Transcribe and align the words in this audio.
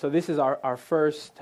so 0.00 0.08
this 0.08 0.30
is 0.30 0.38
our, 0.38 0.58
our 0.62 0.78
first 0.78 1.38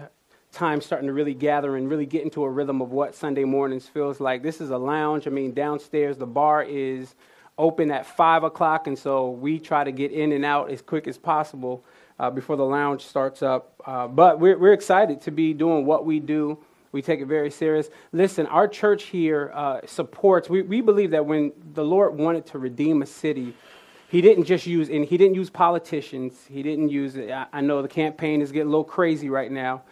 time 0.51 0.81
starting 0.81 1.07
to 1.07 1.13
really 1.13 1.33
gather 1.33 1.77
and 1.77 1.89
really 1.89 2.07
get 2.07 2.25
into 2.25 2.43
a 2.43 2.51
rhythm 2.51 2.83
of 2.83 2.91
what 2.91 3.15
Sunday 3.15 3.45
mornings 3.45 3.87
feels 3.87 4.19
like. 4.19 4.43
This 4.43 4.61
is 4.61 4.71
a 4.71 4.77
lounge. 4.77 5.29
I 5.29 5.31
mean, 5.31 5.55
downstairs, 5.55 6.17
the 6.17 6.27
bar 6.27 6.65
is 6.65 7.15
open 7.57 7.93
at 7.93 8.05
5 8.05 8.43
o'clock, 8.43 8.89
and 8.89 8.99
so 8.99 9.31
we 9.31 9.61
try 9.61 9.85
to 9.85 9.93
get 9.93 10.11
in 10.11 10.33
and 10.33 10.45
out 10.45 10.73
as 10.73 10.83
quick 10.83 11.07
as 11.07 11.17
possible 11.17 11.85
uh, 12.19 12.31
before 12.31 12.57
the 12.57 12.65
lounge 12.65 13.03
starts 13.07 13.45
up. 13.45 13.81
Uh, 13.87 14.09
but 14.09 14.41
we're, 14.41 14.59
we're 14.59 14.73
excited 14.73 15.21
to 15.21 15.31
be 15.31 15.55
doing 15.55 15.87
what 15.87 16.05
we 16.05 16.19
do. 16.19 16.59
We 16.91 17.01
take 17.01 17.21
it 17.21 17.27
very 17.27 17.53
serious. 17.53 17.89
Listen, 18.11 18.47
our 18.47 18.67
church 18.67 19.05
here 19.05 19.53
uh, 19.55 19.83
supports, 19.87 20.51
we, 20.51 20.63
we 20.63 20.81
believe 20.81 21.13
that 21.13 21.27
when 21.27 21.53
the 21.75 21.85
Lord 21.85 22.19
wanted 22.19 22.47
to 22.47 22.59
redeem 22.59 23.03
a 23.03 23.07
city, 23.07 23.55
he 24.09 24.23
didn't 24.23 24.45
just 24.45 24.67
use, 24.67 24.89
and 24.89 25.05
he 25.05 25.19
didn't 25.19 25.35
use 25.35 25.51
politicians. 25.51 26.35
He 26.49 26.63
didn't 26.63 26.89
use, 26.89 27.17
I, 27.17 27.47
I 27.53 27.61
know 27.61 27.83
the 27.83 27.89
campaign 27.89 28.41
is 28.41 28.51
getting 28.51 28.69
a 28.69 28.71
little 28.71 28.85
crazy 28.85 29.29
right 29.29 29.53
now, 29.53 29.83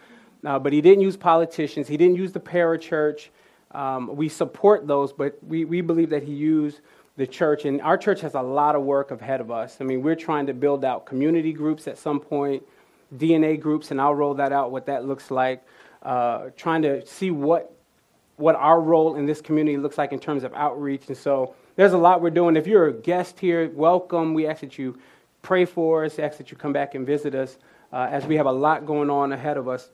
uh, 0.43 0.57
but 0.57 0.73
he 0.73 0.81
didn't 0.81 1.01
use 1.01 1.15
politicians. 1.15 1.87
He 1.87 1.97
didn't 1.97 2.15
use 2.15 2.31
the 2.31 2.39
parachurch. 2.39 3.29
Um, 3.71 4.15
we 4.15 4.27
support 4.27 4.87
those, 4.87 5.13
but 5.13 5.37
we, 5.43 5.65
we 5.65 5.81
believe 5.81 6.09
that 6.09 6.23
he 6.23 6.33
used 6.33 6.79
the 7.15 7.27
church. 7.27 7.65
And 7.65 7.79
our 7.81 7.97
church 7.97 8.21
has 8.21 8.33
a 8.33 8.41
lot 8.41 8.75
of 8.75 8.81
work 8.81 9.11
ahead 9.11 9.39
of 9.39 9.51
us. 9.51 9.77
I 9.81 9.83
mean, 9.83 10.01
we're 10.01 10.15
trying 10.15 10.47
to 10.47 10.53
build 10.53 10.83
out 10.83 11.05
community 11.05 11.53
groups 11.53 11.87
at 11.87 11.99
some 11.99 12.19
point, 12.19 12.63
DNA 13.17 13.59
groups, 13.59 13.91
and 13.91 14.01
I'll 14.01 14.15
roll 14.15 14.33
that 14.35 14.51
out, 14.51 14.71
what 14.71 14.87
that 14.87 15.05
looks 15.05 15.29
like. 15.29 15.63
Uh, 16.01 16.49
trying 16.55 16.81
to 16.83 17.05
see 17.05 17.29
what, 17.29 17.71
what 18.37 18.55
our 18.55 18.81
role 18.81 19.15
in 19.15 19.27
this 19.27 19.41
community 19.41 19.77
looks 19.77 19.97
like 19.99 20.11
in 20.11 20.19
terms 20.19 20.43
of 20.43 20.53
outreach. 20.55 21.07
And 21.07 21.17
so 21.17 21.53
there's 21.77 21.93
a 21.93 21.97
lot 21.97 22.21
we're 22.21 22.31
doing. 22.31 22.57
If 22.57 22.65
you're 22.65 22.87
a 22.87 22.93
guest 22.93 23.39
here, 23.39 23.69
welcome. 23.69 24.33
We 24.33 24.47
ask 24.47 24.61
that 24.61 24.79
you 24.79 24.97
pray 25.43 25.63
for 25.63 26.05
us, 26.05 26.17
ask 26.17 26.39
that 26.39 26.49
you 26.49 26.57
come 26.57 26.73
back 26.73 26.95
and 26.95 27.05
visit 27.05 27.35
us 27.35 27.59
uh, 27.93 28.07
as 28.11 28.25
we 28.25 28.35
have 28.35 28.47
a 28.47 28.51
lot 28.51 28.87
going 28.87 29.11
on 29.11 29.31
ahead 29.31 29.57
of 29.57 29.67
us. 29.67 29.91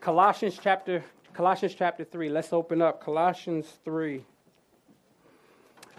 Colossians 0.00 0.58
chapter 0.60 1.04
Colossians 1.34 1.74
chapter 1.74 2.02
3. 2.02 2.30
Let's 2.30 2.50
open 2.50 2.80
up 2.80 3.04
Colossians 3.04 3.66
3. 3.84 4.24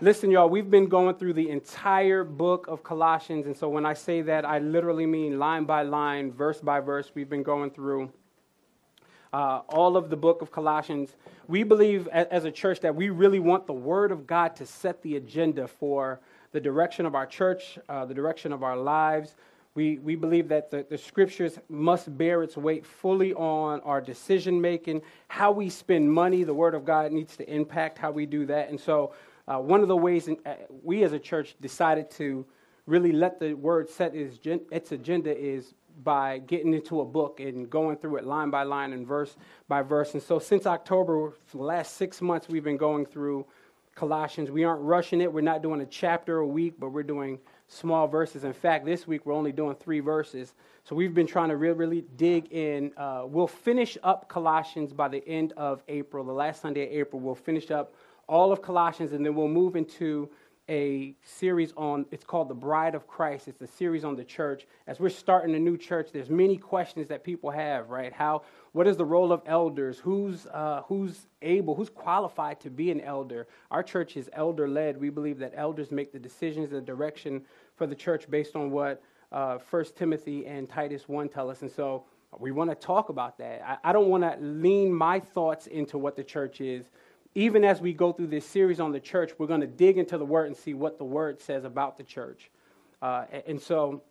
Listen, 0.02 0.32
y'all, 0.32 0.50
we've 0.50 0.72
been 0.72 0.88
going 0.88 1.14
through 1.14 1.34
the 1.34 1.52
entire 1.52 2.24
book 2.24 2.66
of 2.68 2.84
Colossians. 2.84 3.46
And 3.46 3.56
so 3.56 3.70
when 3.70 3.86
I 3.86 3.94
say 3.94 4.24
that, 4.24 4.46
I 4.46 4.58
literally 4.58 5.06
mean 5.06 5.38
line 5.38 5.66
by 5.66 5.84
line, 5.84 6.32
verse 6.32 6.60
by 6.60 6.80
verse. 6.80 7.12
We've 7.14 7.30
been 7.30 7.44
going 7.44 7.70
through 7.70 8.12
uh, 9.34 9.62
all 9.70 9.98
of 9.98 10.10
the 10.10 10.16
book 10.16 10.42
of 10.42 10.52
Colossians. 10.52 11.16
We 11.48 11.64
believe 11.64 12.08
as 12.10 12.46
a 12.46 12.52
church 12.52 12.80
that 12.82 12.96
we 12.96 13.10
really 13.10 13.40
want 13.40 13.68
the 13.68 13.74
Word 13.74 14.12
of 14.12 14.28
God 14.28 14.56
to 14.58 14.66
set 14.66 15.02
the 15.02 15.16
agenda 15.16 15.68
for 15.68 16.20
the 16.52 16.60
direction 16.60 17.06
of 17.06 17.16
our 17.16 17.26
church, 17.26 17.78
uh, 17.90 18.06
the 18.06 18.14
direction 18.14 18.52
of 18.52 18.64
our 18.64 18.78
lives. 18.78 19.36
We, 19.76 20.00
we 20.00 20.16
believe 20.16 20.48
that 20.48 20.72
the, 20.72 20.86
the 20.90 20.98
scriptures 20.98 21.60
must 21.70 22.18
bear 22.18 22.42
its 22.42 22.58
weight 22.58 22.86
fully 22.86 23.34
on 23.36 23.80
our 23.82 24.02
decision 24.02 24.60
making, 24.60 25.04
how 25.28 25.52
we 25.52 25.70
spend 25.70 26.12
money. 26.12 26.44
The 26.44 26.54
Word 26.54 26.74
of 26.74 26.84
God 26.84 27.12
needs 27.12 27.38
to 27.38 27.48
impact 27.48 27.98
how 28.00 28.12
we 28.12 28.26
do 28.26 28.46
that. 28.48 28.70
And 28.70 28.80
so, 28.80 29.14
uh, 29.48 29.60
one 29.60 29.82
of 29.82 29.88
the 29.88 29.96
ways 29.96 30.28
in, 30.28 30.38
uh, 30.46 30.56
we 30.84 31.04
as 31.04 31.14
a 31.14 31.20
church 31.20 31.56
decided 31.62 32.10
to 32.12 32.46
really 32.88 33.12
let 33.12 33.40
the 33.40 33.54
Word 33.54 33.90
set 33.90 34.16
its, 34.16 34.40
its 34.72 34.92
agenda 34.92 35.38
is 35.38 35.74
by 36.04 36.40
getting 36.40 36.74
into 36.74 37.02
a 37.02 37.06
book 37.06 37.40
and 37.40 37.70
going 37.70 37.98
through 37.98 38.18
it 38.18 38.26
line 38.26 38.50
by 38.50 38.64
line 38.64 38.94
and 38.94 39.08
verse 39.08 39.36
by 39.68 39.82
verse. 39.82 40.14
And 40.14 40.22
so, 40.22 40.40
since 40.40 40.66
October, 40.66 41.34
for 41.46 41.58
the 41.58 41.64
last 41.64 41.98
six 41.98 42.22
months, 42.22 42.48
we've 42.48 42.64
been 42.64 42.78
going 42.78 43.06
through 43.06 43.46
Colossians. 43.96 44.52
We 44.52 44.64
aren't 44.64 44.84
rushing 44.84 45.22
it. 45.22 45.34
We're 45.34 45.42
not 45.42 45.64
doing 45.64 45.82
a 45.82 45.86
chapter 45.86 46.38
a 46.38 46.48
week, 46.48 46.76
but 46.80 46.90
we're 46.90 47.04
doing 47.04 47.40
small 47.68 48.08
verses. 48.08 48.44
In 48.44 48.54
fact, 48.54 48.86
this 48.86 49.08
week 49.08 49.26
we're 49.26 49.34
only 49.34 49.52
doing 49.52 49.76
three 49.76 50.00
verses. 50.00 50.54
So 50.84 50.96
we've 50.96 51.14
been 51.14 51.28
trying 51.28 51.50
to 51.50 51.58
really, 51.58 51.76
really 51.76 52.06
dig 52.16 52.52
in. 52.52 52.94
Uh, 52.96 53.24
we'll 53.26 53.48
finish 53.48 53.98
up 54.04 54.30
Colossians 54.30 54.94
by 54.94 55.10
the 55.10 55.28
end 55.28 55.52
of 55.58 55.84
April. 55.88 56.24
The 56.24 56.32
last 56.32 56.62
Sunday 56.62 56.86
of 56.86 56.94
April, 56.94 57.20
we'll 57.20 57.36
finish 57.36 57.72
up 57.72 57.94
all 58.28 58.52
of 58.52 58.62
Colossians, 58.62 59.14
and 59.14 59.26
then 59.26 59.36
we'll 59.36 59.48
move 59.48 59.76
into 59.76 60.30
a 60.70 61.16
series 61.24 61.72
on 61.78 62.06
it's 62.12 62.26
called 62.26 62.50
the 62.50 62.56
bride 62.56 62.96
of 62.96 63.08
christ. 63.08 63.48
It's 63.48 63.62
a 63.62 63.68
series 63.68 64.04
on 64.04 64.16
the 64.16 64.24
church. 64.24 64.68
As 64.86 65.00
we're 65.00 65.10
starting 65.10 65.56
a 65.56 65.60
new 65.60 65.78
church 65.78 66.10
there's 66.12 66.30
many 66.30 66.58
questions 66.58 67.08
that 67.08 67.24
people 67.24 67.50
have 67.52 67.90
right? 67.90 68.12
How 68.12 68.44
what 68.74 68.88
is 68.88 68.98
the 68.98 69.06
role 69.06 69.32
of 69.32 69.42
elders? 69.46 70.00
Who's 70.00 70.46
uh, 70.48 70.82
who's 70.88 71.28
able 71.42 71.76
who's 71.76 71.90
qualified 71.90 72.60
to 72.62 72.70
be 72.70 72.92
an 72.92 73.02
elder? 73.02 73.48
Our 73.72 73.84
church 73.84 74.18
is 74.18 74.30
elder 74.34 74.68
led 74.68 75.00
we 75.00 75.10
believe 75.10 75.40
that 75.40 75.54
elders 75.56 75.92
make 75.92 76.12
the 76.12 76.20
decisions 76.20 76.74
and 76.74 76.86
direction 76.86 77.44
for 77.76 77.88
the 77.88 77.96
church 77.96 78.30
based 78.30 78.56
on 78.56 78.72
what 78.72 79.02
uh, 79.32 79.58
timothy 79.96 80.46
and 80.46 80.70
titus 80.70 81.08
1 81.08 81.30
tell 81.30 81.50
us. 81.50 81.62
And 81.62 81.72
so 81.72 82.06
we 82.40 82.52
want 82.52 82.70
to 82.70 82.76
talk 82.76 83.10
about 83.10 83.38
that. 83.38 83.62
I, 83.66 83.90
I 83.90 83.94
don't 83.94 84.10
want 84.10 84.24
to 84.24 84.38
lean 84.40 84.94
my 84.94 85.20
thoughts 85.20 85.68
into 85.68 85.98
what 85.98 86.16
the 86.16 86.24
church 86.24 86.62
is 86.62 86.90
even 87.38 87.64
as 87.64 87.80
we 87.80 87.94
go 87.94 88.12
through 88.12 88.26
this 88.26 88.48
series 88.48 88.80
on 88.80 88.92
the 88.92 89.00
church, 89.00 89.32
we're 89.38 89.46
going 89.46 89.62
to 89.62 89.68
dig 89.68 90.00
into 90.00 90.18
the 90.18 90.26
word 90.26 90.48
and 90.48 90.58
see 90.58 90.74
what 90.74 90.98
the 90.98 91.04
word 91.04 91.40
says 91.40 91.66
about 91.66 91.96
the 91.96 92.04
church. 92.04 92.50
Uh, 93.00 93.26
and 93.46 93.62
so, 93.62 94.02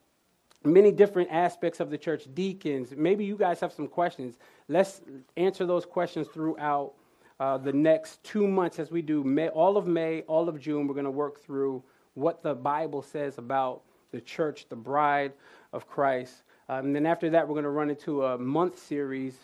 many 0.63 0.93
different 0.93 1.29
aspects 1.33 1.81
of 1.81 1.91
the 1.91 1.99
church, 1.99 2.29
deacons, 2.35 2.95
maybe 2.97 3.25
you 3.25 3.37
guys 3.37 3.59
have 3.59 3.73
some 3.73 3.89
questions. 3.89 4.39
Let's 4.69 5.01
answer 5.37 5.67
those 5.67 5.85
questions 5.85 6.29
throughout 6.29 6.93
uh, 7.41 7.59
the 7.59 7.73
next 7.73 8.23
two 8.23 8.47
months 8.47 8.79
as 8.79 8.93
we 8.93 9.03
do 9.03 9.25
May, 9.25 9.49
all 9.49 9.77
of 9.77 9.89
May, 9.89 10.21
all 10.29 10.49
of 10.49 10.61
June. 10.61 10.87
We're 10.87 10.95
going 10.95 11.05
to 11.05 11.11
work 11.11 11.41
through 11.41 11.83
what 12.15 12.45
the 12.45 12.55
Bible 12.55 13.03
says 13.03 13.39
about 13.39 13.83
the 14.13 14.21
church, 14.21 14.69
the 14.69 14.77
bride 14.77 15.33
of 15.73 15.89
Christ. 15.89 16.45
Um, 16.69 16.87
and 16.87 16.95
then 16.95 17.07
after 17.07 17.29
that, 17.31 17.49
we're 17.49 17.55
going 17.55 17.65
to 17.65 17.71
run 17.71 17.91
into 17.91 18.25
a 18.25 18.39
month 18.39 18.79
series 18.79 19.37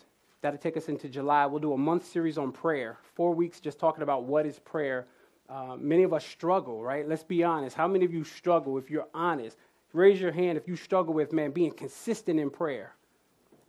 That'll 0.43 0.59
take 0.59 0.75
us 0.75 0.89
into 0.89 1.07
July. 1.07 1.45
We'll 1.45 1.61
do 1.61 1.71
a 1.71 1.77
month 1.77 2.05
series 2.05 2.37
on 2.37 2.51
prayer, 2.51 2.97
four 3.15 3.33
weeks 3.33 3.61
just 3.61 3.79
talking 3.79 4.03
about 4.03 4.25
what 4.25 4.45
is 4.45 4.59
prayer. 4.59 5.07
Uh, 5.47 5.77
many 5.79 6.03
of 6.03 6.11
us 6.11 6.25
struggle, 6.25 6.83
right? 6.83 7.07
Let's 7.07 7.23
be 7.23 7.45
honest. 7.45 7.77
How 7.77 7.87
many 7.87 8.03
of 8.03 8.13
you 8.13 8.25
struggle, 8.25 8.77
if 8.77 8.91
you're 8.91 9.07
honest? 9.13 9.57
Raise 9.93 10.19
your 10.19 10.33
hand 10.33 10.57
if 10.57 10.67
you 10.67 10.75
struggle 10.75 11.13
with, 11.13 11.31
man, 11.31 11.51
being 11.51 11.71
consistent 11.71 12.41
in 12.41 12.49
prayer. 12.49 12.93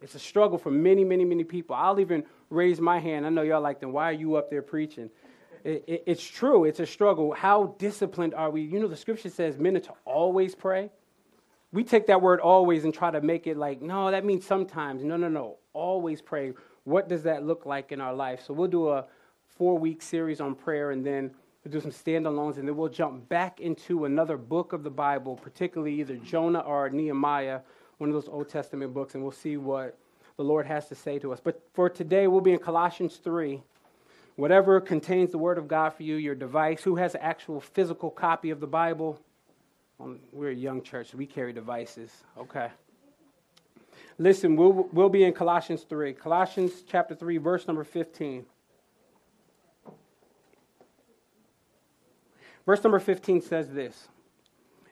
It's 0.02 0.16
a 0.16 0.18
struggle 0.18 0.58
for 0.58 0.72
many, 0.72 1.04
many, 1.04 1.24
many 1.24 1.44
people. 1.44 1.76
I'll 1.76 2.00
even 2.00 2.24
raise 2.50 2.80
my 2.80 2.98
hand. 2.98 3.24
I 3.24 3.28
know 3.28 3.42
y'all 3.42 3.60
like, 3.60 3.78
then 3.78 3.92
why 3.92 4.10
are 4.10 4.12
you 4.12 4.34
up 4.34 4.50
there 4.50 4.62
preaching? 4.62 5.10
It, 5.62 5.84
it, 5.86 6.02
it's 6.06 6.24
true. 6.24 6.64
It's 6.64 6.80
a 6.80 6.86
struggle. 6.86 7.32
How 7.34 7.76
disciplined 7.78 8.34
are 8.34 8.50
we? 8.50 8.62
You 8.62 8.80
know, 8.80 8.88
the 8.88 8.96
scripture 8.96 9.30
says 9.30 9.58
men 9.58 9.76
are 9.76 9.80
to 9.80 9.94
always 10.04 10.56
pray. 10.56 10.90
We 11.70 11.84
take 11.84 12.08
that 12.08 12.20
word 12.20 12.40
always 12.40 12.82
and 12.82 12.92
try 12.92 13.12
to 13.12 13.20
make 13.20 13.46
it 13.46 13.56
like, 13.56 13.80
no, 13.80 14.10
that 14.10 14.24
means 14.24 14.44
sometimes. 14.44 15.04
No, 15.04 15.16
no, 15.16 15.28
no 15.28 15.58
always 15.74 16.22
pray. 16.22 16.54
What 16.84 17.08
does 17.08 17.24
that 17.24 17.44
look 17.44 17.66
like 17.66 17.92
in 17.92 18.00
our 18.00 18.14
life? 18.14 18.42
So 18.46 18.54
we'll 18.54 18.68
do 18.68 18.88
a 18.88 19.04
four 19.46 19.78
week 19.78 20.00
series 20.00 20.40
on 20.40 20.54
prayer 20.54 20.90
and 20.90 21.04
then 21.04 21.30
we'll 21.64 21.72
do 21.72 21.80
some 21.80 21.90
standalones 21.90 22.56
and 22.56 22.66
then 22.66 22.76
we'll 22.76 22.88
jump 22.88 23.28
back 23.28 23.60
into 23.60 24.06
another 24.06 24.38
book 24.38 24.72
of 24.72 24.82
the 24.82 24.90
Bible, 24.90 25.36
particularly 25.36 26.00
either 26.00 26.16
Jonah 26.16 26.60
or 26.60 26.88
Nehemiah, 26.88 27.60
one 27.98 28.08
of 28.08 28.14
those 28.14 28.28
Old 28.28 28.48
Testament 28.48 28.94
books, 28.94 29.14
and 29.14 29.22
we'll 29.22 29.32
see 29.32 29.56
what 29.56 29.98
the 30.36 30.44
Lord 30.44 30.66
has 30.66 30.88
to 30.88 30.94
say 30.94 31.18
to 31.18 31.32
us. 31.32 31.40
But 31.42 31.62
for 31.74 31.88
today, 31.88 32.26
we'll 32.26 32.40
be 32.40 32.52
in 32.52 32.58
Colossians 32.58 33.16
3. 33.16 33.62
Whatever 34.36 34.80
contains 34.80 35.30
the 35.30 35.38
Word 35.38 35.58
of 35.58 35.68
God 35.68 35.90
for 35.90 36.02
you, 36.02 36.16
your 36.16 36.34
device, 36.34 36.82
who 36.82 36.96
has 36.96 37.14
an 37.14 37.20
actual 37.20 37.60
physical 37.60 38.10
copy 38.10 38.50
of 38.50 38.58
the 38.58 38.66
Bible? 38.66 39.20
Um, 40.00 40.18
we're 40.32 40.50
a 40.50 40.54
young 40.54 40.82
church, 40.82 41.12
so 41.12 41.18
we 41.18 41.26
carry 41.26 41.52
devices. 41.52 42.10
Okay. 42.36 42.68
Listen, 44.18 44.54
we'll, 44.56 44.88
we'll 44.92 45.08
be 45.08 45.24
in 45.24 45.32
Colossians 45.32 45.82
3. 45.82 46.12
Colossians 46.12 46.82
chapter 46.86 47.14
3, 47.14 47.38
verse 47.38 47.66
number 47.66 47.84
15. 47.84 48.46
Verse 52.64 52.82
number 52.82 52.98
15 52.98 53.42
says 53.42 53.70
this 53.70 54.08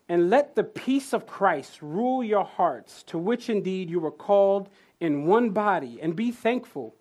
And 0.08 0.28
let 0.28 0.56
the 0.56 0.64
peace 0.64 1.12
of 1.12 1.26
Christ 1.26 1.80
rule 1.80 2.24
your 2.24 2.44
hearts, 2.44 3.02
to 3.04 3.18
which 3.18 3.48
indeed 3.48 3.88
you 3.88 4.00
were 4.00 4.10
called 4.10 4.68
in 5.00 5.26
one 5.26 5.50
body, 5.50 6.00
and 6.02 6.16
be 6.16 6.30
thankful. 6.30 6.94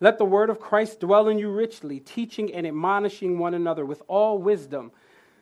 Let 0.00 0.18
the 0.18 0.24
word 0.24 0.50
of 0.50 0.58
Christ 0.58 0.98
dwell 0.98 1.28
in 1.28 1.38
you 1.38 1.48
richly, 1.48 2.00
teaching 2.00 2.52
and 2.52 2.66
admonishing 2.66 3.38
one 3.38 3.54
another 3.54 3.86
with 3.86 4.02
all 4.08 4.38
wisdom, 4.38 4.90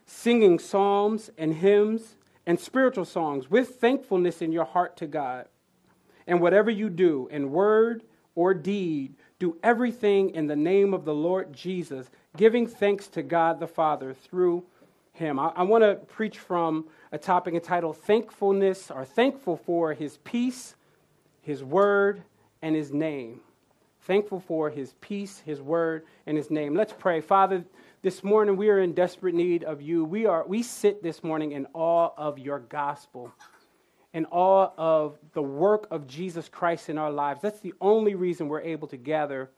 singing 0.04 0.58
psalms 0.58 1.30
and 1.38 1.54
hymns 1.54 2.16
and 2.44 2.60
spiritual 2.60 3.06
songs 3.06 3.50
with 3.50 3.76
thankfulness 3.76 4.42
in 4.42 4.52
your 4.52 4.66
heart 4.66 4.98
to 4.98 5.06
God. 5.06 5.46
And 6.30 6.40
whatever 6.40 6.70
you 6.70 6.90
do, 6.90 7.28
in 7.32 7.50
word 7.50 8.04
or 8.36 8.54
deed, 8.54 9.16
do 9.40 9.56
everything 9.64 10.30
in 10.30 10.46
the 10.46 10.54
name 10.54 10.94
of 10.94 11.04
the 11.04 11.12
Lord 11.12 11.52
Jesus, 11.52 12.08
giving 12.36 12.68
thanks 12.68 13.08
to 13.08 13.22
God 13.22 13.58
the 13.58 13.66
Father 13.66 14.14
through 14.14 14.62
him. 15.12 15.40
I, 15.40 15.48
I 15.56 15.62
want 15.64 15.82
to 15.82 15.96
preach 15.96 16.38
from 16.38 16.86
a 17.10 17.18
topic 17.18 17.54
entitled 17.54 17.96
Thankfulness 17.96 18.92
or 18.92 19.04
Thankful 19.04 19.56
for 19.56 19.92
His 19.92 20.18
Peace, 20.18 20.76
His 21.42 21.64
Word, 21.64 22.22
and 22.62 22.76
His 22.76 22.92
Name. 22.92 23.40
Thankful 24.02 24.38
for 24.38 24.70
His 24.70 24.94
peace, 25.00 25.42
His 25.44 25.60
Word, 25.60 26.06
and 26.26 26.36
His 26.36 26.48
name. 26.48 26.76
Let's 26.76 26.94
pray. 26.96 27.20
Father, 27.20 27.64
this 28.02 28.22
morning 28.22 28.56
we 28.56 28.68
are 28.70 28.78
in 28.78 28.92
desperate 28.92 29.34
need 29.34 29.64
of 29.64 29.82
you. 29.82 30.04
We, 30.04 30.26
are, 30.26 30.46
we 30.46 30.62
sit 30.62 31.02
this 31.02 31.24
morning 31.24 31.50
in 31.50 31.66
awe 31.74 32.10
of 32.16 32.38
your 32.38 32.60
gospel. 32.60 33.32
In 34.12 34.26
awe 34.26 34.70
of 34.76 35.18
the 35.32 35.42
work 35.42 35.86
of 35.90 36.06
Jesus 36.06 36.48
Christ 36.48 36.88
in 36.88 36.98
our 36.98 37.10
lives. 37.10 37.40
That's 37.40 37.60
the 37.60 37.74
only 37.80 38.14
reason 38.14 38.48
we're 38.48 38.60
able 38.60 38.88
to 38.88 38.96
gather 38.96 39.50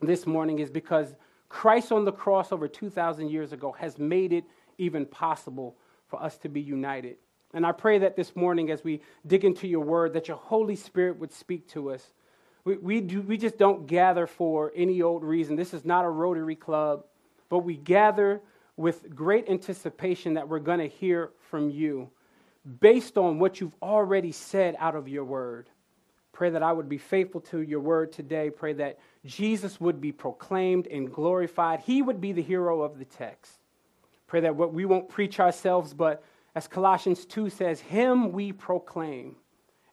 this 0.00 0.26
morning, 0.26 0.58
is 0.58 0.70
because 0.70 1.14
Christ 1.48 1.92
on 1.92 2.04
the 2.04 2.12
cross 2.12 2.52
over 2.52 2.68
2,000 2.68 3.30
years 3.30 3.52
ago 3.52 3.72
has 3.72 3.98
made 3.98 4.32
it 4.32 4.44
even 4.78 5.04
possible 5.04 5.76
for 6.06 6.22
us 6.22 6.38
to 6.38 6.48
be 6.48 6.60
united. 6.60 7.16
And 7.54 7.66
I 7.66 7.72
pray 7.72 7.98
that 7.98 8.16
this 8.16 8.36
morning, 8.36 8.70
as 8.70 8.84
we 8.84 9.00
dig 9.26 9.44
into 9.44 9.66
your 9.66 9.80
word, 9.80 10.12
that 10.12 10.28
your 10.28 10.36
Holy 10.36 10.76
Spirit 10.76 11.18
would 11.18 11.32
speak 11.32 11.68
to 11.68 11.90
us. 11.90 12.12
We, 12.64 12.76
we, 12.76 13.00
do, 13.00 13.22
we 13.22 13.38
just 13.38 13.58
don't 13.58 13.86
gather 13.86 14.26
for 14.26 14.72
any 14.76 15.00
old 15.02 15.24
reason. 15.24 15.56
This 15.56 15.72
is 15.72 15.84
not 15.84 16.04
a 16.04 16.10
Rotary 16.10 16.56
Club, 16.56 17.04
but 17.48 17.60
we 17.60 17.76
gather 17.76 18.42
with 18.76 19.14
great 19.14 19.48
anticipation 19.48 20.34
that 20.34 20.48
we're 20.48 20.58
going 20.58 20.78
to 20.78 20.88
hear 20.88 21.30
from 21.50 21.70
you 21.70 22.10
based 22.80 23.16
on 23.16 23.38
what 23.38 23.60
you've 23.60 23.76
already 23.82 24.32
said 24.32 24.76
out 24.78 24.94
of 24.94 25.08
your 25.08 25.24
word. 25.24 25.68
Pray 26.32 26.50
that 26.50 26.62
I 26.62 26.72
would 26.72 26.88
be 26.88 26.98
faithful 26.98 27.40
to 27.42 27.60
your 27.60 27.80
word 27.80 28.12
today. 28.12 28.50
Pray 28.50 28.74
that 28.74 28.98
Jesus 29.24 29.80
would 29.80 30.00
be 30.00 30.12
proclaimed 30.12 30.86
and 30.86 31.12
glorified. 31.12 31.80
He 31.80 32.02
would 32.02 32.20
be 32.20 32.32
the 32.32 32.42
hero 32.42 32.82
of 32.82 32.98
the 32.98 33.04
text. 33.04 33.52
Pray 34.26 34.40
that 34.40 34.54
what 34.54 34.72
we 34.72 34.84
won't 34.84 35.08
preach 35.08 35.40
ourselves, 35.40 35.94
but 35.94 36.22
as 36.54 36.68
Colossians 36.68 37.24
2 37.24 37.50
says, 37.50 37.80
Him 37.80 38.32
we 38.32 38.52
proclaim. 38.52 39.36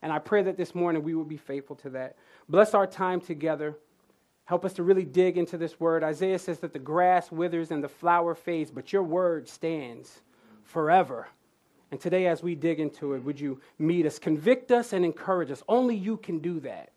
And 0.01 0.11
I 0.11 0.19
pray 0.19 0.43
that 0.43 0.57
this 0.57 0.75
morning 0.75 1.03
we 1.03 1.15
will 1.15 1.23
be 1.23 1.37
faithful 1.37 1.77
to 1.77 1.89
that. 1.91 2.17
Bless 2.47 2.73
our 2.73 2.85
time 2.85 3.21
together. 3.21 3.77
Help 4.43 4.63
us 4.65 4.73
to 4.73 4.83
really 4.83 5.05
dig 5.05 5.37
into 5.37 5.57
this 5.57 5.79
word. 5.79 6.03
Isaiah 6.03 6.37
says 6.37 6.59
that 6.59 6.73
the 6.73 6.79
grass 6.79 7.31
withers 7.31 7.71
and 7.71 7.83
the 7.83 7.89
flower 7.89 8.35
fades, 8.35 8.69
but 8.69 8.93
your 8.93 9.01
word 9.01 9.49
stands 9.49 10.21
forever. 10.63 11.27
And 11.91 11.99
today, 11.99 12.27
as 12.27 12.41
we 12.41 12.55
dig 12.55 12.79
into 12.79 13.13
it, 13.13 13.23
would 13.23 13.39
you 13.39 13.61
meet 13.77 14.05
us, 14.05 14.19
convict 14.19 14.71
us, 14.71 14.93
and 14.93 15.05
encourage 15.05 15.51
us? 15.51 15.63
Only 15.69 15.95
you 15.95 16.17
can 16.17 16.39
do 16.39 16.59
that. 16.61 16.91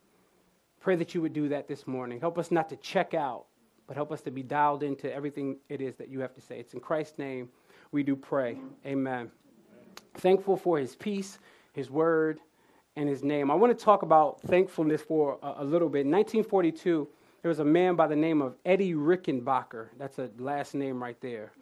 Pray 0.80 0.96
that 0.96 1.14
you 1.14 1.20
would 1.20 1.32
do 1.32 1.48
that 1.48 1.68
this 1.68 1.86
morning. 1.86 2.20
Help 2.20 2.38
us 2.38 2.50
not 2.50 2.68
to 2.70 2.76
check 2.76 3.12
out, 3.12 3.44
but 3.86 3.96
help 3.96 4.10
us 4.10 4.22
to 4.22 4.30
be 4.30 4.42
dialed 4.42 4.82
into 4.82 5.12
everything 5.12 5.56
it 5.68 5.80
is 5.80 5.96
that 5.96 6.08
you 6.08 6.20
have 6.20 6.34
to 6.34 6.40
say. 6.40 6.58
It's 6.58 6.74
in 6.74 6.80
Christ's 6.80 7.18
name 7.18 7.48
we 7.92 8.02
do 8.02 8.16
pray. 8.16 8.58
Amen. 8.86 9.30
Thankful 10.14 10.56
for 10.56 10.78
his 10.78 10.94
peace, 10.94 11.38
his 11.72 11.90
word, 11.90 12.40
and 12.96 13.08
his 13.08 13.22
name. 13.22 13.50
I 13.50 13.54
want 13.54 13.76
to 13.76 13.84
talk 13.84 14.02
about 14.02 14.40
thankfulness 14.42 15.02
for 15.02 15.38
a, 15.42 15.56
a 15.58 15.64
little 15.64 15.88
bit. 15.88 16.00
In 16.00 16.10
1942, 16.10 17.08
there 17.42 17.48
was 17.48 17.60
a 17.60 17.64
man 17.64 17.94
by 17.94 18.06
the 18.06 18.16
name 18.16 18.42
of 18.42 18.56
Eddie 18.64 18.94
Rickenbacker. 18.94 19.88
That's 19.98 20.18
a 20.18 20.28
last 20.38 20.74
name 20.74 21.02
right 21.02 21.20
there. 21.20 21.52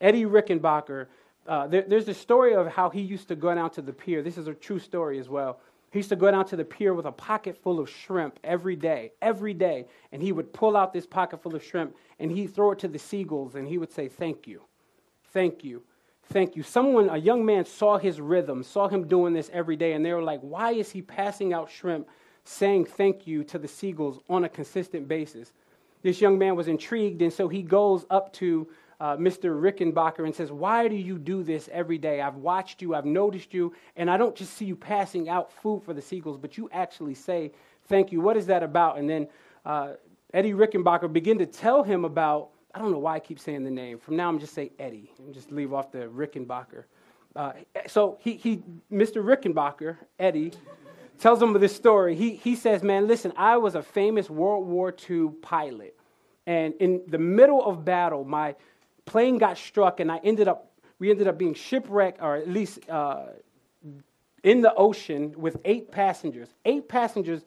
Eddie 0.00 0.24
Rickenbacker. 0.24 1.06
Uh, 1.48 1.66
there, 1.66 1.82
there's 1.82 2.06
a 2.08 2.14
story 2.14 2.54
of 2.54 2.68
how 2.68 2.90
he 2.90 3.00
used 3.00 3.26
to 3.28 3.34
go 3.34 3.54
down 3.54 3.70
to 3.70 3.80
the 3.80 3.92
pier. 3.92 4.22
This 4.22 4.36
is 4.36 4.48
a 4.48 4.54
true 4.54 4.78
story 4.78 5.18
as 5.18 5.30
well. 5.30 5.58
He 5.90 5.98
used 5.98 6.10
to 6.10 6.16
go 6.16 6.30
down 6.30 6.44
to 6.46 6.56
the 6.56 6.64
pier 6.64 6.92
with 6.92 7.06
a 7.06 7.12
pocket 7.12 7.56
full 7.56 7.80
of 7.80 7.88
shrimp 7.88 8.38
every 8.44 8.76
day, 8.76 9.12
every 9.22 9.54
day. 9.54 9.86
And 10.12 10.20
he 10.20 10.30
would 10.30 10.52
pull 10.52 10.76
out 10.76 10.92
this 10.92 11.06
pocket 11.06 11.42
full 11.42 11.54
of 11.54 11.64
shrimp 11.64 11.96
and 12.18 12.30
he'd 12.30 12.54
throw 12.54 12.72
it 12.72 12.78
to 12.80 12.88
the 12.88 12.98
seagulls 12.98 13.54
and 13.54 13.66
he 13.66 13.78
would 13.78 13.90
say, 13.90 14.08
Thank 14.08 14.46
you, 14.46 14.60
thank 15.32 15.64
you, 15.64 15.82
thank 16.24 16.54
you. 16.54 16.62
Someone, 16.62 17.08
a 17.08 17.16
young 17.16 17.46
man, 17.46 17.64
saw 17.64 17.96
his 17.96 18.20
rhythm, 18.20 18.62
saw 18.62 18.86
him 18.86 19.08
doing 19.08 19.32
this 19.32 19.48
every 19.50 19.76
day, 19.76 19.94
and 19.94 20.04
they 20.04 20.12
were 20.12 20.22
like, 20.22 20.40
Why 20.40 20.72
is 20.72 20.90
he 20.90 21.00
passing 21.00 21.54
out 21.54 21.70
shrimp, 21.70 22.06
saying 22.44 22.84
thank 22.84 23.26
you 23.26 23.42
to 23.44 23.58
the 23.58 23.68
seagulls 23.68 24.20
on 24.28 24.44
a 24.44 24.48
consistent 24.50 25.08
basis? 25.08 25.54
This 26.02 26.20
young 26.20 26.38
man 26.38 26.56
was 26.56 26.68
intrigued, 26.68 27.22
and 27.22 27.32
so 27.32 27.48
he 27.48 27.62
goes 27.62 28.04
up 28.10 28.34
to 28.34 28.68
uh, 29.00 29.16
Mr. 29.16 29.60
Rickenbacker 29.60 30.24
and 30.24 30.34
says, 30.34 30.50
Why 30.50 30.88
do 30.88 30.96
you 30.96 31.18
do 31.18 31.42
this 31.42 31.68
every 31.72 31.98
day? 31.98 32.20
I've 32.20 32.36
watched 32.36 32.82
you, 32.82 32.94
I've 32.94 33.04
noticed 33.04 33.54
you, 33.54 33.74
and 33.96 34.10
I 34.10 34.16
don't 34.16 34.34
just 34.34 34.54
see 34.54 34.64
you 34.64 34.76
passing 34.76 35.28
out 35.28 35.52
food 35.52 35.82
for 35.84 35.94
the 35.94 36.02
seagulls, 36.02 36.36
but 36.36 36.56
you 36.56 36.68
actually 36.72 37.14
say, 37.14 37.52
Thank 37.86 38.12
you. 38.12 38.20
What 38.20 38.36
is 38.36 38.46
that 38.46 38.62
about? 38.62 38.98
And 38.98 39.08
then 39.08 39.28
uh, 39.64 39.94
Eddie 40.34 40.52
Rickenbacker 40.52 41.12
began 41.12 41.38
to 41.38 41.46
tell 41.46 41.82
him 41.82 42.04
about, 42.04 42.50
I 42.74 42.78
don't 42.78 42.90
know 42.90 42.98
why 42.98 43.14
I 43.14 43.20
keep 43.20 43.38
saying 43.38 43.64
the 43.64 43.70
name. 43.70 43.98
From 43.98 44.16
now, 44.16 44.28
I'm 44.28 44.38
just 44.38 44.52
say 44.52 44.72
Eddie 44.78 45.10
and 45.18 45.32
just 45.32 45.50
leave 45.50 45.72
off 45.72 45.90
the 45.90 46.00
Rickenbacker. 46.00 46.84
Uh, 47.34 47.52
so 47.86 48.18
he, 48.20 48.34
he, 48.34 48.62
Mr. 48.92 49.22
Rickenbacker, 49.24 49.96
Eddie, 50.18 50.52
tells 51.18 51.40
him 51.40 51.52
this 51.54 51.74
story. 51.74 52.14
He, 52.14 52.34
he 52.34 52.56
says, 52.56 52.82
Man, 52.82 53.06
listen, 53.06 53.32
I 53.36 53.56
was 53.56 53.74
a 53.74 53.82
famous 53.82 54.28
World 54.28 54.66
War 54.66 54.94
II 55.08 55.30
pilot. 55.40 55.96
And 56.46 56.74
in 56.80 57.02
the 57.06 57.18
middle 57.18 57.64
of 57.64 57.84
battle, 57.84 58.24
my 58.24 58.54
plane 59.08 59.38
got 59.38 59.56
struck, 59.56 60.00
and 60.00 60.12
I 60.12 60.20
ended 60.22 60.48
up, 60.48 60.70
we 60.98 61.10
ended 61.10 61.26
up 61.26 61.38
being 61.38 61.54
shipwrecked, 61.54 62.20
or 62.20 62.36
at 62.36 62.48
least 62.48 62.88
uh, 62.90 63.26
in 64.42 64.60
the 64.60 64.74
ocean 64.74 65.34
with 65.36 65.56
eight 65.64 65.90
passengers. 65.90 66.48
Eight 66.64 66.88
passengers 66.88 67.42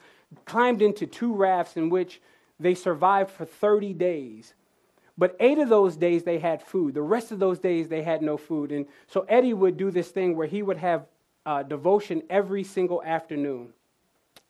climbed 0.45 0.81
into 0.81 1.05
two 1.05 1.33
rafts 1.33 1.77
in 1.77 1.89
which 1.89 2.19
they 2.59 2.73
survived 2.73 3.31
for 3.31 3.45
30 3.45 3.93
days. 3.93 4.53
But 5.17 5.35
eight 5.39 5.59
of 5.59 5.69
those 5.69 5.95
days 5.95 6.23
they 6.23 6.39
had 6.39 6.63
food. 6.63 6.95
The 6.95 7.01
rest 7.01 7.31
of 7.31 7.37
those 7.37 7.59
days 7.59 7.87
they 7.87 8.01
had 8.01 8.21
no 8.21 8.37
food. 8.37 8.71
And 8.71 8.87
so 9.07 9.25
Eddie 9.29 9.53
would 9.53 9.77
do 9.77 9.91
this 9.91 10.09
thing 10.09 10.35
where 10.35 10.47
he 10.47 10.63
would 10.63 10.77
have 10.77 11.05
uh, 11.45 11.63
devotion 11.63 12.23
every 12.29 12.63
single 12.63 13.03
afternoon. 13.03 13.69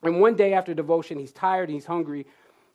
And 0.03 0.19
one 0.21 0.35
day 0.35 0.53
after 0.53 0.73
devotion, 0.73 1.19
he's 1.19 1.31
tired, 1.31 1.69
he's 1.69 1.85
hungry, 1.85 2.25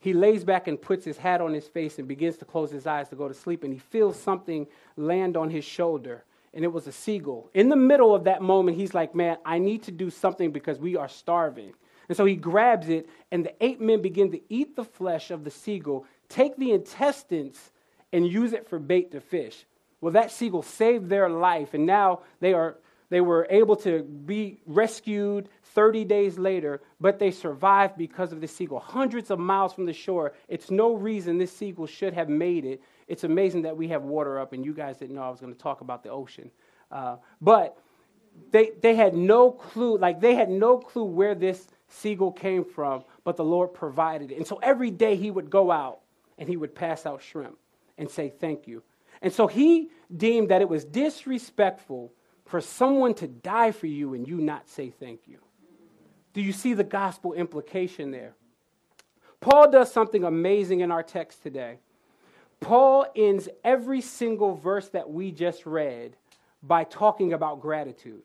he 0.06 0.12
lays 0.12 0.44
back 0.44 0.68
and 0.68 0.80
puts 0.80 1.04
his 1.04 1.16
hat 1.16 1.40
on 1.40 1.52
his 1.52 1.66
face 1.66 1.98
and 1.98 2.06
begins 2.06 2.36
to 2.36 2.44
close 2.44 2.70
his 2.70 2.86
eyes 2.86 3.08
to 3.08 3.16
go 3.16 3.26
to 3.26 3.34
sleep. 3.34 3.64
And 3.64 3.72
he 3.72 3.80
feels 3.80 4.16
something 4.16 4.68
land 4.96 5.36
on 5.36 5.50
his 5.50 5.64
shoulder. 5.64 6.22
And 6.54 6.64
it 6.64 6.72
was 6.72 6.86
a 6.86 6.92
seagull. 6.92 7.50
In 7.54 7.68
the 7.70 7.76
middle 7.76 8.14
of 8.14 8.22
that 8.22 8.40
moment, 8.40 8.76
he's 8.76 8.94
like, 8.94 9.16
Man, 9.16 9.36
I 9.44 9.58
need 9.58 9.82
to 9.82 9.90
do 9.90 10.08
something 10.08 10.52
because 10.52 10.78
we 10.78 10.94
are 10.94 11.08
starving. 11.08 11.72
And 12.08 12.16
so 12.16 12.24
he 12.24 12.36
grabs 12.36 12.88
it, 12.88 13.08
and 13.32 13.44
the 13.44 13.52
eight 13.60 13.80
men 13.80 14.00
begin 14.00 14.30
to 14.30 14.40
eat 14.48 14.76
the 14.76 14.84
flesh 14.84 15.32
of 15.32 15.42
the 15.42 15.50
seagull, 15.50 16.06
take 16.28 16.56
the 16.56 16.70
intestines, 16.70 17.72
and 18.12 18.24
use 18.30 18.52
it 18.52 18.68
for 18.68 18.78
bait 18.78 19.10
to 19.10 19.20
fish. 19.20 19.66
Well, 20.00 20.12
that 20.12 20.30
seagull 20.30 20.62
saved 20.62 21.08
their 21.08 21.28
life, 21.28 21.74
and 21.74 21.84
now 21.84 22.20
they, 22.38 22.54
are, 22.54 22.76
they 23.08 23.20
were 23.20 23.46
able 23.50 23.76
to 23.76 24.02
be 24.02 24.60
rescued, 24.66 25.48
30 25.62 26.04
days 26.04 26.38
later, 26.38 26.80
but 27.00 27.18
they 27.18 27.30
survived 27.30 27.96
because 27.96 28.32
of 28.32 28.40
the 28.40 28.48
seagull. 28.48 28.78
Hundreds 28.78 29.30
of 29.30 29.38
miles 29.38 29.74
from 29.74 29.84
the 29.84 29.92
shore. 29.92 30.32
It's 30.48 30.70
no 30.70 30.94
reason 30.94 31.38
this 31.38 31.52
seagull 31.54 31.86
should 31.86 32.14
have 32.14 32.28
made 32.28 32.64
it. 32.64 32.80
It's 33.08 33.24
amazing 33.24 33.62
that 33.62 33.76
we 33.76 33.88
have 33.88 34.02
water 34.02 34.38
up, 34.40 34.52
and 34.52 34.64
you 34.64 34.72
guys 34.72 34.96
didn't 34.96 35.14
know 35.14 35.22
I 35.22 35.30
was 35.30 35.40
going 35.40 35.52
to 35.52 35.58
talk 35.58 35.82
about 35.82 36.02
the 36.02 36.10
ocean. 36.10 36.50
Uh, 36.90 37.16
but 37.40 37.78
they, 38.50 38.70
they 38.80 38.94
had 38.94 39.14
no 39.14 39.50
clue, 39.50 39.98
like, 39.98 40.20
they 40.20 40.34
had 40.34 40.50
no 40.50 40.78
clue 40.78 41.04
where 41.04 41.34
this 41.34 41.68
seagull 41.88 42.32
came 42.32 42.64
from, 42.64 43.04
but 43.24 43.36
the 43.36 43.44
Lord 43.44 43.74
provided 43.74 44.32
it. 44.32 44.36
And 44.36 44.46
so 44.46 44.58
every 44.62 44.90
day 44.90 45.16
he 45.16 45.30
would 45.30 45.50
go 45.50 45.70
out 45.70 46.00
and 46.38 46.48
he 46.48 46.56
would 46.56 46.74
pass 46.74 47.06
out 47.06 47.22
shrimp 47.22 47.58
and 47.98 48.10
say 48.10 48.28
thank 48.28 48.66
you. 48.66 48.82
And 49.22 49.32
so 49.32 49.46
he 49.46 49.90
deemed 50.14 50.50
that 50.50 50.60
it 50.60 50.68
was 50.68 50.84
disrespectful 50.84 52.12
for 52.46 52.60
someone 52.60 53.12
to 53.14 53.26
die 53.26 53.72
for 53.72 53.86
you 53.86 54.14
and 54.14 54.26
you 54.26 54.36
not 54.36 54.68
say 54.68 54.90
thank 54.90 55.20
you. 55.26 55.38
Do 56.32 56.40
you 56.40 56.52
see 56.52 56.74
the 56.74 56.84
gospel 56.84 57.32
implication 57.32 58.10
there? 58.10 58.34
Paul 59.40 59.70
does 59.70 59.92
something 59.92 60.24
amazing 60.24 60.80
in 60.80 60.90
our 60.90 61.02
text 61.02 61.42
today. 61.42 61.78
Paul 62.60 63.06
ends 63.14 63.48
every 63.64 64.00
single 64.00 64.54
verse 64.54 64.88
that 64.90 65.10
we 65.10 65.30
just 65.30 65.66
read 65.66 66.16
by 66.62 66.84
talking 66.84 67.32
about 67.32 67.60
gratitude. 67.60 68.22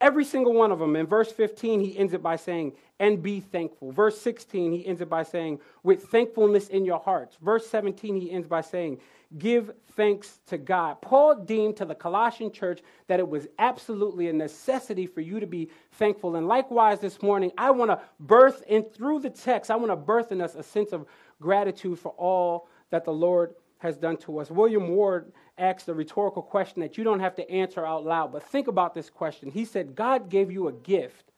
Every 0.00 0.24
single 0.24 0.52
one 0.52 0.70
of 0.70 0.78
them. 0.78 0.94
In 0.94 1.06
verse 1.06 1.32
15, 1.32 1.80
he 1.80 1.98
ends 1.98 2.12
it 2.12 2.22
by 2.22 2.36
saying, 2.36 2.72
and 3.00 3.22
be 3.22 3.40
thankful. 3.40 3.90
Verse 3.90 4.20
16, 4.20 4.72
he 4.72 4.86
ends 4.86 5.00
it 5.00 5.08
by 5.08 5.24
saying, 5.24 5.60
with 5.82 6.04
thankfulness 6.04 6.68
in 6.68 6.84
your 6.84 7.00
hearts. 7.00 7.36
Verse 7.42 7.66
17, 7.66 8.14
he 8.14 8.30
ends 8.30 8.46
by 8.46 8.60
saying, 8.60 9.00
give 9.38 9.72
thanks 9.96 10.38
to 10.46 10.56
God. 10.56 11.00
Paul 11.02 11.34
deemed 11.34 11.76
to 11.78 11.84
the 11.84 11.94
Colossian 11.94 12.52
church 12.52 12.80
that 13.08 13.18
it 13.18 13.28
was 13.28 13.48
absolutely 13.58 14.28
a 14.28 14.32
necessity 14.32 15.06
for 15.06 15.20
you 15.20 15.40
to 15.40 15.46
be 15.46 15.68
thankful. 15.92 16.36
And 16.36 16.46
likewise, 16.46 17.00
this 17.00 17.20
morning, 17.20 17.50
I 17.58 17.72
want 17.72 17.90
to 17.90 18.00
birth 18.20 18.62
in 18.68 18.84
through 18.84 19.20
the 19.20 19.30
text, 19.30 19.70
I 19.70 19.76
want 19.76 19.90
to 19.90 19.96
birth 19.96 20.30
in 20.30 20.40
us 20.40 20.54
a 20.54 20.62
sense 20.62 20.92
of 20.92 21.06
gratitude 21.40 21.98
for 21.98 22.12
all 22.12 22.68
that 22.90 23.04
the 23.04 23.12
Lord 23.12 23.54
has 23.78 23.96
done 23.96 24.16
to 24.18 24.38
us. 24.38 24.50
William 24.50 24.88
Ward 24.88 25.32
asked 25.58 25.88
a 25.88 25.94
rhetorical 25.94 26.42
question 26.42 26.80
that 26.80 26.96
you 26.96 27.04
don't 27.04 27.20
have 27.20 27.34
to 27.36 27.50
answer 27.50 27.86
out 27.86 28.04
loud, 28.04 28.32
but 28.32 28.42
think 28.42 28.68
about 28.68 28.94
this 28.94 29.10
question. 29.10 29.50
He 29.50 29.64
said, 29.64 29.94
God 29.94 30.28
gave 30.28 30.50
you 30.50 30.68
a 30.68 30.72
gift 30.72 31.32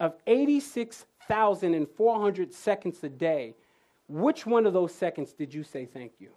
of 0.00 0.14
86,400 0.26 2.54
seconds 2.54 3.02
a 3.02 3.08
day. 3.08 3.54
Which 4.08 4.46
one 4.46 4.66
of 4.66 4.72
those 4.72 4.94
seconds 4.94 5.32
did 5.32 5.52
you 5.52 5.62
say 5.62 5.86
thank 5.86 6.12
you? 6.18 6.30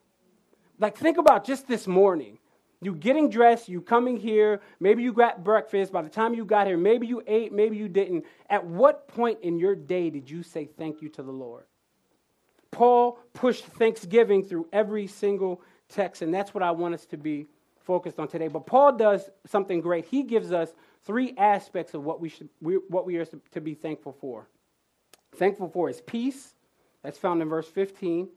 Like, 0.79 0.97
think 0.97 1.17
about 1.17 1.45
just 1.45 1.67
this 1.67 1.87
morning. 1.87 2.37
You 2.83 2.95
getting 2.95 3.29
dressed, 3.29 3.69
you 3.69 3.79
coming 3.79 4.17
here, 4.17 4.59
maybe 4.79 5.03
you 5.03 5.13
got 5.13 5.43
breakfast. 5.43 5.91
By 5.91 6.01
the 6.01 6.09
time 6.09 6.33
you 6.33 6.43
got 6.43 6.65
here, 6.65 6.77
maybe 6.77 7.05
you 7.05 7.21
ate, 7.27 7.53
maybe 7.53 7.77
you 7.77 7.87
didn't. 7.87 8.25
At 8.49 8.65
what 8.65 9.07
point 9.07 9.37
in 9.43 9.59
your 9.59 9.75
day 9.75 10.09
did 10.09 10.27
you 10.27 10.41
say 10.41 10.65
thank 10.65 10.99
you 11.01 11.09
to 11.09 11.21
the 11.21 11.31
Lord? 11.31 11.65
Paul 12.71 13.19
pushed 13.33 13.65
thanksgiving 13.65 14.43
through 14.43 14.67
every 14.73 15.05
single 15.05 15.61
text, 15.91 16.21
and 16.21 16.33
that's 16.33 16.53
what 16.53 16.63
I 16.63 16.71
want 16.71 16.93
us 16.93 17.05
to 17.07 17.17
be 17.17 17.47
focused 17.79 18.19
on 18.19 18.27
today. 18.27 18.47
But 18.47 18.65
Paul 18.65 18.97
does 18.97 19.29
something 19.45 19.81
great. 19.81 20.05
He 20.05 20.23
gives 20.23 20.51
us 20.51 20.69
three 21.03 21.33
aspects 21.37 21.93
of 21.93 22.03
what 22.03 22.21
we, 22.21 22.29
should, 22.29 22.49
we, 22.61 22.75
what 22.75 23.05
we 23.05 23.17
are 23.17 23.25
to 23.25 23.61
be 23.61 23.73
thankful 23.73 24.15
for. 24.19 24.47
Thankful 25.35 25.69
for 25.69 25.87
his 25.87 26.01
peace, 26.01 26.53
that's 27.03 27.17
found 27.17 27.41
in 27.41 27.49
verse 27.49 27.67
15. 27.67 28.29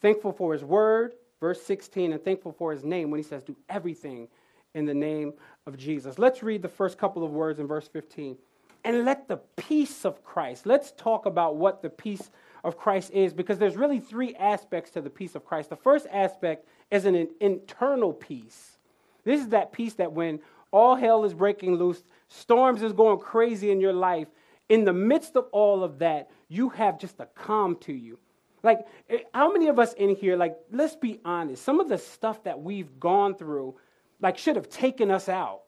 Thankful 0.00 0.32
for 0.32 0.52
his 0.52 0.62
word, 0.62 1.14
verse 1.40 1.62
16, 1.62 2.12
and 2.12 2.22
thankful 2.22 2.52
for 2.52 2.72
his 2.72 2.84
name 2.84 3.10
when 3.10 3.18
he 3.18 3.24
says, 3.24 3.42
Do 3.42 3.56
everything 3.68 4.28
in 4.74 4.84
the 4.84 4.94
name 4.94 5.32
of 5.66 5.78
Jesus. 5.78 6.18
Let's 6.18 6.42
read 6.42 6.62
the 6.62 6.68
first 6.68 6.98
couple 6.98 7.24
of 7.24 7.30
words 7.30 7.58
in 7.58 7.66
verse 7.66 7.88
15. 7.88 8.36
And 8.84 9.06
let 9.06 9.28
the 9.28 9.38
peace 9.56 10.04
of 10.04 10.22
Christ, 10.22 10.66
let's 10.66 10.92
talk 10.92 11.24
about 11.24 11.56
what 11.56 11.80
the 11.80 11.88
peace 11.88 12.30
of 12.62 12.76
Christ 12.76 13.12
is, 13.12 13.32
because 13.32 13.58
there's 13.58 13.76
really 13.76 14.00
three 14.00 14.34
aspects 14.34 14.90
to 14.90 15.00
the 15.00 15.08
peace 15.08 15.34
of 15.34 15.44
Christ. 15.44 15.70
The 15.70 15.76
first 15.76 16.06
aspect 16.12 16.66
is 16.94 17.06
an 17.06 17.28
internal 17.40 18.12
peace. 18.12 18.78
This 19.24 19.40
is 19.40 19.48
that 19.48 19.72
peace 19.72 19.94
that 19.94 20.12
when 20.12 20.40
all 20.70 20.94
hell 20.94 21.24
is 21.24 21.34
breaking 21.34 21.76
loose, 21.76 22.02
storms 22.28 22.82
is 22.82 22.92
going 22.92 23.18
crazy 23.18 23.70
in 23.70 23.80
your 23.80 23.92
life, 23.92 24.28
in 24.68 24.84
the 24.84 24.92
midst 24.92 25.36
of 25.36 25.46
all 25.52 25.82
of 25.82 25.98
that, 25.98 26.30
you 26.48 26.68
have 26.70 26.98
just 26.98 27.20
a 27.20 27.26
calm 27.26 27.76
to 27.80 27.92
you. 27.92 28.18
Like, 28.62 28.86
eh, 29.10 29.18
how 29.32 29.52
many 29.52 29.68
of 29.68 29.78
us 29.78 29.92
in 29.94 30.14
here, 30.14 30.36
like, 30.36 30.56
let's 30.72 30.96
be 30.96 31.20
honest, 31.24 31.64
some 31.64 31.80
of 31.80 31.88
the 31.88 31.98
stuff 31.98 32.42
that 32.44 32.60
we've 32.60 32.98
gone 32.98 33.34
through, 33.34 33.74
like, 34.20 34.38
should 34.38 34.56
have 34.56 34.68
taken 34.68 35.10
us 35.10 35.28
out. 35.28 35.62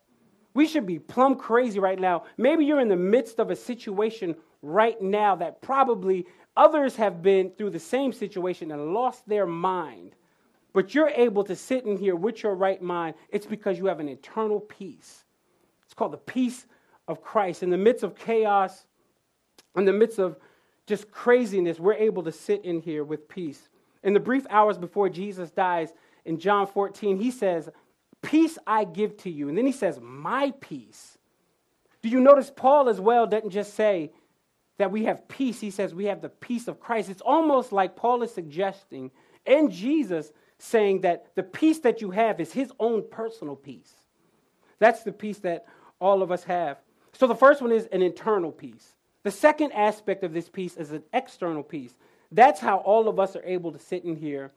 We 0.54 0.66
should 0.66 0.86
be 0.86 0.98
plumb 0.98 1.36
crazy 1.36 1.78
right 1.78 1.98
now. 1.98 2.24
Maybe 2.38 2.64
you're 2.64 2.80
in 2.80 2.88
the 2.88 2.96
midst 2.96 3.38
of 3.38 3.50
a 3.50 3.56
situation 3.56 4.34
right 4.62 5.00
now 5.02 5.36
that 5.36 5.60
probably 5.60 6.26
others 6.56 6.96
have 6.96 7.22
been 7.22 7.50
through 7.50 7.70
the 7.70 7.80
same 7.80 8.12
situation 8.12 8.70
and 8.70 8.94
lost 8.94 9.28
their 9.28 9.46
mind. 9.46 10.14
But 10.76 10.94
you're 10.94 11.08
able 11.08 11.42
to 11.44 11.56
sit 11.56 11.86
in 11.86 11.96
here 11.96 12.14
with 12.14 12.42
your 12.42 12.54
right 12.54 12.82
mind. 12.82 13.14
It's 13.30 13.46
because 13.46 13.78
you 13.78 13.86
have 13.86 13.98
an 13.98 14.10
eternal 14.10 14.60
peace. 14.60 15.24
It's 15.86 15.94
called 15.94 16.12
the 16.12 16.18
peace 16.18 16.66
of 17.08 17.22
Christ. 17.22 17.62
In 17.62 17.70
the 17.70 17.78
midst 17.78 18.04
of 18.04 18.14
chaos, 18.14 18.84
in 19.74 19.86
the 19.86 19.94
midst 19.94 20.18
of 20.18 20.36
just 20.86 21.10
craziness, 21.10 21.80
we're 21.80 21.94
able 21.94 22.22
to 22.24 22.30
sit 22.30 22.62
in 22.62 22.82
here 22.82 23.04
with 23.04 23.26
peace. 23.26 23.70
In 24.02 24.12
the 24.12 24.20
brief 24.20 24.46
hours 24.50 24.76
before 24.76 25.08
Jesus 25.08 25.50
dies, 25.50 25.94
in 26.26 26.38
John 26.38 26.66
14, 26.66 27.18
he 27.18 27.30
says, 27.30 27.70
Peace 28.20 28.58
I 28.66 28.84
give 28.84 29.16
to 29.22 29.30
you. 29.30 29.48
And 29.48 29.56
then 29.56 29.64
he 29.64 29.72
says, 29.72 29.98
My 30.02 30.52
peace. 30.60 31.16
Do 32.02 32.10
you 32.10 32.20
notice 32.20 32.52
Paul 32.54 32.90
as 32.90 33.00
well 33.00 33.26
doesn't 33.26 33.48
just 33.48 33.72
say 33.72 34.12
that 34.76 34.92
we 34.92 35.04
have 35.04 35.26
peace, 35.26 35.58
he 35.58 35.70
says 35.70 35.94
we 35.94 36.04
have 36.04 36.20
the 36.20 36.28
peace 36.28 36.68
of 36.68 36.80
Christ. 36.80 37.08
It's 37.08 37.22
almost 37.22 37.72
like 37.72 37.96
Paul 37.96 38.22
is 38.22 38.34
suggesting 38.34 39.10
and 39.46 39.70
Jesus 39.70 40.32
saying 40.58 41.02
that 41.02 41.26
the 41.34 41.42
peace 41.42 41.80
that 41.80 42.00
you 42.00 42.10
have 42.10 42.40
is 42.40 42.52
his 42.52 42.72
own 42.80 43.04
personal 43.10 43.56
peace. 43.56 43.92
That's 44.78 45.02
the 45.02 45.12
peace 45.12 45.38
that 45.40 45.66
all 46.00 46.22
of 46.22 46.30
us 46.30 46.44
have. 46.44 46.78
So 47.12 47.26
the 47.26 47.34
first 47.34 47.62
one 47.62 47.72
is 47.72 47.86
an 47.92 48.02
internal 48.02 48.52
peace. 48.52 48.94
The 49.22 49.30
second 49.30 49.72
aspect 49.72 50.22
of 50.22 50.32
this 50.32 50.48
peace 50.48 50.76
is 50.76 50.92
an 50.92 51.02
external 51.12 51.62
peace. 51.62 51.94
That's 52.30 52.60
how 52.60 52.78
all 52.78 53.08
of 53.08 53.18
us 53.18 53.36
are 53.36 53.44
able 53.44 53.72
to 53.72 53.78
sit 53.78 54.04
in 54.04 54.16
here. 54.16 54.52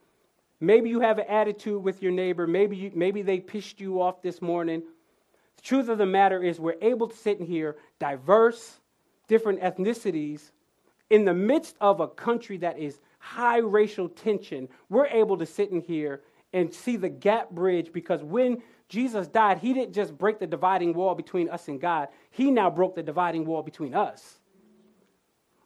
Maybe 0.60 0.90
you 0.90 1.00
have 1.00 1.20
an 1.20 1.26
attitude 1.28 1.82
with 1.82 2.02
your 2.02 2.12
neighbor. 2.12 2.46
Maybe, 2.46 2.76
you, 2.76 2.92
maybe 2.94 3.22
they 3.22 3.40
pissed 3.40 3.80
you 3.80 4.02
off 4.02 4.22
this 4.22 4.42
morning. 4.42 4.84
The 5.56 5.62
truth 5.62 5.90
of 5.90 5.98
the 5.98 6.06
matter 6.06 6.44
is, 6.44 6.60
we're 6.60 6.76
able 6.82 7.08
to 7.08 7.16
sit 7.16 7.40
in 7.40 7.46
here, 7.46 7.78
diverse, 7.98 8.80
different 9.28 9.62
ethnicities, 9.62 10.52
in 11.10 11.26
the 11.26 11.34
midst 11.34 11.76
of 11.82 12.00
a 12.00 12.08
country 12.08 12.58
that 12.58 12.78
is 12.78 13.00
high 13.20 13.58
racial 13.58 14.10
tension. 14.10 14.68
We're 14.90 15.08
able 15.08 15.38
to 15.38 15.46
sit 15.46 15.72
in 15.72 15.82
here 15.82 16.22
and 16.52 16.74
see 16.74 16.98
the 16.98 17.10
gap 17.10 17.52
bridge 17.52 17.94
because 17.94 18.24
when 18.24 18.64
Jesus 18.88 19.28
died, 19.28 19.60
he 19.60 19.74
didn't 19.74 19.94
just 19.94 20.18
break 20.18 20.40
the 20.40 20.48
dividing 20.48 20.94
wall 20.94 21.14
between 21.14 21.50
us 21.50 21.68
and 21.68 21.80
God, 21.80 22.08
he 22.32 22.50
now 22.50 22.70
broke 22.72 22.96
the 22.96 23.04
dividing 23.04 23.46
wall 23.46 23.62
between 23.62 23.94
us. 23.94 24.40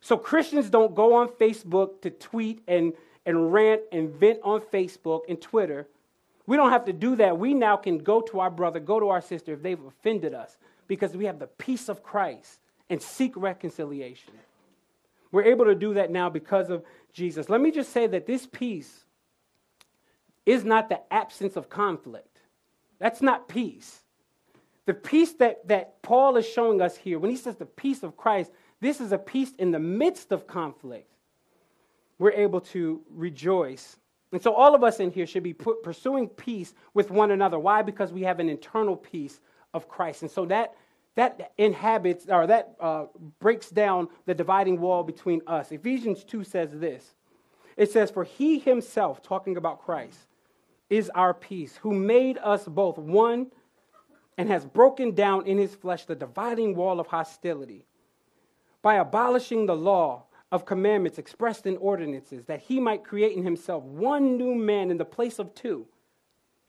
So 0.02 0.18
Christians 0.18 0.70
don't 0.70 0.94
go 0.94 1.16
on 1.16 1.30
Facebook 1.30 2.02
to 2.02 2.10
tweet 2.10 2.62
and, 2.68 2.92
and 3.26 3.54
rant 3.54 3.82
and 3.94 4.10
vent 4.10 4.40
on 4.44 4.60
Facebook 4.60 5.22
and 5.30 5.42
Twitter. 5.42 5.88
We 6.46 6.58
don't 6.58 6.72
have 6.72 6.84
to 6.86 6.94
do 6.94 7.16
that. 7.16 7.38
We 7.38 7.54
now 7.54 7.78
can 7.78 8.00
go 8.00 8.20
to 8.20 8.42
our 8.42 8.50
brother, 8.50 8.82
go 8.82 9.00
to 9.00 9.08
our 9.08 9.22
sister 9.22 9.54
if 9.54 9.64
they've 9.64 9.82
offended 9.82 10.34
us 10.34 10.58
because 10.88 11.16
we 11.16 11.24
have 11.26 11.40
the 11.40 11.48
peace 11.48 11.88
of 11.88 12.04
Christ 12.04 12.60
and 12.90 13.02
seek 13.02 13.32
reconciliation. 13.38 14.34
We're 15.34 15.46
able 15.46 15.66
to 15.66 15.76
do 15.76 15.96
that 15.96 16.12
now 16.12 16.30
because 16.30 16.70
of 16.70 16.86
Jesus. 17.12 17.50
Let 17.50 17.60
me 17.60 17.72
just 17.72 17.92
say 17.92 18.06
that 18.06 18.28
this 18.28 18.46
peace 18.46 19.04
is 20.46 20.64
not 20.64 20.90
the 20.90 21.02
absence 21.12 21.58
of 21.58 21.70
conflict. 21.70 22.38
That's 23.00 23.22
not 23.22 23.50
peace. 23.50 24.02
The 24.86 24.94
peace 24.94 25.34
that, 25.34 25.68
that 25.68 26.04
Paul 26.04 26.38
is 26.38 26.48
showing 26.48 26.82
us 26.82 26.96
here, 26.96 27.18
when 27.18 27.32
he 27.32 27.38
says 27.38 27.56
the 27.56 27.66
peace 27.66 28.04
of 28.04 28.16
Christ, 28.16 28.52
this 28.80 29.02
is 29.02 29.12
a 29.12 29.18
peace 29.18 29.52
in 29.58 29.72
the 29.72 29.80
midst 29.80 30.32
of 30.32 30.46
conflict. 30.46 31.10
We're 32.20 32.32
able 32.34 32.62
to 32.62 33.02
rejoice. 33.10 33.98
And 34.32 34.42
so, 34.42 34.54
all 34.54 34.76
of 34.76 34.84
us 34.84 35.00
in 35.00 35.10
here 35.10 35.26
should 35.26 35.44
be 35.44 35.54
pursuing 35.54 36.28
peace 36.28 36.76
with 36.94 37.10
one 37.10 37.32
another. 37.32 37.58
Why? 37.58 37.82
Because 37.82 38.14
we 38.14 38.22
have 38.22 38.40
an 38.40 38.50
internal 38.50 38.96
peace 38.96 39.40
of 39.74 39.88
Christ. 39.88 40.22
And 40.22 40.30
so, 40.30 40.46
that, 40.46 40.76
that 41.16 41.52
inhabits 41.58 42.26
or 42.28 42.48
that 42.48 42.76
uh, 42.80 43.06
breaks 43.40 43.70
down 43.70 44.08
the 44.26 44.34
dividing 44.34 44.80
wall 44.80 45.04
between 45.04 45.42
us. 45.48 45.72
Ephesians 45.72 46.24
2 46.24 46.44
says 46.44 46.72
this 46.74 47.16
it 47.78 47.92
says, 47.92 48.12
For 48.12 48.24
he 48.24 48.60
himself, 48.60 49.22
talking 49.22 49.58
about 49.58 49.84
Christ, 49.84 50.20
is 50.90 51.10
our 51.16 51.34
peace, 51.34 51.78
who 51.78 51.94
made 51.94 52.38
us 52.38 52.66
both 52.66 52.98
one 52.98 53.48
and 54.38 54.50
has 54.50 54.66
broken 54.66 55.14
down 55.14 55.46
in 55.46 55.58
his 55.58 55.76
flesh 55.76 56.06
the 56.06 56.16
dividing 56.16 56.76
wall 56.76 57.00
of 57.00 57.08
hostility 57.08 57.86
by 58.82 58.96
abolishing 58.96 59.66
the 59.66 59.76
law 59.76 60.24
of 60.52 60.66
commandments 60.66 61.18
expressed 61.18 61.66
in 61.66 61.78
ordinances, 61.78 62.46
that 62.46 62.60
he 62.60 62.80
might 62.80 63.04
create 63.04 63.36
in 63.36 63.44
himself 63.44 63.84
one 63.84 64.38
new 64.38 64.54
man 64.54 64.92
in 64.92 64.98
the 64.98 65.06
place 65.06 65.40
of 65.40 65.56
two. 65.56 65.88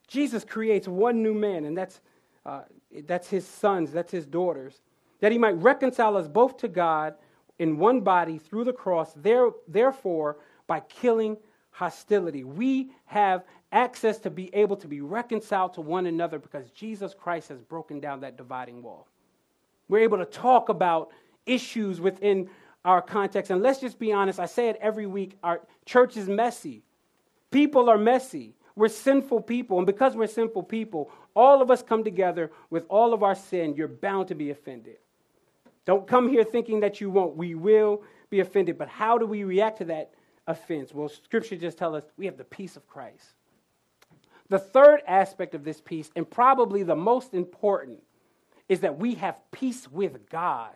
Jesus 0.06 0.44
creates 0.44 0.88
one 0.88 1.22
new 1.22 1.34
man, 1.34 1.64
and 1.64 1.76
that's, 1.76 2.00
uh, 2.46 2.62
that's 3.06 3.28
his 3.28 3.46
sons, 3.46 3.92
that's 3.92 4.12
his 4.12 4.26
daughters, 4.26 4.80
that 5.20 5.32
he 5.32 5.38
might 5.38 5.56
reconcile 5.56 6.16
us 6.16 6.28
both 6.28 6.56
to 6.58 6.68
God 6.68 7.14
in 7.58 7.78
one 7.78 8.00
body 8.00 8.38
through 8.38 8.64
the 8.64 8.72
cross, 8.72 9.12
there, 9.14 9.50
therefore, 9.68 10.38
by 10.66 10.80
killing 10.80 11.36
hostility. 11.70 12.44
We 12.44 12.90
have 13.06 13.44
access 13.72 14.18
to 14.20 14.30
be 14.30 14.54
able 14.54 14.76
to 14.76 14.88
be 14.88 15.00
reconciled 15.00 15.74
to 15.74 15.80
one 15.80 16.06
another 16.06 16.38
because 16.38 16.70
Jesus 16.70 17.14
Christ 17.14 17.48
has 17.48 17.60
broken 17.60 18.00
down 18.00 18.20
that 18.20 18.36
dividing 18.36 18.82
wall. 18.82 19.08
We're 19.88 20.04
able 20.04 20.18
to 20.18 20.24
talk 20.24 20.68
about 20.68 21.10
issues 21.46 22.00
within 22.00 22.48
our 22.84 23.02
context. 23.02 23.50
And 23.50 23.62
let's 23.62 23.80
just 23.80 23.98
be 23.98 24.12
honest, 24.12 24.38
I 24.38 24.46
say 24.46 24.68
it 24.68 24.78
every 24.80 25.06
week 25.06 25.36
our 25.42 25.60
church 25.84 26.16
is 26.16 26.28
messy. 26.28 26.82
People 27.50 27.88
are 27.88 27.98
messy. 27.98 28.54
We're 28.76 28.88
sinful 28.88 29.42
people. 29.42 29.78
And 29.78 29.86
because 29.86 30.16
we're 30.16 30.26
sinful 30.26 30.64
people, 30.64 31.10
all 31.34 31.60
of 31.60 31.70
us 31.70 31.82
come 31.82 32.04
together 32.04 32.50
with 32.70 32.84
all 32.88 33.12
of 33.12 33.22
our 33.22 33.34
sin. 33.34 33.74
You're 33.74 33.88
bound 33.88 34.28
to 34.28 34.34
be 34.34 34.50
offended. 34.50 34.96
Don't 35.84 36.06
come 36.06 36.28
here 36.28 36.44
thinking 36.44 36.80
that 36.80 37.00
you 37.00 37.10
won't. 37.10 37.36
We 37.36 37.54
will 37.54 38.02
be 38.30 38.40
offended. 38.40 38.78
But 38.78 38.88
how 38.88 39.18
do 39.18 39.26
we 39.26 39.44
react 39.44 39.78
to 39.78 39.84
that 39.86 40.12
offense? 40.46 40.94
Well, 40.94 41.08
Scripture 41.08 41.56
just 41.56 41.78
tells 41.78 41.96
us 41.96 42.10
we 42.16 42.26
have 42.26 42.36
the 42.36 42.44
peace 42.44 42.76
of 42.76 42.86
Christ. 42.86 43.34
The 44.48 44.58
third 44.58 45.02
aspect 45.06 45.54
of 45.54 45.64
this 45.64 45.80
peace, 45.80 46.10
and 46.14 46.28
probably 46.28 46.82
the 46.82 46.96
most 46.96 47.34
important, 47.34 48.02
is 48.68 48.80
that 48.80 48.98
we 48.98 49.14
have 49.14 49.36
peace 49.50 49.88
with 49.90 50.28
God. 50.28 50.74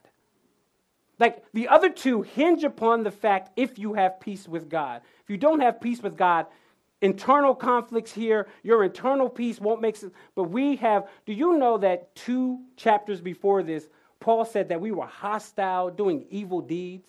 Like 1.18 1.44
the 1.52 1.68
other 1.68 1.90
two 1.90 2.22
hinge 2.22 2.64
upon 2.64 3.02
the 3.02 3.10
fact 3.10 3.50
if 3.56 3.78
you 3.78 3.94
have 3.94 4.20
peace 4.20 4.46
with 4.46 4.68
God. 4.68 5.02
If 5.22 5.30
you 5.30 5.36
don't 5.36 5.60
have 5.60 5.80
peace 5.80 6.02
with 6.02 6.16
God, 6.16 6.46
internal 7.00 7.54
conflicts 7.54 8.12
here, 8.12 8.48
your 8.62 8.84
internal 8.84 9.28
peace 9.28 9.60
won't 9.60 9.80
make 9.80 9.96
sense. 9.96 10.12
But 10.34 10.44
we 10.44 10.76
have, 10.76 11.08
do 11.26 11.32
you 11.32 11.58
know 11.58 11.78
that 11.78 12.14
two 12.14 12.60
chapters 12.76 13.20
before 13.20 13.62
this, 13.62 13.88
Paul 14.20 14.44
said 14.44 14.68
that 14.68 14.80
we 14.80 14.90
were 14.90 15.06
hostile, 15.06 15.90
doing 15.90 16.26
evil 16.30 16.60
deeds? 16.60 17.08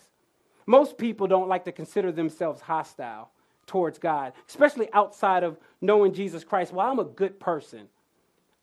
Most 0.65 0.98
people 0.98 1.27
don't 1.27 1.48
like 1.48 1.65
to 1.65 1.72
consider 1.72 2.12
themselves 2.12 2.62
hostile 2.62 3.31
towards 3.65 3.98
God, 3.98 4.34
especially 4.48 4.91
outside 4.93 5.43
of 5.43 5.58
knowing 5.81 6.13
Jesus 6.13 6.43
Christ. 6.43 6.74
Well, 6.74 6.89
I'm 6.89 7.00
a 7.00 7.05
good 7.05 7.39
person. 7.39 7.88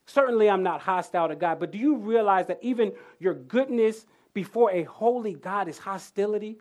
Certainly, 0.05 0.49
I'm 0.49 0.63
not 0.63 0.79
hostile 0.79 1.27
to 1.27 1.35
God, 1.35 1.59
but 1.59 1.71
do 1.71 1.77
you 1.77 1.97
realize 1.97 2.47
that 2.47 2.59
even 2.61 2.93
your 3.19 3.33
goodness 3.33 4.05
before 4.37 4.69
a 4.71 4.83
holy 4.83 5.33
God 5.33 5.67
is 5.67 5.79
hostility. 5.79 6.59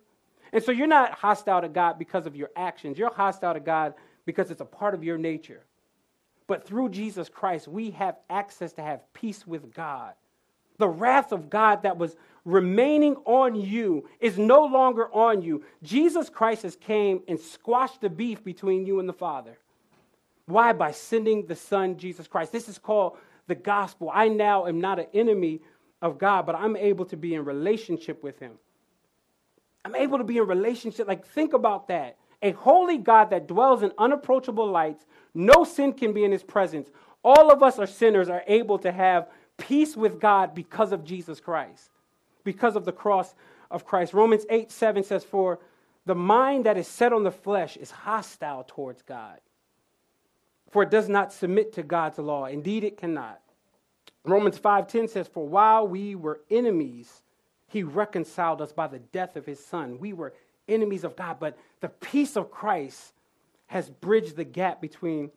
And 0.50 0.64
so 0.64 0.72
you're 0.72 0.86
not 0.86 1.12
hostile 1.12 1.60
to 1.60 1.68
God 1.68 1.98
because 1.98 2.24
of 2.24 2.34
your 2.34 2.48
actions, 2.56 2.96
you're 2.96 3.12
hostile 3.12 3.52
to 3.52 3.60
God 3.60 3.92
because 4.26 4.50
it's 4.50 4.60
a 4.60 4.66
part 4.66 4.92
of 4.92 5.02
your 5.02 5.16
nature. 5.16 5.64
But 6.46 6.66
through 6.66 6.90
Jesus 6.90 7.28
Christ, 7.28 7.66
we 7.66 7.90
have 7.92 8.16
access 8.28 8.72
to 8.74 8.82
have 8.82 9.00
peace 9.14 9.46
with 9.46 9.72
God. 9.72 10.12
The 10.78 10.88
wrath 10.88 11.32
of 11.32 11.48
God 11.48 11.84
that 11.84 11.96
was 11.96 12.16
remaining 12.44 13.16
on 13.24 13.54
you 13.54 14.08
is 14.20 14.38
no 14.38 14.64
longer 14.64 15.12
on 15.12 15.40
you. 15.42 15.64
Jesus 15.82 16.28
Christ 16.28 16.62
has 16.62 16.76
came 16.76 17.22
and 17.26 17.40
squashed 17.40 18.00
the 18.00 18.10
beef 18.10 18.44
between 18.44 18.84
you 18.84 19.00
and 19.00 19.08
the 19.08 19.14
Father. 19.14 19.58
Why? 20.44 20.72
By 20.72 20.92
sending 20.92 21.46
the 21.46 21.56
Son, 21.56 21.96
Jesus 21.96 22.28
Christ. 22.28 22.52
This 22.52 22.68
is 22.68 22.78
called 22.78 23.16
the 23.46 23.54
gospel. 23.54 24.10
I 24.12 24.28
now 24.28 24.66
am 24.66 24.80
not 24.80 24.98
an 24.98 25.06
enemy 25.14 25.62
of 26.02 26.18
God, 26.18 26.46
but 26.46 26.54
I'm 26.54 26.76
able 26.76 27.06
to 27.06 27.16
be 27.16 27.34
in 27.34 27.44
relationship 27.44 28.22
with 28.22 28.38
Him. 28.38 28.52
I'm 29.84 29.96
able 29.96 30.18
to 30.18 30.24
be 30.24 30.36
in 30.36 30.46
relationship. 30.46 31.08
Like, 31.08 31.26
think 31.26 31.52
about 31.52 31.88
that. 31.88 32.16
A 32.42 32.52
holy 32.52 32.98
God 32.98 33.30
that 33.30 33.46
dwells 33.46 33.82
in 33.82 33.92
unapproachable 33.98 34.70
lights, 34.70 35.06
no 35.34 35.64
sin 35.64 35.92
can 35.92 36.12
be 36.12 36.24
in 36.24 36.32
His 36.32 36.42
presence. 36.42 36.90
All 37.24 37.50
of 37.50 37.62
us 37.62 37.78
are 37.78 37.86
sinners, 37.86 38.28
are 38.28 38.44
able 38.46 38.78
to 38.80 38.92
have 38.92 39.28
peace 39.56 39.96
with 39.96 40.20
God 40.20 40.54
because 40.54 40.92
of 40.92 41.04
Jesus 41.04 41.40
Christ, 41.40 41.90
because 42.44 42.76
of 42.76 42.84
the 42.84 42.92
cross 42.92 43.34
of 43.70 43.84
Christ. 43.84 44.12
Romans 44.12 44.46
8 44.50 44.70
7 44.70 45.02
says, 45.02 45.24
For 45.24 45.58
the 46.04 46.14
mind 46.14 46.66
that 46.66 46.76
is 46.76 46.86
set 46.86 47.12
on 47.12 47.24
the 47.24 47.32
flesh 47.32 47.76
is 47.76 47.90
hostile 47.90 48.64
towards 48.66 49.02
God, 49.02 49.40
for 50.70 50.82
it 50.82 50.90
does 50.90 51.08
not 51.08 51.32
submit 51.32 51.72
to 51.74 51.82
God's 51.82 52.18
law. 52.18 52.46
Indeed, 52.46 52.84
it 52.84 52.96
cannot. 52.96 53.40
Romans 54.24 54.58
5:10 54.58 55.08
says, 55.08 55.28
"For 55.28 55.46
while 55.46 55.86
we 55.86 56.16
were 56.16 56.40
enemies, 56.50 57.22
he 57.68 57.82
reconciled 57.82 58.60
us 58.60 58.72
by 58.72 58.86
the 58.86 58.98
death 58.98 59.36
of 59.36 59.46
his 59.46 59.64
son. 59.64 59.98
We 59.98 60.12
were 60.12 60.34
enemies 60.68 61.04
of 61.04 61.16
God, 61.16 61.38
but 61.38 61.58
the 61.80 61.88
peace 61.88 62.36
of 62.36 62.50
Christ 62.50 63.12
has 63.66 63.90
bridged 63.90 64.36
the 64.36 64.44
gap 64.44 64.80
between 64.80 65.30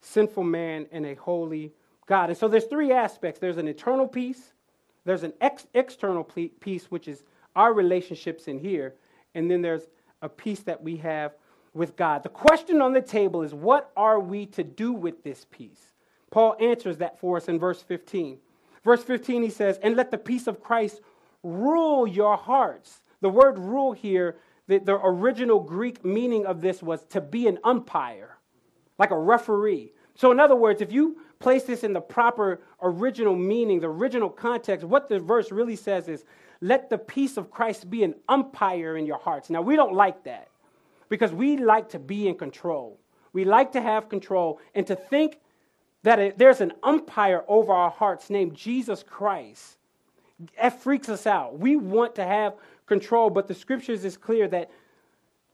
sinful 0.00 0.44
man 0.44 0.86
and 0.92 1.06
a 1.06 1.14
holy 1.14 1.72
God." 2.06 2.30
And 2.30 2.38
so 2.38 2.48
there's 2.48 2.64
three 2.64 2.92
aspects. 2.92 3.40
There's 3.40 3.58
an 3.58 3.68
eternal 3.68 4.08
peace, 4.08 4.52
there's 5.04 5.22
an 5.22 5.32
ex- 5.40 5.66
external 5.74 6.24
peace 6.24 6.90
which 6.90 7.08
is 7.08 7.24
our 7.54 7.72
relationships 7.72 8.48
in 8.48 8.58
here, 8.58 8.94
and 9.34 9.50
then 9.50 9.62
there's 9.62 9.88
a 10.22 10.28
peace 10.28 10.60
that 10.60 10.82
we 10.82 10.96
have 10.98 11.32
with 11.74 11.96
God. 11.96 12.22
The 12.22 12.28
question 12.28 12.80
on 12.80 12.92
the 12.92 13.02
table 13.02 13.42
is 13.42 13.54
what 13.54 13.90
are 13.96 14.20
we 14.20 14.46
to 14.46 14.62
do 14.62 14.92
with 14.92 15.22
this 15.22 15.46
peace? 15.50 15.92
Paul 16.30 16.56
answers 16.60 16.98
that 16.98 17.18
for 17.18 17.36
us 17.36 17.48
in 17.48 17.58
verse 17.58 17.82
15. 17.82 18.38
Verse 18.84 19.02
15, 19.02 19.42
he 19.42 19.50
says, 19.50 19.78
And 19.82 19.96
let 19.96 20.10
the 20.10 20.18
peace 20.18 20.46
of 20.46 20.62
Christ 20.62 21.00
rule 21.42 22.06
your 22.06 22.36
hearts. 22.36 23.00
The 23.20 23.28
word 23.28 23.58
rule 23.58 23.92
here, 23.92 24.36
the, 24.68 24.78
the 24.78 24.94
original 24.94 25.60
Greek 25.60 26.04
meaning 26.04 26.46
of 26.46 26.60
this 26.60 26.82
was 26.82 27.04
to 27.06 27.20
be 27.20 27.46
an 27.46 27.58
umpire, 27.64 28.38
like 28.98 29.10
a 29.10 29.18
referee. 29.18 29.92
So, 30.14 30.30
in 30.30 30.40
other 30.40 30.56
words, 30.56 30.80
if 30.80 30.92
you 30.92 31.18
place 31.38 31.64
this 31.64 31.82
in 31.82 31.92
the 31.92 32.00
proper 32.00 32.62
original 32.80 33.34
meaning, 33.34 33.80
the 33.80 33.88
original 33.88 34.30
context, 34.30 34.86
what 34.86 35.08
the 35.08 35.18
verse 35.18 35.50
really 35.50 35.76
says 35.76 36.08
is, 36.08 36.24
let 36.60 36.88
the 36.88 36.98
peace 36.98 37.36
of 37.36 37.50
Christ 37.50 37.90
be 37.90 38.04
an 38.04 38.14
umpire 38.28 38.96
in 38.96 39.04
your 39.04 39.18
hearts. 39.18 39.50
Now, 39.50 39.62
we 39.62 39.74
don't 39.74 39.94
like 39.94 40.22
that 40.24 40.48
because 41.08 41.32
we 41.32 41.56
like 41.56 41.88
to 41.90 41.98
be 41.98 42.28
in 42.28 42.36
control. 42.36 42.98
We 43.32 43.44
like 43.44 43.72
to 43.72 43.82
have 43.82 44.08
control 44.08 44.60
and 44.74 44.86
to 44.86 44.94
think 44.94 45.40
that 46.04 46.18
it, 46.18 46.38
there's 46.38 46.60
an 46.60 46.72
umpire 46.82 47.44
over 47.48 47.72
our 47.72 47.90
hearts 47.90 48.30
named 48.30 48.54
Jesus 48.54 49.02
Christ. 49.02 49.76
That 50.60 50.80
freaks 50.82 51.08
us 51.08 51.26
out. 51.26 51.58
We 51.58 51.76
want 51.76 52.14
to 52.16 52.24
have 52.24 52.54
control, 52.86 53.30
but 53.30 53.48
the 53.48 53.54
scriptures 53.54 54.04
is 54.04 54.16
clear 54.16 54.48
that 54.48 54.70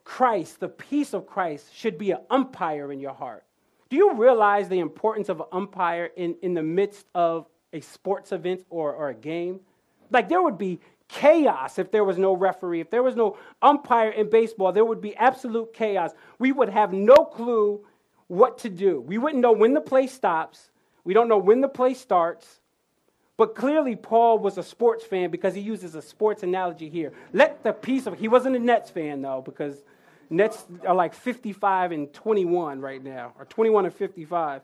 Christ, 0.04 0.60
the 0.60 0.68
peace 0.68 1.12
of 1.12 1.26
Christ, 1.26 1.74
should 1.74 1.98
be 1.98 2.12
an 2.12 2.20
umpire 2.30 2.92
in 2.92 3.00
your 3.00 3.12
heart. 3.12 3.44
Do 3.90 3.96
you 3.96 4.14
realize 4.14 4.68
the 4.68 4.80
importance 4.80 5.28
of 5.28 5.40
an 5.40 5.46
umpire 5.52 6.10
in, 6.16 6.36
in 6.42 6.54
the 6.54 6.62
midst 6.62 7.06
of 7.14 7.46
a 7.72 7.80
sports 7.80 8.32
event 8.32 8.64
or, 8.70 8.92
or 8.92 9.10
a 9.10 9.14
game? 9.14 9.60
Like 10.10 10.28
there 10.28 10.42
would 10.42 10.58
be 10.58 10.80
chaos 11.08 11.78
if 11.78 11.90
there 11.90 12.04
was 12.04 12.18
no 12.18 12.34
referee. 12.34 12.80
If 12.80 12.90
there 12.90 13.02
was 13.02 13.16
no 13.16 13.38
umpire 13.62 14.10
in 14.10 14.28
baseball, 14.30 14.72
there 14.72 14.84
would 14.84 15.00
be 15.00 15.16
absolute 15.16 15.72
chaos. 15.72 16.12
We 16.38 16.52
would 16.52 16.68
have 16.68 16.92
no 16.92 17.16
clue 17.16 17.84
what 18.26 18.58
to 18.58 18.68
do. 18.68 19.00
We 19.00 19.18
wouldn't 19.18 19.40
know 19.40 19.52
when 19.52 19.74
the 19.74 19.80
play 19.80 20.06
stops, 20.06 20.70
we 21.04 21.14
don't 21.14 21.28
know 21.28 21.38
when 21.38 21.60
the 21.60 21.68
play 21.68 21.94
starts. 21.94 22.60
But 23.38 23.54
clearly, 23.54 23.94
Paul 23.96 24.40
was 24.40 24.58
a 24.58 24.62
sports 24.64 25.04
fan 25.04 25.30
because 25.30 25.54
he 25.54 25.60
uses 25.60 25.94
a 25.94 26.02
sports 26.02 26.42
analogy 26.42 26.90
here. 26.90 27.12
Let 27.32 27.62
the 27.62 27.72
peace 27.72 28.06
of, 28.06 28.18
he 28.18 28.28
wasn't 28.28 28.56
a 28.56 28.58
Nets 28.58 28.90
fan 28.90 29.22
though, 29.22 29.40
because 29.40 29.84
Nets 30.28 30.66
are 30.86 30.94
like 30.94 31.14
55 31.14 31.92
and 31.92 32.12
21 32.12 32.80
right 32.80 33.02
now, 33.02 33.32
or 33.38 33.44
21 33.46 33.86
and 33.86 33.94
55. 33.94 34.62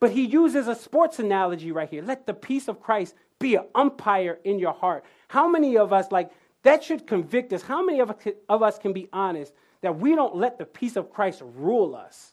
But 0.00 0.10
he 0.10 0.26
uses 0.26 0.66
a 0.66 0.74
sports 0.74 1.20
analogy 1.20 1.70
right 1.70 1.88
here. 1.88 2.02
Let 2.02 2.26
the 2.26 2.34
peace 2.34 2.66
of 2.66 2.82
Christ 2.82 3.14
be 3.38 3.54
an 3.54 3.64
umpire 3.72 4.40
in 4.42 4.58
your 4.58 4.72
heart. 4.72 5.04
How 5.28 5.48
many 5.48 5.78
of 5.78 5.92
us, 5.92 6.10
like, 6.10 6.32
that 6.64 6.82
should 6.82 7.06
convict 7.06 7.52
us? 7.52 7.62
How 7.62 7.84
many 7.84 8.00
of, 8.00 8.12
of 8.48 8.62
us 8.64 8.78
can 8.78 8.92
be 8.92 9.08
honest 9.12 9.54
that 9.80 9.96
we 9.96 10.16
don't 10.16 10.34
let 10.34 10.58
the 10.58 10.64
peace 10.64 10.96
of 10.96 11.12
Christ 11.12 11.40
rule 11.54 11.94
us? 11.94 12.32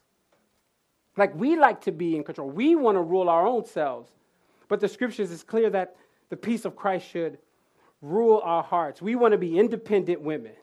Like 1.15 1.35
we 1.35 1.57
like 1.57 1.81
to 1.81 1.91
be 1.91 2.15
in 2.15 2.23
control. 2.23 2.49
We 2.49 2.75
want 2.75 2.95
to 2.95 3.01
rule 3.01 3.29
our 3.29 3.45
own 3.45 3.65
selves. 3.65 4.09
But 4.69 4.79
the 4.79 4.87
scriptures 4.87 5.31
is 5.31 5.43
clear 5.43 5.69
that 5.71 5.97
the 6.29 6.37
peace 6.37 6.63
of 6.63 6.77
Christ 6.77 7.09
should 7.09 7.39
rule 8.01 8.39
our 8.45 8.63
hearts. 8.63 9.01
We 9.01 9.15
want 9.15 9.33
to 9.33 9.37
be 9.37 9.59
independent 9.59 10.21
women, 10.21 10.53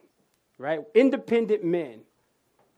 right? 0.56 0.80
Independent 0.94 1.62
men. 1.64 2.00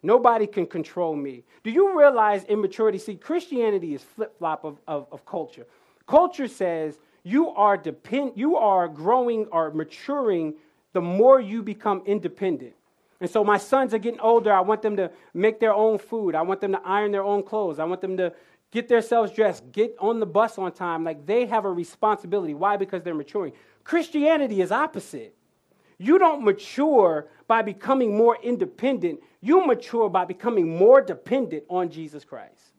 Nobody 0.03 0.47
can 0.47 0.67
control 0.67 1.15
me. 1.15 1.45
Do 1.63 1.71
you 1.71 1.99
realize 1.99 2.45
immaturity? 2.45 2.99
See, 2.99 3.17
Christianity 3.17 3.95
is 3.95 4.03
flip 4.03 4.37
flop 4.39 4.65
of, 4.65 4.79
of, 4.89 5.07
of, 5.13 5.25
culture. 5.27 5.67
Culture 6.07 6.49
says 6.49 6.99
you 7.25 7.51
are 7.51 7.77
depend, 7.77 8.33
you 8.37 8.57
are 8.57 8.89
growing 8.89 9.47
or 9.47 9.71
maturing 9.73 10.55
the 10.93 11.01
more 11.01 11.41
you 11.41 11.63
become 11.63 12.03
independent. 12.07 12.75
And 13.21 13.29
so 13.29 13.43
my 13.43 13.59
sons 13.59 13.93
are 13.93 13.99
getting 13.99 14.21
older. 14.21 14.53
I 14.53 14.61
want 14.61 14.83
them 14.83 14.97
to 14.97 15.11
make 15.35 15.59
their 15.59 15.75
own 15.75 15.99
food. 15.99 16.37
I 16.37 16.43
want 16.43 16.61
them 16.61 16.73
to 16.73 16.81
iron 16.85 17.11
their 17.11 17.25
own 17.25 17.43
clothes. 17.43 17.81
I 17.81 17.85
want 17.85 18.01
them 18.01 18.17
to 18.17 18.33
get 18.71 18.89
themselves 18.89 19.33
dressed, 19.33 19.71
get 19.73 19.95
on 19.99 20.21
the 20.21 20.27
bus 20.27 20.59
on 20.59 20.73
time. 20.73 21.05
Like 21.05 21.27
they 21.27 21.47
have 21.47 21.65
a 21.65 21.71
responsibility. 21.71 22.55
Why? 22.55 22.77
Because 22.77 23.03
they're 23.03 23.15
maturing. 23.15 23.53
Christianity 23.85 24.61
is 24.61 24.73
opposite. 24.73 25.35
You 25.99 26.19
don't 26.19 26.45
mature 26.45 27.29
by 27.49 27.63
becoming 27.63 28.17
more 28.17 28.39
independent. 28.43 29.21
You 29.41 29.67
mature 29.67 30.09
by 30.09 30.25
becoming 30.25 30.77
more 30.77 31.01
dependent 31.01 31.65
on 31.69 31.91
Jesus 31.91 32.25
Christ. 32.25 32.73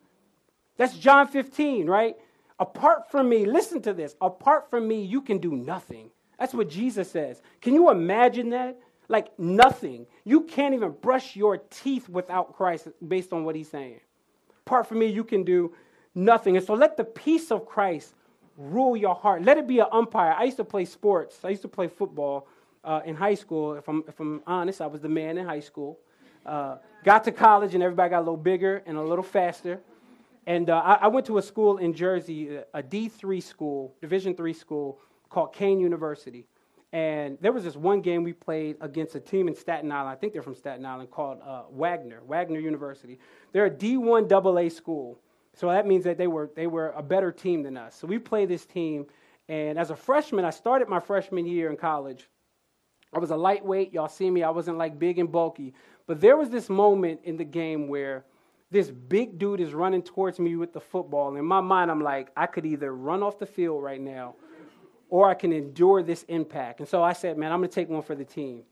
That's 0.77 0.97
John 0.97 1.27
15, 1.27 1.87
right? 1.87 2.15
Apart 2.59 3.11
from 3.11 3.27
me, 3.27 3.45
listen 3.45 3.81
to 3.81 3.93
this. 3.93 4.15
Apart 4.21 4.69
from 4.69 4.87
me, 4.87 5.03
you 5.03 5.21
can 5.21 5.39
do 5.39 5.53
nothing. 5.53 6.11
That's 6.37 6.53
what 6.53 6.69
Jesus 6.69 7.11
says. 7.11 7.41
Can 7.61 7.73
you 7.73 7.89
imagine 7.89 8.51
that? 8.51 8.77
like 9.09 9.37
nothing. 9.37 10.05
You 10.23 10.41
can't 10.41 10.73
even 10.73 10.91
brush 10.91 11.35
your 11.35 11.57
teeth 11.57 12.07
without 12.07 12.55
Christ 12.55 12.87
based 13.05 13.33
on 13.33 13.43
what 13.43 13.55
he's 13.55 13.69
saying. 13.69 13.99
Apart 14.69 14.85
from 14.85 14.99
me, 14.99 15.07
you 15.07 15.23
can 15.23 15.43
do 15.43 15.73
nothing. 16.13 16.55
And 16.55 16.63
so 16.63 16.75
let 16.75 16.95
the 16.95 17.03
peace 17.03 17.49
of 17.49 17.65
Christ 17.65 18.13
rule 18.55 18.95
your 18.95 19.15
heart. 19.15 19.41
Let 19.41 19.57
it 19.57 19.65
be 19.65 19.79
an 19.79 19.87
umpire. 19.91 20.35
I 20.37 20.43
used 20.43 20.57
to 20.57 20.63
play 20.63 20.85
sports, 20.85 21.39
I 21.43 21.49
used 21.49 21.63
to 21.63 21.67
play 21.67 21.87
football 21.87 22.47
uh, 22.83 23.01
in 23.03 23.15
high 23.15 23.33
school. 23.33 23.73
If 23.73 23.89
I'm, 23.89 24.03
if 24.07 24.19
I'm 24.19 24.43
honest, 24.45 24.79
I 24.79 24.85
was 24.85 25.01
the 25.01 25.09
man 25.09 25.39
in 25.39 25.47
high 25.47 25.59
school. 25.59 25.97
Uh, 26.45 26.75
got 27.03 27.23
to 27.23 27.31
college, 27.31 27.73
and 27.73 27.81
everybody 27.81 28.11
got 28.11 28.19
a 28.19 28.27
little 28.29 28.37
bigger 28.37 28.83
and 28.85 28.95
a 28.95 29.01
little 29.01 29.23
faster. 29.23 29.81
And 30.45 30.69
uh, 30.69 30.83
I, 30.85 30.93
I, 31.05 31.07
went 31.07 31.25
to 31.25 31.39
a 31.39 31.41
school 31.41 31.79
in 31.79 31.91
Jersey, 31.91 32.57
a 32.71 32.83
D3 32.83 33.41
school, 33.41 33.95
Division 34.01 34.35
three 34.35 34.53
school 34.53 34.99
called 35.31 35.51
Kean 35.51 35.79
University. 35.79 36.45
And 36.91 37.37
there 37.39 37.51
was 37.51 37.63
this 37.63 37.75
one 37.75 38.01
game 38.01 38.23
we 38.23 38.33
played 38.33 38.77
against 38.81 39.13
a 39.13 39.19
team 39.19 39.47
in 39.47 39.55
Staten 39.55 39.91
Island. 39.91 40.09
I 40.09 40.15
think 40.15 40.33
they're 40.33 40.41
from 40.41 40.55
Staten 40.55 40.85
Island 40.85 41.11
called 41.11 41.39
uh, 41.45 41.63
Wagner, 41.69 42.21
Wagner 42.25 42.59
University. 42.59 43.19
They're 43.51 43.67
a 43.67 43.71
D1 43.71 44.31
AA 44.31 44.69
school. 44.69 45.19
So 45.53 45.67
that 45.69 45.85
means 45.85 46.03
that 46.05 46.17
they 46.17 46.27
were, 46.27 46.49
they 46.55 46.67
were 46.67 46.91
a 46.91 47.03
better 47.03 47.31
team 47.31 47.61
than 47.63 47.77
us. 47.77 47.95
So 47.95 48.07
we 48.07 48.17
played 48.17 48.49
this 48.49 48.65
team. 48.65 49.05
And 49.47 49.77
as 49.77 49.91
a 49.91 49.95
freshman, 49.95 50.45
I 50.45 50.49
started 50.49 50.87
my 50.87 50.99
freshman 50.99 51.45
year 51.45 51.69
in 51.69 51.77
college. 51.77 52.27
I 53.13 53.19
was 53.19 53.31
a 53.31 53.35
lightweight. 53.35 53.93
Y'all 53.93 54.07
see 54.07 54.29
me. 54.29 54.41
I 54.41 54.49
wasn't 54.49 54.77
like 54.77 54.97
big 54.97 55.19
and 55.19 55.31
bulky. 55.31 55.73
But 56.07 56.21
there 56.21 56.37
was 56.37 56.49
this 56.49 56.69
moment 56.69 57.19
in 57.23 57.37
the 57.37 57.43
game 57.43 57.87
where 57.87 58.25
this 58.71 58.89
big 58.89 59.37
dude 59.37 59.59
is 59.59 59.73
running 59.73 60.01
towards 60.01 60.39
me 60.39 60.55
with 60.55 60.73
the 60.73 60.79
football. 60.79 61.35
In 61.35 61.45
my 61.45 61.61
mind, 61.61 61.91
I'm 61.91 62.01
like, 62.01 62.29
I 62.35 62.47
could 62.47 62.65
either 62.65 62.95
run 62.95 63.21
off 63.21 63.37
the 63.37 63.45
field 63.45 63.83
right 63.83 64.01
now 64.01 64.35
or 65.09 65.29
I 65.29 65.33
can 65.33 65.51
endure 65.51 66.03
this 66.03 66.23
impact. 66.23 66.79
And 66.79 66.87
so 66.87 67.03
I 67.03 67.13
said, 67.13 67.37
man, 67.37 67.51
I'm 67.51 67.59
going 67.59 67.69
to 67.69 67.75
take 67.75 67.89
one 67.89 68.01
for 68.01 68.15
the 68.15 68.25
team. 68.25 68.63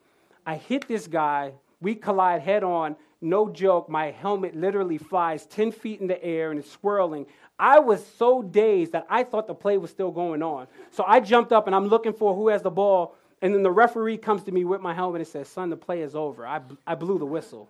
I 0.45 0.55
hit 0.55 0.87
this 0.87 1.07
guy. 1.07 1.53
We 1.81 1.95
collide 1.95 2.41
head 2.41 2.63
on. 2.63 2.95
No 3.19 3.49
joke. 3.49 3.89
My 3.89 4.11
helmet 4.11 4.55
literally 4.55 4.97
flies 4.97 5.45
10 5.47 5.71
feet 5.71 5.99
in 5.99 6.07
the 6.07 6.23
air 6.23 6.51
and 6.51 6.59
it's 6.59 6.71
swirling. 6.71 7.25
I 7.59 7.79
was 7.79 8.05
so 8.17 8.43
dazed 8.43 8.91
that 8.91 9.07
I 9.09 9.23
thought 9.23 9.47
the 9.47 9.55
play 9.55 9.77
was 9.77 9.89
still 9.89 10.11
going 10.11 10.43
on. 10.43 10.67
So 10.91 11.03
I 11.07 11.19
jumped 11.19 11.51
up 11.51 11.65
and 11.65 11.75
I'm 11.75 11.87
looking 11.87 12.13
for 12.13 12.35
who 12.35 12.49
has 12.49 12.61
the 12.61 12.69
ball. 12.69 13.15
And 13.41 13.53
then 13.53 13.63
the 13.63 13.71
referee 13.71 14.17
comes 14.17 14.43
to 14.43 14.51
me 14.51 14.63
with 14.63 14.81
my 14.81 14.93
helmet 14.93 15.21
and 15.21 15.27
says, 15.27 15.47
Son, 15.47 15.69
the 15.69 15.77
play 15.77 16.01
is 16.01 16.15
over. 16.15 16.45
I, 16.45 16.61
I 16.85 16.95
blew 16.95 17.17
the 17.17 17.25
whistle. 17.25 17.69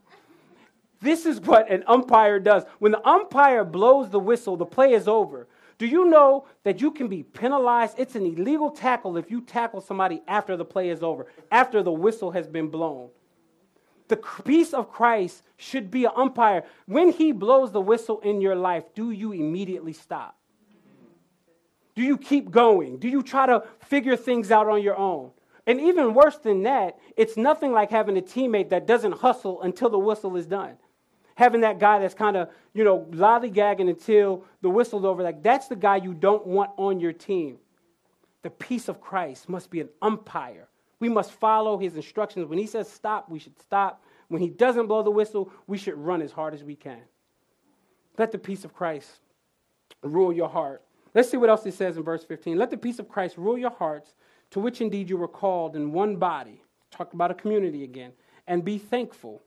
This 0.99 1.25
is 1.25 1.39
what 1.39 1.69
an 1.69 1.83
umpire 1.87 2.39
does. 2.39 2.63
When 2.79 2.91
the 2.91 3.07
umpire 3.07 3.63
blows 3.63 4.09
the 4.09 4.19
whistle, 4.19 4.57
the 4.57 4.65
play 4.65 4.93
is 4.93 5.07
over. 5.07 5.47
Do 5.77 5.85
you 5.85 6.05
know 6.05 6.47
that 6.63 6.81
you 6.81 6.91
can 6.91 7.07
be 7.07 7.23
penalized? 7.23 7.95
It's 7.99 8.15
an 8.15 8.25
illegal 8.25 8.71
tackle 8.71 9.17
if 9.17 9.29
you 9.29 9.41
tackle 9.41 9.81
somebody 9.81 10.21
after 10.27 10.57
the 10.57 10.65
play 10.65 10.89
is 10.89 11.03
over, 11.03 11.27
after 11.51 11.83
the 11.83 11.91
whistle 11.91 12.31
has 12.31 12.47
been 12.47 12.69
blown. 12.69 13.09
The 14.07 14.17
peace 14.17 14.73
of 14.73 14.91
Christ 14.91 15.43
should 15.57 15.91
be 15.91 16.05
an 16.05 16.11
umpire. 16.15 16.63
When 16.85 17.11
he 17.11 17.31
blows 17.31 17.71
the 17.71 17.81
whistle 17.81 18.19
in 18.21 18.41
your 18.41 18.55
life, 18.55 18.85
do 18.95 19.11
you 19.11 19.33
immediately 19.33 19.93
stop? 19.93 20.35
Do 21.95 22.03
you 22.03 22.17
keep 22.17 22.49
going? 22.49 22.97
Do 22.99 23.09
you 23.09 23.21
try 23.21 23.47
to 23.47 23.63
figure 23.85 24.15
things 24.15 24.51
out 24.51 24.67
on 24.67 24.81
your 24.81 24.95
own? 24.95 25.31
And 25.65 25.81
even 25.81 26.13
worse 26.13 26.37
than 26.37 26.63
that, 26.63 26.97
it's 27.17 27.35
nothing 27.35 27.73
like 27.73 27.91
having 27.91 28.17
a 28.17 28.21
teammate 28.21 28.69
that 28.69 28.87
doesn't 28.87 29.13
hustle 29.13 29.61
until 29.61 29.89
the 29.89 29.99
whistle 29.99 30.37
is 30.37 30.45
done. 30.45 30.77
Having 31.37 31.61
that 31.61 31.77
guy 31.77 31.99
that's 31.99 32.15
kind 32.15 32.35
of, 32.35 32.49
you 32.73 32.83
know, 32.83 33.05
lollygagging 33.11 33.87
until 33.87 34.43
the 34.63 34.71
whistle's 34.71 35.05
over, 35.05 35.21
like 35.21 35.43
that's 35.43 35.67
the 35.67 35.75
guy 35.75 35.97
you 35.97 36.15
don't 36.15 36.47
want 36.47 36.71
on 36.77 36.99
your 36.99 37.13
team. 37.13 37.59
The 38.41 38.49
peace 38.49 38.87
of 38.87 38.99
Christ 38.99 39.47
must 39.47 39.69
be 39.69 39.79
an 39.79 39.89
umpire. 40.01 40.67
We 40.99 41.09
must 41.09 41.31
follow 41.31 41.77
his 41.77 41.95
instructions. 41.95 42.47
When 42.47 42.57
he 42.57 42.65
says 42.65 42.91
stop, 42.91 43.29
we 43.29 43.37
should 43.37 43.59
stop. 43.59 44.03
When 44.29 44.41
he 44.41 44.49
doesn't 44.49 44.87
blow 44.87 45.03
the 45.03 45.11
whistle, 45.11 45.51
we 45.67 45.77
should 45.77 45.93
run 45.93 46.23
as 46.23 46.31
hard 46.31 46.55
as 46.55 46.63
we 46.63 46.75
can. 46.75 47.03
Let 48.17 48.31
the 48.31 48.39
peace 48.39 48.65
of 48.65 48.73
Christ 48.73 49.07
rule 50.01 50.33
your 50.33 50.49
heart. 50.49 50.81
Let's 51.13 51.29
see 51.29 51.37
what 51.37 51.51
else 51.51 51.67
it 51.67 51.75
says 51.75 51.97
in 51.97 52.03
verse 52.03 52.23
15. 52.23 52.57
Let 52.57 52.71
the 52.71 52.77
peace 52.77 52.97
of 52.97 53.07
Christ 53.07 53.37
rule 53.37 53.59
your 53.59 53.69
hearts, 53.69 54.15
to 54.49 54.59
which 54.59 54.81
indeed 54.81 55.07
you 55.07 55.17
were 55.17 55.27
called 55.27 55.75
in 55.75 55.91
one 55.91 56.15
body. 56.15 56.63
Talk 56.89 57.13
about 57.13 57.29
a 57.29 57.35
community 57.35 57.83
again. 57.83 58.13
And 58.47 58.65
be 58.65 58.79
thankful. 58.79 59.43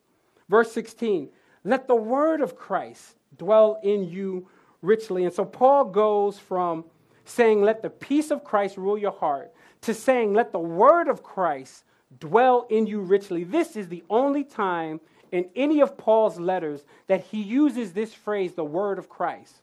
Verse 0.49 0.71
16. 0.71 1.31
Let 1.65 1.87
the 1.87 1.97
word 1.97 2.41
of 2.41 2.57
Christ 2.57 3.17
dwell 3.37 3.79
in 3.83 4.09
you 4.09 4.49
richly. 4.83 5.25
And 5.25 5.33
so 5.33 5.45
Paul 5.45 5.85
goes 5.85 6.39
from 6.39 6.85
saying, 7.25 7.63
Let 7.63 7.83
the 7.83 7.91
peace 7.91 8.31
of 8.31 8.45
Christ 8.45 8.77
rule 8.77 8.99
your 8.99 9.13
heart, 9.13 9.53
to 9.83 9.95
saying, 9.95 10.33
Let 10.33 10.53
the 10.53 10.59
word 10.59 11.09
of 11.09 11.23
Christ 11.23 11.85
dwell 12.19 12.67
in 12.71 12.87
you 12.87 13.01
richly. 13.01 13.45
This 13.45 13.77
is 13.77 13.89
the 13.89 14.05
only 14.11 14.45
time 14.45 15.01
in 15.33 15.49
any 15.55 15.81
of 15.81 15.97
Paul's 15.97 16.41
letters 16.41 16.85
that 17.07 17.25
he 17.25 17.41
uses 17.41 17.93
this 17.93 18.13
phrase, 18.13 18.55
the 18.55 18.65
word 18.65 18.99
of 18.99 19.09
Christ. 19.09 19.55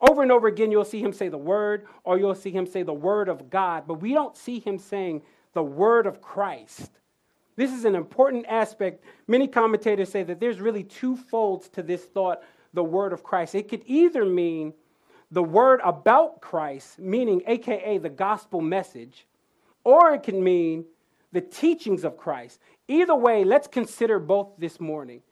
Over 0.00 0.22
and 0.22 0.32
over 0.32 0.46
again, 0.46 0.70
you'll 0.70 0.84
see 0.84 1.02
him 1.02 1.12
say 1.12 1.28
the 1.28 1.36
word, 1.36 1.86
or 2.04 2.18
you'll 2.18 2.34
see 2.34 2.50
him 2.50 2.66
say 2.66 2.82
the 2.82 2.92
word 2.92 3.28
of 3.28 3.50
God, 3.50 3.84
but 3.86 3.94
we 3.94 4.14
don't 4.14 4.36
see 4.36 4.60
him 4.60 4.78
saying 4.78 5.22
the 5.52 5.62
word 5.62 6.06
of 6.06 6.22
Christ. 6.22 6.90
This 7.56 7.72
is 7.72 7.84
an 7.84 7.94
important 7.94 8.46
aspect. 8.48 9.04
Many 9.26 9.46
commentators 9.46 10.10
say 10.10 10.22
that 10.22 10.40
there's 10.40 10.60
really 10.60 10.84
two 10.84 11.16
folds 11.16 11.68
to 11.70 11.82
this 11.82 12.04
thought, 12.04 12.42
the 12.72 12.84
word 12.84 13.12
of 13.12 13.22
Christ. 13.22 13.54
It 13.54 13.68
could 13.68 13.82
either 13.86 14.24
mean 14.24 14.72
the 15.30 15.42
word 15.42 15.80
about 15.84 16.40
Christ, 16.40 16.98
meaning 16.98 17.42
AKA 17.46 17.98
the 17.98 18.08
gospel 18.08 18.60
message, 18.60 19.26
or 19.84 20.14
it 20.14 20.22
can 20.22 20.42
mean 20.42 20.84
the 21.32 21.40
teachings 21.40 22.04
of 22.04 22.16
Christ. 22.16 22.60
Either 22.88 23.14
way, 23.14 23.44
let's 23.44 23.68
consider 23.68 24.18
both 24.18 24.48
this 24.58 24.80
morning. 24.80 25.22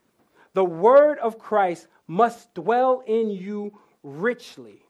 The 0.55 0.65
word 0.65 1.19
of 1.19 1.39
Christ 1.39 1.89
must 2.07 2.55
dwell 2.55 3.03
in 3.07 3.31
you 3.31 3.79
richly. 4.03 4.85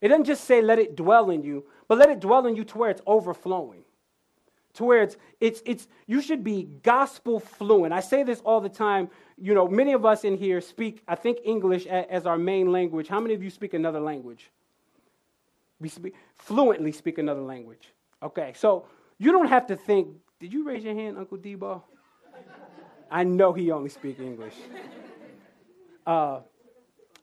It 0.00 0.08
doesn't 0.08 0.24
just 0.24 0.44
say 0.44 0.60
let 0.60 0.78
it 0.78 0.96
dwell 0.96 1.30
in 1.30 1.42
you, 1.42 1.64
but 1.86 1.98
let 1.98 2.10
it 2.10 2.20
dwell 2.20 2.46
in 2.46 2.56
you 2.56 2.64
to 2.64 2.78
where 2.78 2.90
it's 2.90 3.02
overflowing. 3.06 3.82
To 4.74 4.84
where 4.84 5.02
it's, 5.02 5.16
it's, 5.40 5.62
it's, 5.64 5.88
you 6.06 6.22
should 6.22 6.44
be 6.44 6.68
gospel 6.82 7.40
fluent. 7.40 7.92
I 7.92 8.00
say 8.00 8.22
this 8.22 8.40
all 8.40 8.60
the 8.60 8.68
time. 8.68 9.10
You 9.36 9.54
know, 9.54 9.66
many 9.66 9.92
of 9.92 10.04
us 10.04 10.24
in 10.24 10.36
here 10.36 10.60
speak, 10.60 11.02
I 11.08 11.14
think, 11.16 11.38
English 11.44 11.86
as 11.86 12.26
our 12.26 12.38
main 12.38 12.70
language. 12.70 13.08
How 13.08 13.18
many 13.18 13.34
of 13.34 13.42
you 13.42 13.50
speak 13.50 13.74
another 13.74 14.00
language? 14.00 14.50
We 15.80 15.88
speak, 15.88 16.14
fluently 16.36 16.92
speak 16.92 17.18
another 17.18 17.40
language. 17.40 17.92
Okay, 18.22 18.52
so 18.56 18.86
you 19.18 19.32
don't 19.32 19.48
have 19.48 19.66
to 19.68 19.76
think, 19.76 20.08
did 20.38 20.52
you 20.52 20.64
raise 20.64 20.84
your 20.84 20.94
hand, 20.94 21.18
Uncle 21.18 21.38
Debo? 21.38 21.82
I 23.10 23.24
know 23.24 23.52
he 23.52 23.70
only 23.70 23.88
speaks 23.88 24.20
English. 24.20 24.54
Uh, 26.06 26.40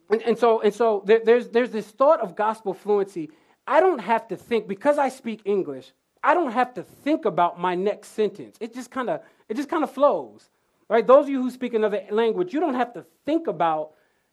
and, 0.10 0.22
and 0.24 0.38
so, 0.38 0.62
and 0.62 0.74
so 0.74 1.04
there, 1.06 1.22
there's, 1.24 1.50
there's 1.50 1.70
this 1.70 1.88
thought 1.88 2.22
of 2.22 2.36
gospel 2.36 2.74
fluency. 2.74 3.30
I 3.68 3.80
don't 3.80 4.00
have 4.00 4.28
to 4.30 4.36
think, 4.36 4.68
because 4.68 4.98
I 4.98 5.10
speak 5.10 5.42
English, 5.46 5.92
I 6.26 6.34
don't 6.34 6.52
have 6.52 6.74
to 6.74 6.84
think 6.84 7.26
about 7.26 7.60
my 7.60 7.76
next 7.76 8.10
sentence. 8.10 8.58
It 8.60 8.74
just 8.74 8.90
kind 8.90 9.10
of 9.10 9.22
it 9.48 9.56
just 9.56 9.70
kind 9.70 9.84
of 9.84 9.92
flows. 9.92 10.50
Right? 10.90 11.06
Those 11.06 11.26
of 11.26 11.30
you 11.30 11.42
who 11.42 11.52
speak 11.52 11.74
another 11.74 12.02
language, 12.10 12.54
you 12.54 12.60
don't 12.60 12.74
have 12.74 12.94
to 12.94 13.06
think 13.26 13.48
about 13.48 13.92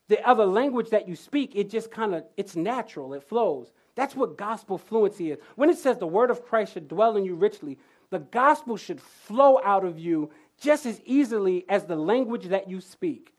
the 0.09 0.27
other 0.27 0.45
language 0.47 0.91
that 0.91 1.07
you 1.07 1.17
speak. 1.17 1.55
It 1.55 1.71
just 1.71 1.91
kind 1.91 2.15
of 2.15 2.25
it's 2.37 2.57
natural. 2.57 3.13
It 3.15 3.23
flows. 3.23 3.73
That's 3.95 4.17
what 4.17 4.39
gospel 4.39 4.79
fluency 4.79 5.33
is. 5.33 5.39
When 5.57 5.69
it 5.69 5.77
says 5.77 5.99
the 5.99 6.07
word 6.07 6.31
of 6.31 6.45
Christ 6.45 6.73
should 6.73 6.89
dwell 6.89 7.17
in 7.19 7.25
you 7.25 7.35
richly, 7.35 7.79
the 8.09 8.21
gospel 8.21 8.79
should 8.79 9.01
flow 9.01 9.61
out 9.63 9.85
of 9.85 9.99
you 9.99 10.31
just 10.59 10.87
as 10.87 11.01
easily 11.05 11.67
as 11.69 11.85
the 11.85 11.97
language 11.97 12.47
that 12.47 12.71
you 12.71 12.81
speak. 12.81 13.35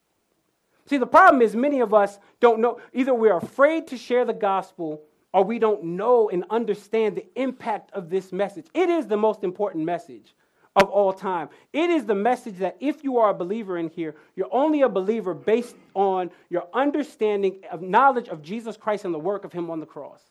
See, 0.85 0.97
the 0.97 1.07
problem 1.07 1.41
is 1.41 1.55
many 1.55 1.79
of 1.79 1.93
us 1.93 2.19
don't 2.39 2.59
know. 2.59 2.79
Either 2.93 3.13
we're 3.13 3.37
afraid 3.37 3.87
to 3.87 3.97
share 3.97 4.25
the 4.25 4.33
gospel 4.33 5.01
or 5.33 5.43
we 5.43 5.59
don't 5.59 5.83
know 5.83 6.29
and 6.29 6.45
understand 6.49 7.17
the 7.17 7.25
impact 7.35 7.91
of 7.93 8.09
this 8.09 8.31
message. 8.31 8.67
It 8.73 8.89
is 8.89 9.07
the 9.07 9.17
most 9.17 9.43
important 9.43 9.83
message 9.83 10.35
of 10.75 10.89
all 10.89 11.11
time. 11.11 11.49
It 11.71 11.89
is 11.89 12.05
the 12.05 12.15
message 12.15 12.57
that 12.57 12.77
if 12.79 13.03
you 13.03 13.17
are 13.17 13.31
a 13.31 13.33
believer 13.33 13.77
in 13.77 13.89
here, 13.89 14.15
you're 14.35 14.47
only 14.51 14.81
a 14.81 14.89
believer 14.89 15.33
based 15.33 15.75
on 15.93 16.31
your 16.49 16.67
understanding 16.73 17.61
of 17.71 17.81
knowledge 17.81 18.27
of 18.27 18.41
Jesus 18.41 18.77
Christ 18.77 19.05
and 19.05 19.13
the 19.13 19.19
work 19.19 19.43
of 19.43 19.53
Him 19.53 19.69
on 19.69 19.79
the 19.79 19.85
cross. 19.85 20.21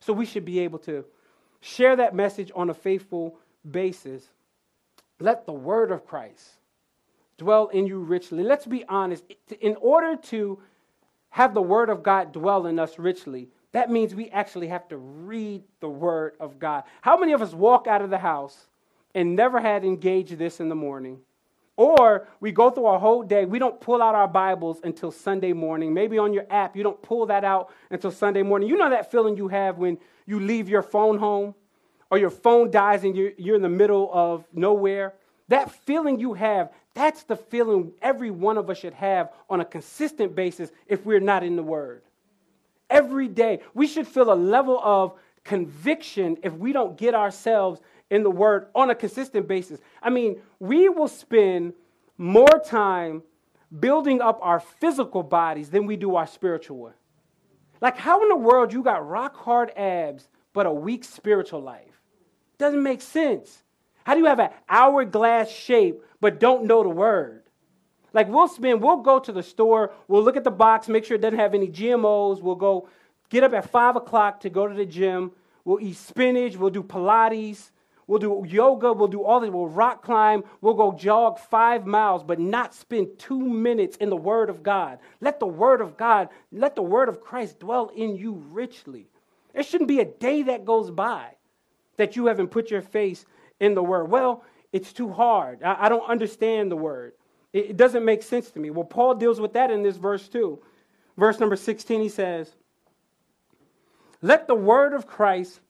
So 0.00 0.12
we 0.12 0.26
should 0.26 0.44
be 0.44 0.60
able 0.60 0.78
to 0.80 1.04
share 1.60 1.96
that 1.96 2.14
message 2.14 2.52
on 2.54 2.70
a 2.70 2.74
faithful 2.74 3.36
basis. 3.68 4.24
Let 5.20 5.44
the 5.46 5.52
word 5.52 5.90
of 5.90 6.06
Christ 6.06 6.44
dwell 7.36 7.68
in 7.68 7.86
you 7.86 7.98
richly. 7.98 8.42
Let's 8.42 8.66
be 8.66 8.84
honest. 8.88 9.24
In 9.60 9.76
order 9.80 10.16
to 10.16 10.60
have 11.30 11.54
the 11.54 11.62
word 11.62 11.90
of 11.90 12.02
God 12.02 12.32
dwell 12.32 12.66
in 12.66 12.78
us 12.78 12.98
richly, 12.98 13.48
that 13.72 13.90
means 13.90 14.14
we 14.14 14.30
actually 14.30 14.68
have 14.68 14.88
to 14.88 14.96
read 14.96 15.62
the 15.80 15.88
word 15.88 16.34
of 16.40 16.58
God. 16.58 16.84
How 17.02 17.18
many 17.18 17.32
of 17.32 17.42
us 17.42 17.52
walk 17.52 17.86
out 17.86 18.00
of 18.00 18.10
the 18.10 18.18
house 18.18 18.66
and 19.14 19.36
never 19.36 19.60
had 19.60 19.84
engaged 19.84 20.38
this 20.38 20.60
in 20.60 20.68
the 20.68 20.74
morning? 20.74 21.20
Or 21.76 22.26
we 22.40 22.50
go 22.50 22.70
through 22.70 22.86
our 22.86 22.98
whole 22.98 23.22
day, 23.22 23.44
we 23.44 23.60
don't 23.60 23.80
pull 23.80 24.02
out 24.02 24.14
our 24.14 24.26
Bibles 24.26 24.80
until 24.82 25.12
Sunday 25.12 25.52
morning. 25.52 25.94
Maybe 25.94 26.18
on 26.18 26.32
your 26.32 26.44
app, 26.50 26.76
you 26.76 26.82
don't 26.82 27.00
pull 27.02 27.26
that 27.26 27.44
out 27.44 27.70
until 27.90 28.10
Sunday 28.10 28.42
morning. 28.42 28.68
You 28.68 28.76
know 28.76 28.90
that 28.90 29.12
feeling 29.12 29.36
you 29.36 29.46
have 29.48 29.78
when 29.78 29.98
you 30.26 30.40
leave 30.40 30.68
your 30.68 30.82
phone 30.82 31.18
home 31.18 31.54
or 32.10 32.18
your 32.18 32.30
phone 32.30 32.70
dies 32.70 33.04
and 33.04 33.14
you're, 33.16 33.30
you're 33.38 33.54
in 33.54 33.62
the 33.62 33.68
middle 33.68 34.10
of 34.12 34.44
nowhere? 34.52 35.14
That 35.48 35.70
feeling 35.70 36.18
you 36.18 36.34
have, 36.34 36.72
that's 36.94 37.22
the 37.22 37.36
feeling 37.36 37.92
every 38.02 38.30
one 38.32 38.58
of 38.58 38.68
us 38.70 38.78
should 38.78 38.94
have 38.94 39.30
on 39.48 39.60
a 39.60 39.64
consistent 39.64 40.34
basis 40.34 40.72
if 40.88 41.06
we're 41.06 41.20
not 41.20 41.44
in 41.44 41.54
the 41.54 41.62
Word. 41.62 42.02
Every 42.90 43.28
day, 43.28 43.60
we 43.74 43.86
should 43.86 44.06
feel 44.06 44.32
a 44.32 44.34
level 44.34 44.80
of 44.82 45.14
conviction 45.44 46.36
if 46.42 46.52
we 46.54 46.72
don't 46.72 46.96
get 46.96 47.14
ourselves 47.14 47.80
in 48.10 48.22
the 48.22 48.30
Word 48.30 48.68
on 48.74 48.90
a 48.90 48.94
consistent 48.94 49.46
basis. 49.46 49.80
I 50.02 50.10
mean, 50.10 50.40
we 50.58 50.88
will 50.88 51.08
spend 51.08 51.74
more 52.16 52.60
time 52.64 53.22
building 53.80 54.20
up 54.20 54.38
our 54.42 54.60
physical 54.60 55.22
bodies 55.22 55.70
than 55.70 55.86
we 55.86 55.96
do 55.96 56.16
our 56.16 56.26
spiritual 56.26 56.78
one. 56.78 56.94
Like, 57.80 57.96
how 57.96 58.22
in 58.22 58.28
the 58.28 58.36
world 58.36 58.72
you 58.72 58.82
got 58.82 59.06
rock 59.06 59.36
hard 59.36 59.70
abs 59.76 60.28
but 60.52 60.66
a 60.66 60.72
weak 60.72 61.04
spiritual 61.04 61.60
life? 61.60 62.02
Doesn't 62.56 62.82
make 62.82 63.02
sense. 63.02 63.62
How 64.04 64.14
do 64.14 64.20
you 64.20 64.26
have 64.26 64.40
an 64.40 64.50
hourglass 64.68 65.50
shape 65.50 66.02
but 66.20 66.40
don't 66.40 66.64
know 66.64 66.82
the 66.82 66.88
word? 66.88 67.42
Like 68.12 68.28
we'll 68.28 68.48
spend, 68.48 68.80
we'll 68.80 69.02
go 69.02 69.18
to 69.18 69.32
the 69.32 69.42
store, 69.42 69.92
we'll 70.08 70.22
look 70.22 70.36
at 70.36 70.44
the 70.44 70.50
box, 70.50 70.88
make 70.88 71.04
sure 71.04 71.16
it 71.16 71.20
doesn't 71.20 71.38
have 71.38 71.54
any 71.54 71.68
GMOs. 71.68 72.40
We'll 72.40 72.54
go 72.54 72.88
get 73.28 73.44
up 73.44 73.52
at 73.52 73.70
five 73.70 73.96
o'clock 73.96 74.40
to 74.40 74.50
go 74.50 74.66
to 74.66 74.74
the 74.74 74.86
gym. 74.86 75.32
We'll 75.64 75.80
eat 75.80 75.96
spinach. 75.96 76.56
We'll 76.56 76.70
do 76.70 76.82
Pilates. 76.82 77.70
We'll 78.06 78.18
do 78.18 78.42
yoga. 78.48 78.92
We'll 78.92 79.08
do 79.08 79.22
all 79.22 79.40
this. 79.40 79.50
We'll 79.50 79.68
rock 79.68 80.02
climb. 80.02 80.42
We'll 80.62 80.74
go 80.74 80.92
jog 80.92 81.38
five 81.38 81.86
miles, 81.86 82.24
but 82.24 82.40
not 82.40 82.74
spend 82.74 83.18
two 83.18 83.38
minutes 83.38 83.98
in 83.98 84.08
the 84.08 84.16
Word 84.16 84.48
of 84.48 84.62
God. 84.62 84.98
Let 85.20 85.40
the 85.40 85.46
Word 85.46 85.82
of 85.82 85.98
God, 85.98 86.30
let 86.50 86.74
the 86.74 86.82
Word 86.82 87.10
of 87.10 87.20
Christ 87.20 87.60
dwell 87.60 87.90
in 87.94 88.16
you 88.16 88.42
richly. 88.50 89.08
There 89.52 89.62
shouldn't 89.62 89.88
be 89.88 90.00
a 90.00 90.06
day 90.06 90.42
that 90.44 90.64
goes 90.64 90.90
by 90.90 91.34
that 91.98 92.16
you 92.16 92.26
haven't 92.26 92.48
put 92.48 92.70
your 92.70 92.80
face 92.80 93.26
in 93.60 93.74
the 93.74 93.82
word. 93.82 94.10
Well, 94.10 94.44
it's 94.72 94.92
too 94.92 95.10
hard. 95.10 95.62
I, 95.62 95.86
I 95.86 95.88
don't 95.88 96.08
understand 96.08 96.70
the 96.70 96.76
word. 96.76 97.12
It, 97.52 97.76
doesn't 97.76 98.04
make 98.04 98.22
sense 98.22 98.50
to 98.52 98.60
me. 98.60 98.70
Well, 98.70 98.84
Paul 98.84 99.14
deals 99.14 99.40
with 99.40 99.54
that 99.54 99.70
in 99.70 99.82
this 99.82 99.96
verse 99.96 100.28
too. 100.28 100.60
Verse 101.16 101.40
number 101.40 101.56
16, 101.56 102.00
he 102.00 102.08
says, 102.08 102.54
Let 104.22 104.46
the 104.46 104.54
word 104.54 104.92
of 104.92 105.06
Christ 105.06 105.60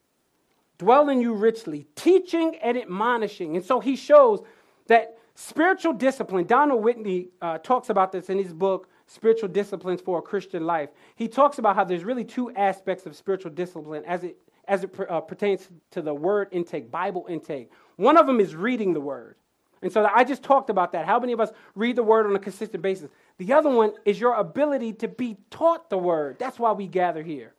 dwell 0.79 1.09
in 1.09 1.21
you 1.21 1.35
richly, 1.35 1.87
teaching 1.95 2.57
and 2.63 2.77
admonishing. 2.77 3.57
And 3.57 3.65
so 3.65 3.81
he 3.81 3.97
shows 3.97 4.43
that 4.89 5.19
spiritual 5.35 5.93
discipline, 5.93 6.47
Donald 6.47 6.83
Whitney 6.83 7.29
uh, 7.41 7.59
talks 7.59 7.91
about 7.91 8.13
this 8.13 8.29
in 8.29 8.39
his 8.39 8.53
book, 8.53 8.89
Spiritual 9.07 9.49
Disciplines 9.49 10.01
for 10.01 10.19
a 10.19 10.23
Christian 10.23 10.67
Life. 10.67 10.91
He 11.17 11.29
talks 11.29 11.59
about 11.59 11.77
how 11.77 11.85
there's 11.85 12.05
really 12.05 12.25
two 12.25 12.51
aspects 12.55 13.07
of 13.07 13.17
spiritual 13.17 13.53
discipline 13.53 14.05
as 14.05 14.25
it 14.25 14.37
as 14.69 14.85
it 14.85 14.95
uh, 15.09 15.21
pertains 15.21 15.67
to 15.91 16.03
the 16.03 16.13
word 16.13 16.49
intake, 16.53 16.91
Bible 16.91 17.25
intake. 17.29 17.73
One 17.97 18.19
of 18.19 18.27
them 18.27 18.39
is 18.39 18.55
reading 18.55 18.93
the 18.93 19.01
word. 19.01 19.37
And 19.83 19.93
so 19.93 20.09
I 20.13 20.25
just 20.25 20.43
talked 20.43 20.71
about 20.71 20.93
that. 20.93 21.07
How 21.07 21.19
many 21.21 21.33
of 21.33 21.41
us 21.41 21.51
read 21.75 21.97
the 21.97 22.03
word 22.03 22.27
on 22.27 22.35
a 22.35 22.39
consistent 22.39 22.83
basis? 22.83 23.11
The 23.39 23.53
other 23.53 23.71
one 23.71 23.93
is 24.05 24.19
your 24.19 24.35
ability 24.35 24.95
to 24.95 25.09
be 25.09 25.37
taught 25.51 25.91
the 25.91 25.99
word. 25.99 26.39
That's 26.39 26.59
why 26.59 26.73
we 26.73 26.87
gather 26.87 27.23
here. 27.23 27.55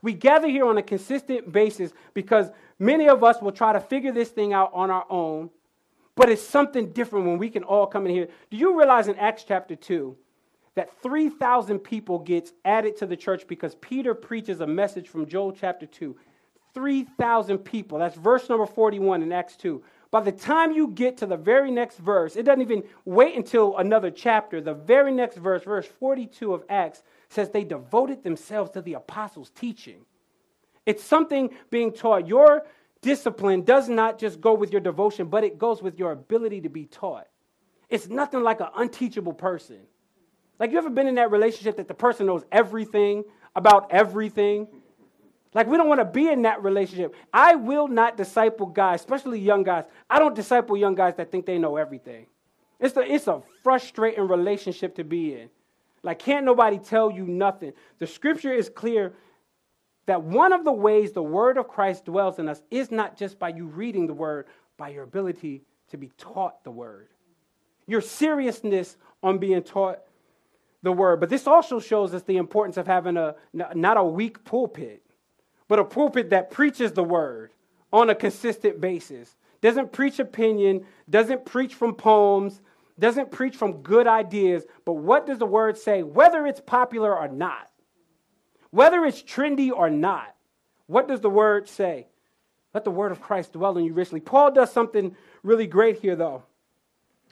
We 0.00 0.14
gather 0.14 0.48
here 0.48 0.66
on 0.66 0.78
a 0.78 0.82
consistent 0.82 1.52
basis 1.52 1.92
because 2.12 2.50
many 2.78 3.08
of 3.08 3.22
us 3.22 3.40
will 3.40 3.52
try 3.52 3.72
to 3.72 3.80
figure 3.80 4.12
this 4.12 4.30
thing 4.30 4.52
out 4.52 4.72
on 4.74 4.90
our 4.90 5.06
own, 5.08 5.50
but 6.16 6.28
it's 6.28 6.42
something 6.42 6.90
different 6.92 7.26
when 7.26 7.38
we 7.38 7.50
can 7.50 7.62
all 7.62 7.86
come 7.86 8.06
in 8.06 8.12
here. 8.12 8.28
Do 8.50 8.56
you 8.56 8.76
realize 8.76 9.06
in 9.06 9.16
Acts 9.16 9.44
chapter 9.46 9.76
2 9.76 10.16
that 10.74 11.00
3,000 11.02 11.78
people 11.78 12.18
gets 12.18 12.52
added 12.64 12.96
to 12.96 13.06
the 13.06 13.16
church 13.16 13.46
because 13.46 13.76
Peter 13.76 14.14
preaches 14.14 14.60
a 14.60 14.66
message 14.66 15.08
from 15.08 15.26
Joel 15.26 15.52
chapter 15.52 15.86
2? 15.86 16.16
3,000 16.74 17.58
people. 17.58 17.98
That's 17.98 18.16
verse 18.16 18.48
number 18.48 18.66
41 18.66 19.22
in 19.22 19.30
Acts 19.30 19.56
2. 19.56 19.82
By 20.12 20.20
the 20.20 20.30
time 20.30 20.72
you 20.72 20.88
get 20.88 21.16
to 21.16 21.26
the 21.26 21.38
very 21.38 21.70
next 21.70 21.96
verse, 21.96 22.36
it 22.36 22.42
doesn't 22.42 22.60
even 22.60 22.84
wait 23.06 23.34
until 23.34 23.78
another 23.78 24.10
chapter. 24.10 24.60
The 24.60 24.74
very 24.74 25.10
next 25.10 25.38
verse, 25.38 25.64
verse 25.64 25.86
42 25.98 26.52
of 26.52 26.64
Acts, 26.68 27.02
says 27.30 27.48
they 27.48 27.64
devoted 27.64 28.22
themselves 28.22 28.70
to 28.72 28.82
the 28.82 28.92
apostles' 28.92 29.50
teaching. 29.50 30.04
It's 30.84 31.02
something 31.02 31.48
being 31.70 31.92
taught. 31.92 32.28
Your 32.28 32.66
discipline 33.00 33.62
does 33.62 33.88
not 33.88 34.18
just 34.18 34.38
go 34.38 34.52
with 34.52 34.70
your 34.70 34.82
devotion, 34.82 35.28
but 35.28 35.44
it 35.44 35.58
goes 35.58 35.82
with 35.82 35.98
your 35.98 36.12
ability 36.12 36.60
to 36.60 36.68
be 36.68 36.84
taught. 36.84 37.26
It's 37.88 38.08
nothing 38.08 38.42
like 38.42 38.60
an 38.60 38.68
unteachable 38.76 39.32
person. 39.32 39.78
Like, 40.58 40.72
you 40.72 40.78
ever 40.78 40.90
been 40.90 41.06
in 41.06 41.14
that 41.14 41.30
relationship 41.30 41.78
that 41.78 41.88
the 41.88 41.94
person 41.94 42.26
knows 42.26 42.44
everything 42.52 43.24
about 43.56 43.90
everything? 43.90 44.68
Like, 45.54 45.66
we 45.66 45.76
don't 45.76 45.88
want 45.88 46.00
to 46.00 46.06
be 46.06 46.28
in 46.28 46.42
that 46.42 46.62
relationship. 46.62 47.14
I 47.32 47.56
will 47.56 47.86
not 47.86 48.16
disciple 48.16 48.66
guys, 48.66 49.00
especially 49.00 49.38
young 49.38 49.62
guys. 49.62 49.84
I 50.08 50.18
don't 50.18 50.34
disciple 50.34 50.76
young 50.76 50.94
guys 50.94 51.14
that 51.16 51.30
think 51.30 51.44
they 51.44 51.58
know 51.58 51.76
everything. 51.76 52.26
It's 52.80 52.96
a, 52.96 53.00
it's 53.00 53.26
a 53.26 53.42
frustrating 53.62 54.26
relationship 54.26 54.94
to 54.96 55.04
be 55.04 55.34
in. 55.34 55.50
Like, 56.02 56.18
can't 56.18 56.44
nobody 56.44 56.78
tell 56.78 57.10
you 57.10 57.26
nothing? 57.26 57.72
The 57.98 58.06
scripture 58.06 58.52
is 58.52 58.68
clear 58.68 59.12
that 60.06 60.22
one 60.22 60.52
of 60.52 60.64
the 60.64 60.72
ways 60.72 61.12
the 61.12 61.22
word 61.22 61.58
of 61.58 61.68
Christ 61.68 62.06
dwells 62.06 62.38
in 62.38 62.48
us 62.48 62.62
is 62.70 62.90
not 62.90 63.16
just 63.16 63.38
by 63.38 63.50
you 63.50 63.66
reading 63.66 64.06
the 64.06 64.14
word, 64.14 64.46
by 64.76 64.88
your 64.88 65.04
ability 65.04 65.62
to 65.90 65.96
be 65.96 66.10
taught 66.16 66.64
the 66.64 66.70
word. 66.70 67.08
Your 67.86 68.00
seriousness 68.00 68.96
on 69.22 69.38
being 69.38 69.62
taught 69.62 70.00
the 70.82 70.92
word. 70.92 71.20
But 71.20 71.28
this 71.28 71.46
also 71.46 71.78
shows 71.78 72.14
us 72.14 72.22
the 72.22 72.38
importance 72.38 72.76
of 72.78 72.86
having 72.86 73.16
a 73.16 73.36
not 73.52 73.96
a 73.96 74.02
weak 74.02 74.42
pulpit 74.44 75.02
but 75.72 75.78
a 75.78 75.84
pulpit 75.86 76.28
that 76.28 76.50
preaches 76.50 76.92
the 76.92 77.02
word 77.02 77.50
on 77.94 78.10
a 78.10 78.14
consistent 78.14 78.78
basis. 78.78 79.34
Doesn't 79.62 79.90
preach 79.90 80.18
opinion, 80.18 80.84
doesn't 81.08 81.46
preach 81.46 81.74
from 81.74 81.94
poems, 81.94 82.60
doesn't 82.98 83.30
preach 83.30 83.56
from 83.56 83.80
good 83.80 84.06
ideas, 84.06 84.64
but 84.84 84.92
what 84.92 85.26
does 85.26 85.38
the 85.38 85.46
word 85.46 85.78
say, 85.78 86.02
whether 86.02 86.46
it's 86.46 86.60
popular 86.60 87.18
or 87.18 87.26
not? 87.26 87.70
Whether 88.68 89.02
it's 89.06 89.22
trendy 89.22 89.70
or 89.70 89.88
not, 89.88 90.34
what 90.88 91.08
does 91.08 91.22
the 91.22 91.30
word 91.30 91.70
say? 91.70 92.06
Let 92.74 92.84
the 92.84 92.90
word 92.90 93.10
of 93.10 93.22
Christ 93.22 93.54
dwell 93.54 93.78
in 93.78 93.86
you 93.86 93.94
richly. 93.94 94.20
Paul 94.20 94.50
does 94.50 94.70
something 94.70 95.16
really 95.42 95.66
great 95.66 96.00
here, 96.00 96.16
though. 96.16 96.42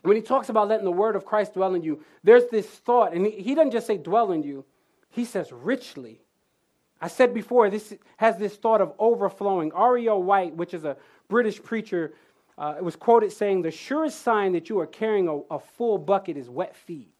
When 0.00 0.16
he 0.16 0.22
talks 0.22 0.48
about 0.48 0.68
letting 0.68 0.86
the 0.86 0.92
word 0.92 1.14
of 1.14 1.26
Christ 1.26 1.52
dwell 1.52 1.74
in 1.74 1.82
you, 1.82 2.02
there's 2.24 2.48
this 2.50 2.66
thought, 2.66 3.12
and 3.12 3.26
he, 3.26 3.54
doesn't 3.54 3.72
just 3.72 3.86
say 3.86 3.98
dwell 3.98 4.32
in 4.32 4.42
you, 4.42 4.64
he 5.10 5.26
says 5.26 5.52
richly. 5.52 6.22
I 7.00 7.08
said 7.08 7.32
before, 7.32 7.70
this 7.70 7.94
has 8.18 8.36
this 8.36 8.56
thought 8.56 8.80
of 8.80 8.92
overflowing. 8.98 9.72
R.E.O. 9.72 10.18
White, 10.18 10.54
which 10.54 10.74
is 10.74 10.84
a 10.84 10.96
British 11.28 11.62
preacher, 11.62 12.14
uh, 12.58 12.74
was 12.80 12.96
quoted 12.96 13.32
saying, 13.32 13.62
The 13.62 13.70
surest 13.70 14.22
sign 14.22 14.52
that 14.52 14.68
you 14.68 14.78
are 14.80 14.86
carrying 14.86 15.28
a, 15.28 15.54
a 15.54 15.58
full 15.58 15.96
bucket 15.96 16.36
is 16.36 16.50
wet 16.50 16.76
feet. 16.76 17.10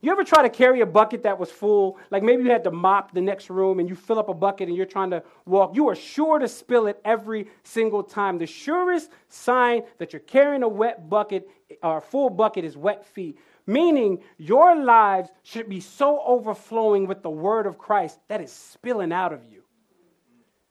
You 0.00 0.12
ever 0.12 0.22
try 0.22 0.42
to 0.42 0.48
carry 0.48 0.80
a 0.80 0.86
bucket 0.86 1.24
that 1.24 1.40
was 1.40 1.50
full? 1.50 1.98
Like 2.10 2.22
maybe 2.22 2.44
you 2.44 2.50
had 2.50 2.62
to 2.64 2.70
mop 2.70 3.12
the 3.12 3.20
next 3.20 3.50
room 3.50 3.80
and 3.80 3.88
you 3.88 3.96
fill 3.96 4.20
up 4.20 4.28
a 4.28 4.34
bucket 4.34 4.68
and 4.68 4.76
you're 4.76 4.86
trying 4.86 5.10
to 5.10 5.24
walk. 5.44 5.74
You 5.74 5.88
are 5.88 5.96
sure 5.96 6.38
to 6.38 6.46
spill 6.46 6.86
it 6.86 7.00
every 7.04 7.48
single 7.64 8.04
time. 8.04 8.38
The 8.38 8.46
surest 8.46 9.10
sign 9.28 9.82
that 9.98 10.12
you're 10.12 10.20
carrying 10.20 10.62
a 10.62 10.68
wet 10.68 11.10
bucket 11.10 11.50
or 11.82 11.98
a 11.98 12.00
full 12.00 12.30
bucket 12.30 12.64
is 12.64 12.76
wet 12.76 13.04
feet. 13.04 13.38
Meaning, 13.68 14.20
your 14.38 14.82
lives 14.82 15.28
should 15.42 15.68
be 15.68 15.80
so 15.80 16.22
overflowing 16.24 17.06
with 17.06 17.22
the 17.22 17.28
word 17.28 17.66
of 17.66 17.76
Christ 17.76 18.18
that 18.28 18.40
it's 18.40 18.50
spilling 18.50 19.12
out 19.12 19.34
of 19.34 19.44
you. 19.44 19.62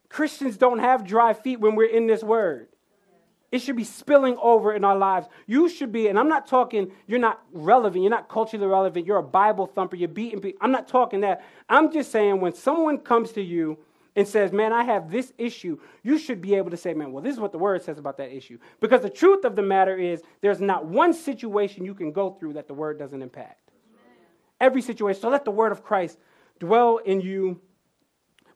Christians 0.09 0.57
don't 0.57 0.79
have 0.79 1.05
dry 1.05 1.33
feet 1.33 1.59
when 1.59 1.75
we're 1.75 1.91
in 1.91 2.07
this 2.07 2.23
word. 2.23 2.69
It 3.51 3.59
should 3.59 3.75
be 3.75 3.83
spilling 3.83 4.35
over 4.41 4.73
in 4.73 4.83
our 4.83 4.97
lives. 4.97 5.27
You 5.45 5.69
should 5.69 5.91
be, 5.91 6.07
and 6.07 6.17
I'm 6.17 6.27
not 6.27 6.47
talking, 6.47 6.91
you're 7.05 7.19
not 7.19 7.39
relevant, 7.53 8.03
you're 8.03 8.09
not 8.09 8.29
culturally 8.29 8.65
relevant, 8.65 9.05
you're 9.05 9.17
a 9.17 9.23
Bible 9.23 9.67
thumper, 9.67 9.95
you're 9.95 10.09
beating 10.09 10.41
people. 10.41 10.57
I'm 10.59 10.71
not 10.71 10.87
talking 10.87 11.21
that. 11.21 11.45
I'm 11.69 11.93
just 11.93 12.11
saying 12.11 12.41
when 12.41 12.55
someone 12.55 12.97
comes 12.97 13.31
to 13.33 13.43
you 13.43 13.77
and 14.17 14.27
says, 14.27 14.51
Man, 14.51 14.73
I 14.73 14.83
have 14.83 15.11
this 15.11 15.31
issue, 15.37 15.77
you 16.03 16.17
should 16.17 16.41
be 16.41 16.55
able 16.55 16.71
to 16.71 16.77
say, 16.77 16.93
Man, 16.93 17.13
well, 17.13 17.23
this 17.23 17.35
is 17.35 17.39
what 17.39 17.51
the 17.51 17.59
word 17.59 17.83
says 17.83 17.99
about 17.99 18.17
that 18.17 18.35
issue. 18.35 18.57
Because 18.81 19.01
the 19.01 19.09
truth 19.11 19.45
of 19.45 19.55
the 19.55 19.61
matter 19.61 19.95
is, 19.95 20.23
there's 20.41 20.59
not 20.59 20.85
one 20.85 21.13
situation 21.13 21.85
you 21.85 21.93
can 21.93 22.11
go 22.11 22.31
through 22.31 22.53
that 22.53 22.67
the 22.67 22.73
word 22.73 22.97
doesn't 22.97 23.21
impact. 23.21 23.71
Every 24.59 24.81
situation. 24.81 25.21
So 25.21 25.29
let 25.29 25.45
the 25.45 25.51
word 25.51 25.71
of 25.71 25.83
Christ 25.83 26.17
dwell 26.59 26.97
in 26.97 27.21
you, 27.21 27.61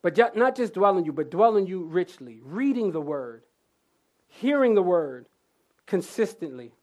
but 0.01 0.17
not 0.35 0.55
just 0.55 0.73
dwell 0.73 0.97
in 0.97 1.05
you, 1.05 1.13
but 1.13 1.29
dwell 1.29 1.55
in 1.57 1.67
you 1.67 1.83
richly. 1.83 2.41
Reading 2.43 2.91
the 2.91 3.01
word, 3.01 3.43
hearing 4.27 4.73
the 4.73 4.81
word 4.81 5.27
consistently. 5.85 6.73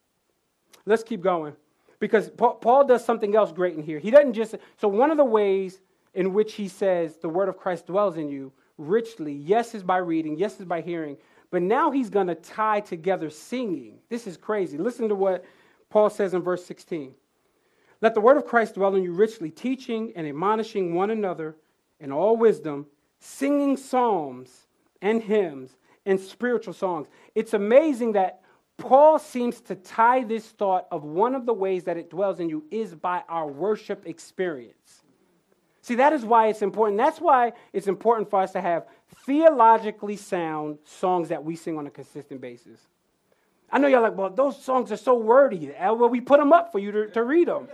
Let's 0.87 1.03
keep 1.03 1.21
going. 1.21 1.55
Because 1.99 2.31
Paul 2.31 2.87
does 2.87 3.05
something 3.05 3.35
else 3.35 3.51
great 3.51 3.77
in 3.77 3.83
here. 3.83 3.99
He 3.99 4.13
doesn't 4.13 4.35
just, 4.35 4.55
so 4.77 4.87
one 4.87 5.11
of 5.11 5.17
the 5.17 5.25
ways 5.25 5.81
in 6.15 6.33
which 6.33 6.55
he 6.55 6.69
says 6.69 7.17
the 7.17 7.29
word 7.29 7.49
of 7.49 7.57
Christ 7.57 7.89
dwells 7.89 8.17
in 8.17 8.29
you 8.29 8.53
richly. 8.79 9.35
Yes, 9.35 9.75
is 9.75 9.83
by 9.83 9.99
reading, 9.99 10.39
yes, 10.39 10.59
is 10.59 10.65
by 10.65 10.81
hearing. 10.81 11.17
But 11.51 11.63
now 11.63 11.91
he's 11.91 12.11
going 12.11 12.27
to 12.29 12.35
tie 12.35 12.81
together 12.81 13.31
singing. 13.31 13.99
This 14.09 14.27
is 14.27 14.37
crazy. 14.37 14.79
Listen 14.79 15.09
to 15.09 15.15
what 15.15 15.45
Paul 15.91 16.11
says 16.11 16.35
in 16.35 16.43
verse 16.43 16.65
16. 16.65 17.15
Let 18.01 18.15
the 18.15 18.21
word 18.21 18.37
of 18.37 18.47
Christ 18.47 18.75
dwell 18.75 18.95
in 18.95 19.03
you 19.03 19.13
richly, 19.13 19.51
teaching 19.51 20.13
and 20.15 20.27
admonishing 20.27 20.95
one 20.95 21.11
another 21.11 21.57
in 22.01 22.13
all 22.13 22.37
wisdom, 22.37 22.87
singing 23.19 23.77
psalms 23.77 24.67
and 25.03 25.23
hymns 25.23 25.77
and 26.07 26.21
spiritual 26.21 26.75
songs. 26.75 27.09
It's 27.35 27.55
amazing 27.55 28.13
that 28.13 28.41
Paul 28.77 29.19
seems 29.19 29.61
to 29.63 29.75
tie 29.75 30.23
this 30.23 30.47
thought 30.47 30.87
of 30.93 31.03
one 31.03 31.35
of 31.35 31.45
the 31.45 31.53
ways 31.53 31.85
that 31.85 31.97
it 31.97 32.11
dwells 32.11 32.39
in 32.39 32.49
you 32.49 32.65
is 32.71 32.95
by 32.95 33.25
our 33.29 33.49
worship 33.49 34.07
experience. 34.07 35.03
See, 35.89 35.95
that 35.95 36.13
is 36.13 36.23
why 36.23 36.49
it's 36.49 36.61
important. 36.61 36.99
That's 36.99 37.19
why 37.19 37.55
it's 37.73 37.87
important 37.87 38.29
for 38.29 38.43
us 38.43 38.53
to 38.53 38.61
have 38.61 38.85
theologically 39.25 40.17
sound 40.17 40.77
songs 40.85 41.31
that 41.31 41.43
we 41.43 41.57
sing 41.57 41.79
on 41.79 41.87
a 41.87 41.91
consistent 41.91 42.43
basis. 42.43 42.79
I 43.73 43.79
know 43.79 43.89
y'all 43.89 44.03
like, 44.03 44.15
well, 44.15 44.29
those 44.29 44.63
songs 44.63 44.93
are 44.93 44.99
so 44.99 45.17
wordy. 45.17 45.75
Uh, 45.75 45.95
well, 45.95 46.11
we 46.11 46.21
put 46.21 46.41
them 46.41 46.53
up 46.53 46.73
for 46.73 46.79
you 46.79 46.93
to, 46.93 47.07
to 47.13 47.23
read 47.23 47.49
them 47.49 47.69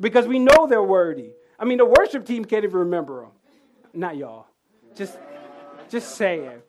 because 0.00 0.26
we 0.26 0.38
know 0.38 0.66
they're 0.66 0.82
wordy. 0.82 1.32
I 1.58 1.66
mean, 1.66 1.76
the 1.76 1.84
worship 1.84 2.24
team 2.24 2.46
can't 2.46 2.64
even 2.64 2.78
remember 2.78 3.20
them. 3.20 3.30
Not 3.92 4.16
y'all. 4.16 4.46
Just, 4.96 5.18
just 5.90 6.16
saying. 6.16 6.62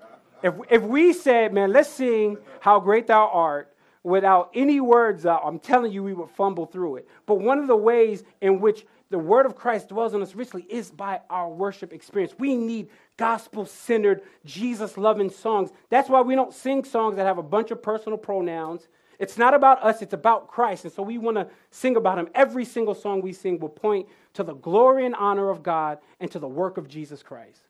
If, 0.44 0.54
if 0.70 0.82
we 0.82 1.14
said, 1.14 1.54
man, 1.54 1.72
let's 1.72 1.88
sing 1.88 2.38
How 2.60 2.82
Great 2.82 3.08
Thou 3.08 3.30
Art 3.30 3.74
without 4.04 4.52
any 4.54 4.82
words 4.82 5.26
out, 5.26 5.44
I'm 5.46 5.60
telling 5.60 5.94
you, 5.94 6.04
we 6.04 6.14
would 6.14 6.32
fumble 6.32 6.66
through 6.66 6.98
it. 6.98 7.08
But 7.26 7.36
one 7.36 7.60
of 7.60 7.68
the 7.68 7.78
ways 7.78 8.26
in 8.42 8.60
which 8.60 8.86
the 9.14 9.20
word 9.20 9.46
of 9.46 9.56
Christ 9.56 9.90
dwells 9.90 10.16
in 10.16 10.24
us 10.24 10.34
richly 10.34 10.66
is 10.68 10.90
by 10.90 11.22
our 11.30 11.48
worship 11.48 11.94
experience. 11.94 12.34
We 12.40 12.56
need 12.56 12.90
gospel 13.16 13.64
centered, 13.64 14.22
Jesus 14.44 14.98
loving 14.98 15.30
songs. 15.30 15.70
That's 15.92 16.10
why 16.10 16.22
we 16.22 16.34
don't 16.34 16.52
sing 16.52 16.84
songs 16.84 17.18
that 17.18 17.28
have 17.28 17.38
a 17.38 17.44
bunch 17.44 17.70
of 17.70 17.84
personal 17.84 18.18
pronouns. 18.18 18.88
It's 19.20 19.38
not 19.38 19.54
about 19.54 19.84
us, 19.84 20.02
it's 20.02 20.16
about 20.16 20.48
Christ. 20.48 20.86
And 20.86 20.92
so 20.92 21.04
we 21.04 21.20
want 21.20 21.38
to 21.38 21.48
sing 21.70 21.96
about 21.96 22.18
him. 22.18 22.28
Every 22.34 22.66
single 22.66 22.96
song 22.96 23.22
we 23.22 23.34
sing 23.34 23.60
will 23.60 23.70
point 23.70 24.08
to 24.34 24.42
the 24.42 24.56
glory 24.56 25.06
and 25.06 25.14
honor 25.14 25.52
of 25.52 25.62
God 25.62 26.00
and 26.20 26.32
to 26.32 26.40
the 26.40 26.48
work 26.48 26.78
of 26.78 26.88
Jesus 26.88 27.22
Christ. 27.22 27.62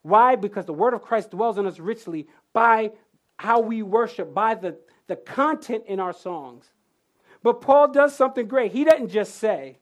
Why? 0.00 0.36
Because 0.36 0.64
the 0.64 0.72
word 0.72 0.94
of 0.94 1.02
Christ 1.02 1.32
dwells 1.32 1.58
in 1.58 1.66
us 1.66 1.78
richly 1.78 2.28
by 2.54 2.92
how 3.36 3.60
we 3.60 3.82
worship, 3.82 4.32
by 4.32 4.54
the, 4.54 4.78
the 5.06 5.16
content 5.16 5.84
in 5.86 6.00
our 6.00 6.14
songs. 6.14 6.64
But 7.42 7.60
Paul 7.60 7.92
does 7.92 8.16
something 8.16 8.48
great. 8.48 8.72
He 8.72 8.84
doesn't 8.84 9.10
just 9.10 9.34
say, 9.34 9.80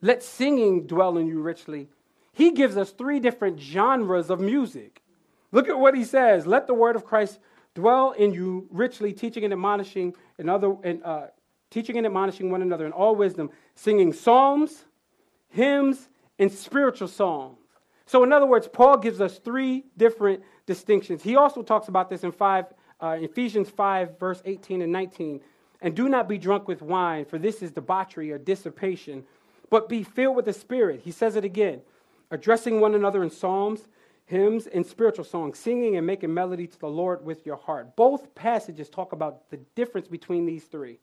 let 0.00 0.22
singing 0.22 0.86
dwell 0.86 1.16
in 1.16 1.26
you 1.26 1.40
richly. 1.40 1.88
He 2.32 2.52
gives 2.52 2.76
us 2.76 2.90
three 2.90 3.18
different 3.20 3.58
genres 3.60 4.30
of 4.30 4.40
music. 4.40 5.02
Look 5.52 5.68
at 5.68 5.78
what 5.78 5.94
he 5.94 6.04
says. 6.04 6.46
Let 6.46 6.66
the 6.66 6.74
word 6.74 6.96
of 6.96 7.04
Christ 7.04 7.38
dwell 7.74 8.12
in 8.12 8.32
you 8.32 8.66
richly, 8.70 9.12
teaching 9.12 9.44
and 9.44 9.52
admonishing 9.52 10.14
another, 10.38 10.76
and 10.82 11.02
uh, 11.02 11.26
teaching 11.70 11.96
and 11.96 12.06
admonishing 12.06 12.50
one 12.50 12.62
another 12.62 12.86
in 12.86 12.92
all 12.92 13.14
wisdom, 13.14 13.50
singing 13.74 14.12
psalms, 14.12 14.84
hymns, 15.48 16.08
and 16.38 16.52
spiritual 16.52 17.08
songs. 17.08 17.58
So, 18.06 18.22
in 18.22 18.32
other 18.32 18.46
words, 18.46 18.68
Paul 18.68 18.98
gives 18.98 19.20
us 19.20 19.38
three 19.38 19.84
different 19.96 20.42
distinctions. 20.66 21.22
He 21.22 21.36
also 21.36 21.62
talks 21.62 21.88
about 21.88 22.08
this 22.08 22.22
in 22.22 22.32
five, 22.32 22.66
uh, 23.00 23.16
Ephesians 23.20 23.68
5, 23.68 24.18
verse 24.18 24.42
18 24.44 24.82
and 24.82 24.92
19. 24.92 25.40
And 25.80 25.94
do 25.94 26.08
not 26.08 26.28
be 26.28 26.38
drunk 26.38 26.68
with 26.68 26.82
wine, 26.82 27.24
for 27.24 27.38
this 27.38 27.62
is 27.62 27.72
debauchery 27.72 28.30
or 28.30 28.38
dissipation 28.38 29.24
but 29.70 29.88
be 29.88 30.02
filled 30.02 30.36
with 30.36 30.44
the 30.44 30.52
Spirit. 30.52 31.00
He 31.04 31.10
says 31.10 31.36
it 31.36 31.44
again. 31.44 31.82
addressing 32.30 32.80
one 32.80 32.94
another 32.94 33.22
in 33.22 33.30
psalms, 33.30 33.86
hymns, 34.24 34.66
and 34.66 34.84
spiritual 34.84 35.24
songs, 35.24 35.58
singing 35.58 35.96
and 35.96 36.04
making 36.04 36.34
melody 36.34 36.66
to 36.66 36.78
the 36.80 36.88
Lord 36.88 37.24
with 37.24 37.46
your 37.46 37.56
heart. 37.56 37.94
Both 37.94 38.34
passages 38.34 38.88
talk 38.88 39.12
about 39.12 39.48
the 39.50 39.58
difference 39.76 40.08
between 40.08 40.44
these 40.44 40.64
three. 40.64 40.98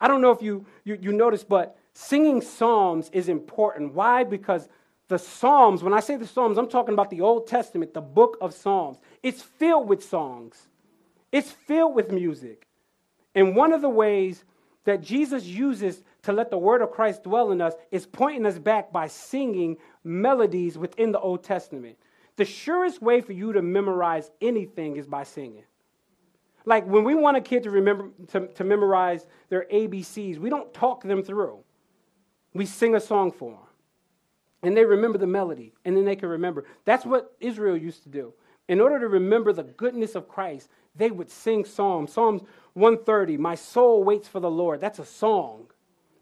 I 0.00 0.08
don't 0.08 0.20
know 0.20 0.32
if 0.32 0.42
you, 0.42 0.66
you, 0.84 0.98
you 1.00 1.12
noticed, 1.12 1.48
but 1.48 1.78
singing 1.94 2.42
psalms 2.42 3.08
is 3.14 3.28
important. 3.28 3.94
Why? 3.94 4.24
Because 4.24 4.68
the 5.12 5.18
Psalms, 5.18 5.82
when 5.82 5.92
I 5.92 6.00
say 6.00 6.16
the 6.16 6.26
Psalms, 6.26 6.56
I'm 6.56 6.68
talking 6.68 6.94
about 6.94 7.10
the 7.10 7.20
Old 7.20 7.46
Testament, 7.46 7.92
the 7.92 8.00
book 8.00 8.38
of 8.40 8.54
Psalms. 8.54 8.98
It's 9.22 9.42
filled 9.42 9.86
with 9.86 10.02
songs, 10.02 10.68
it's 11.30 11.50
filled 11.50 11.94
with 11.94 12.10
music. 12.10 12.66
And 13.34 13.54
one 13.54 13.72
of 13.72 13.82
the 13.82 13.90
ways 13.90 14.44
that 14.84 15.02
Jesus 15.02 15.44
uses 15.44 16.02
to 16.22 16.32
let 16.32 16.50
the 16.50 16.58
word 16.58 16.82
of 16.82 16.90
Christ 16.90 17.24
dwell 17.24 17.50
in 17.50 17.60
us 17.60 17.74
is 17.90 18.06
pointing 18.06 18.46
us 18.46 18.58
back 18.58 18.92
by 18.92 19.08
singing 19.08 19.76
melodies 20.04 20.78
within 20.78 21.12
the 21.12 21.18
Old 21.18 21.42
Testament. 21.42 21.98
The 22.36 22.44
surest 22.44 23.02
way 23.02 23.20
for 23.20 23.32
you 23.32 23.52
to 23.52 23.62
memorize 23.62 24.30
anything 24.40 24.96
is 24.96 25.06
by 25.06 25.24
singing. 25.24 25.64
Like 26.64 26.86
when 26.86 27.02
we 27.04 27.14
want 27.14 27.36
a 27.36 27.40
kid 27.40 27.64
to 27.64 27.70
remember 27.70 28.10
to, 28.28 28.46
to 28.46 28.64
memorize 28.64 29.26
their 29.48 29.66
ABCs, 29.72 30.38
we 30.38 30.48
don't 30.48 30.72
talk 30.72 31.02
them 31.02 31.22
through. 31.22 31.58
We 32.54 32.66
sing 32.66 32.94
a 32.94 33.00
song 33.00 33.32
for 33.32 33.52
them. 33.52 33.60
And 34.62 34.76
they 34.76 34.84
remember 34.84 35.18
the 35.18 35.26
melody, 35.26 35.72
and 35.84 35.96
then 35.96 36.04
they 36.04 36.14
can 36.14 36.28
remember. 36.28 36.64
That's 36.84 37.04
what 37.04 37.34
Israel 37.40 37.76
used 37.76 38.04
to 38.04 38.08
do. 38.08 38.32
In 38.68 38.80
order 38.80 39.00
to 39.00 39.08
remember 39.08 39.52
the 39.52 39.64
goodness 39.64 40.14
of 40.14 40.28
Christ, 40.28 40.68
they 40.94 41.10
would 41.10 41.30
sing 41.30 41.64
psalms. 41.64 42.12
Psalms 42.12 42.42
130, 42.74 43.38
My 43.38 43.56
soul 43.56 44.04
waits 44.04 44.28
for 44.28 44.38
the 44.38 44.50
Lord. 44.50 44.80
That's 44.80 45.00
a 45.00 45.04
song 45.04 45.66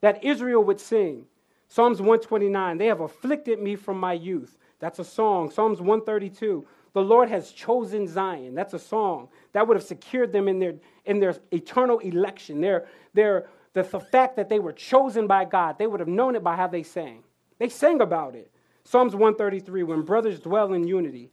that 0.01 0.25
Israel 0.25 0.63
would 0.65 0.81
sing. 0.81 1.27
Psalms 1.69 2.01
129, 2.01 2.79
They 2.79 2.87
have 2.87 3.01
afflicted 3.01 3.61
me 3.61 3.77
from 3.77 3.99
my 3.99 4.13
youth. 4.13 4.59
That's 4.81 4.99
a 4.99 5.05
song. 5.05 5.51
Psalms 5.51 5.79
132, 5.79 6.67
The 6.95 7.01
Lord 7.01 7.29
has 7.29 7.53
chosen 7.53 8.09
Zion. 8.09 8.55
That's 8.55 8.75
a 8.75 8.79
song 8.79 9.29
that 9.53 9.67
would 9.67 9.77
have 9.77 9.87
secured 9.87 10.33
them 10.33 10.49
in 10.49 10.59
their, 10.59 10.75
in 11.05 11.21
their 11.21 11.37
eternal 11.53 11.99
election. 12.01 12.61
Their, 12.61 12.87
their, 13.15 13.47
the, 13.73 13.83
the 13.83 14.01
fact 14.01 14.37
that 14.37 14.49
they 14.49 14.59
were 14.59 14.73
chosen 14.73 15.27
by 15.27 15.45
God, 15.45 15.79
they 15.79 15.87
would 15.87 16.01
have 16.01 16.09
known 16.09 16.35
it 16.35 16.43
by 16.43 16.57
how 16.57 16.67
they 16.67 16.83
sang. 16.83 17.23
They 17.59 17.69
sang 17.69 18.01
about 18.01 18.35
it. 18.35 18.51
Psalms 18.85 19.15
133, 19.15 19.83
When 19.85 20.03
brothers 20.03 20.41
dwell 20.41 20.73
in 20.73 20.87
unity. 20.87 21.31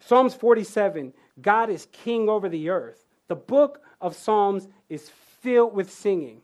Psalms 0.00 0.34
47, 0.34 1.12
God 1.40 1.70
is 1.70 1.86
king 1.92 2.28
over 2.28 2.48
the 2.48 2.70
earth. 2.70 3.04
The 3.28 3.36
book 3.36 3.82
of 4.00 4.16
Psalms 4.16 4.66
is 4.88 5.10
filled 5.40 5.74
with 5.74 5.92
singing. 5.92 6.40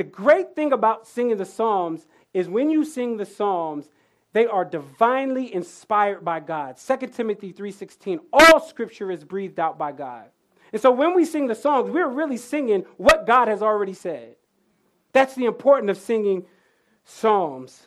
The 0.00 0.04
great 0.04 0.54
thing 0.54 0.72
about 0.72 1.06
singing 1.06 1.36
the 1.36 1.44
Psalms 1.44 2.06
is 2.32 2.48
when 2.48 2.70
you 2.70 2.86
sing 2.86 3.18
the 3.18 3.26
Psalms, 3.26 3.90
they 4.32 4.46
are 4.46 4.64
divinely 4.64 5.54
inspired 5.54 6.24
by 6.24 6.40
God. 6.40 6.78
2 6.78 7.12
Timothy 7.12 7.52
3:16, 7.52 8.18
all 8.32 8.60
scripture 8.60 9.10
is 9.10 9.24
breathed 9.24 9.60
out 9.60 9.76
by 9.76 9.92
God. 9.92 10.30
And 10.72 10.80
so 10.80 10.90
when 10.90 11.12
we 11.14 11.26
sing 11.26 11.48
the 11.48 11.54
songs, 11.54 11.90
we're 11.90 12.08
really 12.08 12.38
singing 12.38 12.86
what 12.96 13.26
God 13.26 13.48
has 13.48 13.60
already 13.60 13.92
said. 13.92 14.36
That's 15.12 15.34
the 15.34 15.44
importance 15.44 15.90
of 15.90 15.98
singing 16.02 16.46
psalms. 17.04 17.86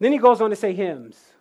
Then 0.00 0.12
he 0.12 0.16
goes 0.16 0.40
on 0.40 0.48
to 0.48 0.56
say 0.56 0.72
hymns. 0.72 1.33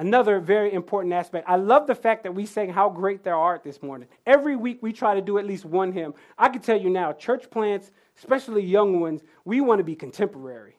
Another 0.00 0.40
very 0.40 0.72
important 0.72 1.12
aspect. 1.12 1.46
I 1.46 1.56
love 1.56 1.86
the 1.86 1.94
fact 1.94 2.22
that 2.22 2.34
we 2.34 2.46
sang 2.46 2.70
How 2.70 2.88
Great 2.88 3.22
Thou 3.22 3.38
Art 3.38 3.62
this 3.62 3.82
morning. 3.82 4.08
Every 4.24 4.56
week 4.56 4.78
we 4.80 4.94
try 4.94 5.14
to 5.14 5.20
do 5.20 5.36
at 5.36 5.44
least 5.44 5.66
one 5.66 5.92
hymn. 5.92 6.14
I 6.38 6.48
can 6.48 6.62
tell 6.62 6.80
you 6.80 6.88
now, 6.88 7.12
church 7.12 7.50
plants, 7.50 7.90
especially 8.16 8.64
young 8.64 9.00
ones, 9.00 9.20
we 9.44 9.60
want 9.60 9.78
to 9.80 9.84
be 9.84 9.94
contemporary. 9.94 10.78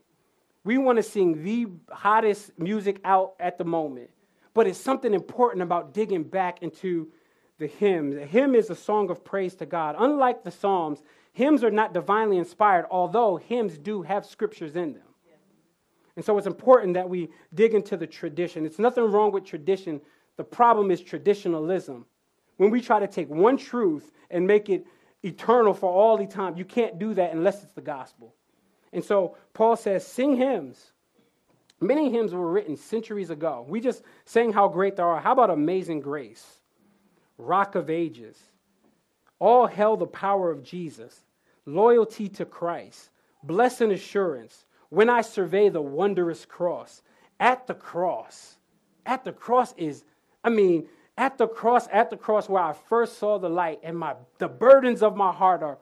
We 0.64 0.80
want 0.80 0.98
to 0.98 1.04
sing 1.04 1.44
the 1.44 1.68
hottest 1.92 2.58
music 2.58 3.00
out 3.06 3.34
at 3.40 3.60
the 3.60 3.64
moment. 3.64 4.10
But 4.56 4.66
it's 4.66 4.80
something 4.80 5.14
important 5.14 5.62
about 5.62 5.94
digging 5.94 6.24
back 6.24 6.64
into 6.64 7.10
the 7.60 7.68
hymns. 7.68 8.16
A 8.16 8.26
hymn 8.26 8.56
is 8.56 8.72
a 8.72 8.76
song 8.76 9.12
of 9.12 9.24
praise 9.24 9.54
to 9.58 9.68
God. 9.68 9.96
Unlike 10.00 10.44
the 10.44 10.50
Psalms, 10.50 11.04
hymns 11.32 11.64
are 11.64 11.70
not 11.70 11.94
divinely 11.94 12.40
inspired, 12.40 12.88
although 12.90 13.38
hymns 13.38 13.78
do 13.78 14.02
have 14.02 14.26
scriptures 14.26 14.76
in 14.76 14.94
them. 14.94 15.11
And 16.16 16.26
so 16.26 16.38
it's 16.38 16.48
important 16.48 16.94
that 16.96 17.10
we 17.10 17.30
dig 17.54 17.74
into 17.74 17.98
the 17.98 18.08
tradition. 18.08 18.66
It's 18.66 18.80
nothing 18.80 19.06
wrong 19.06 19.32
with 19.32 19.46
tradition. 19.46 20.02
The 20.38 20.44
problem 20.44 20.92
is 20.92 21.02
traditionalism. 21.02 22.06
When 22.58 22.70
we 22.70 22.82
try 22.82 23.00
to 23.00 23.08
take 23.08 23.30
one 23.30 23.58
truth 23.58 24.12
and 24.30 24.46
make 24.46 24.70
it 24.70 24.86
eternal 25.24 25.74
for 25.74 25.92
all 25.92 26.18
the 26.18 26.28
time, 26.28 26.58
you 26.58 26.66
can't 26.66 27.00
do 27.00 27.14
that 27.14 27.34
unless 27.34 27.64
it's 27.64 27.74
the 27.74 27.82
gospel. 27.82 28.36
And 28.94 29.04
so 29.04 29.38
Paul 29.54 29.76
says, 29.76 30.06
sing 30.06 30.36
hymns. 30.36 30.92
Many 31.80 32.12
hymns 32.12 32.34
were 32.34 32.52
written 32.52 32.76
centuries 32.78 33.30
ago. 33.32 33.66
We 33.68 33.80
just 33.80 34.04
sang 34.26 34.54
how 34.54 34.68
great 34.68 34.96
they 34.98 35.04
are. 35.04 35.20
How 35.20 35.32
about 35.32 35.50
Amazing 35.50 36.02
Grace? 36.02 36.46
Rock 37.38 37.76
of 37.76 37.90
Ages. 37.90 38.38
All 39.40 39.66
hail 39.66 39.98
the 39.98 40.06
power 40.06 40.52
of 40.52 40.62
Jesus. 40.62 41.20
Loyalty 41.66 42.30
to 42.30 42.46
Christ. 42.46 43.10
Blessed 43.44 43.82
assurance 43.82 44.66
when 44.92 45.10
I 45.10 45.22
survey 45.22 45.70
the 45.70 45.82
wondrous 45.82 46.46
cross, 46.46 47.02
at 47.40 47.66
the 47.66 47.74
cross, 47.74 48.58
at 49.06 49.24
the 49.24 49.32
cross 49.32 49.74
is, 49.78 50.04
I 50.44 50.50
mean, 50.50 50.86
at 51.18 51.38
the 51.38 51.48
cross, 51.48 51.88
at 51.94 52.10
the 52.10 52.18
cross 52.18 52.50
where 52.50 52.62
I 52.62 52.74
first 52.74 53.18
saw 53.18 53.40
the 53.40 53.50
light 53.50 53.80
and 53.84 53.98
my 53.98 54.16
the 54.38 54.50
burdens 54.50 55.02
of 55.02 55.16
my 55.16 55.32
heart 55.32 55.64
are 55.64 55.78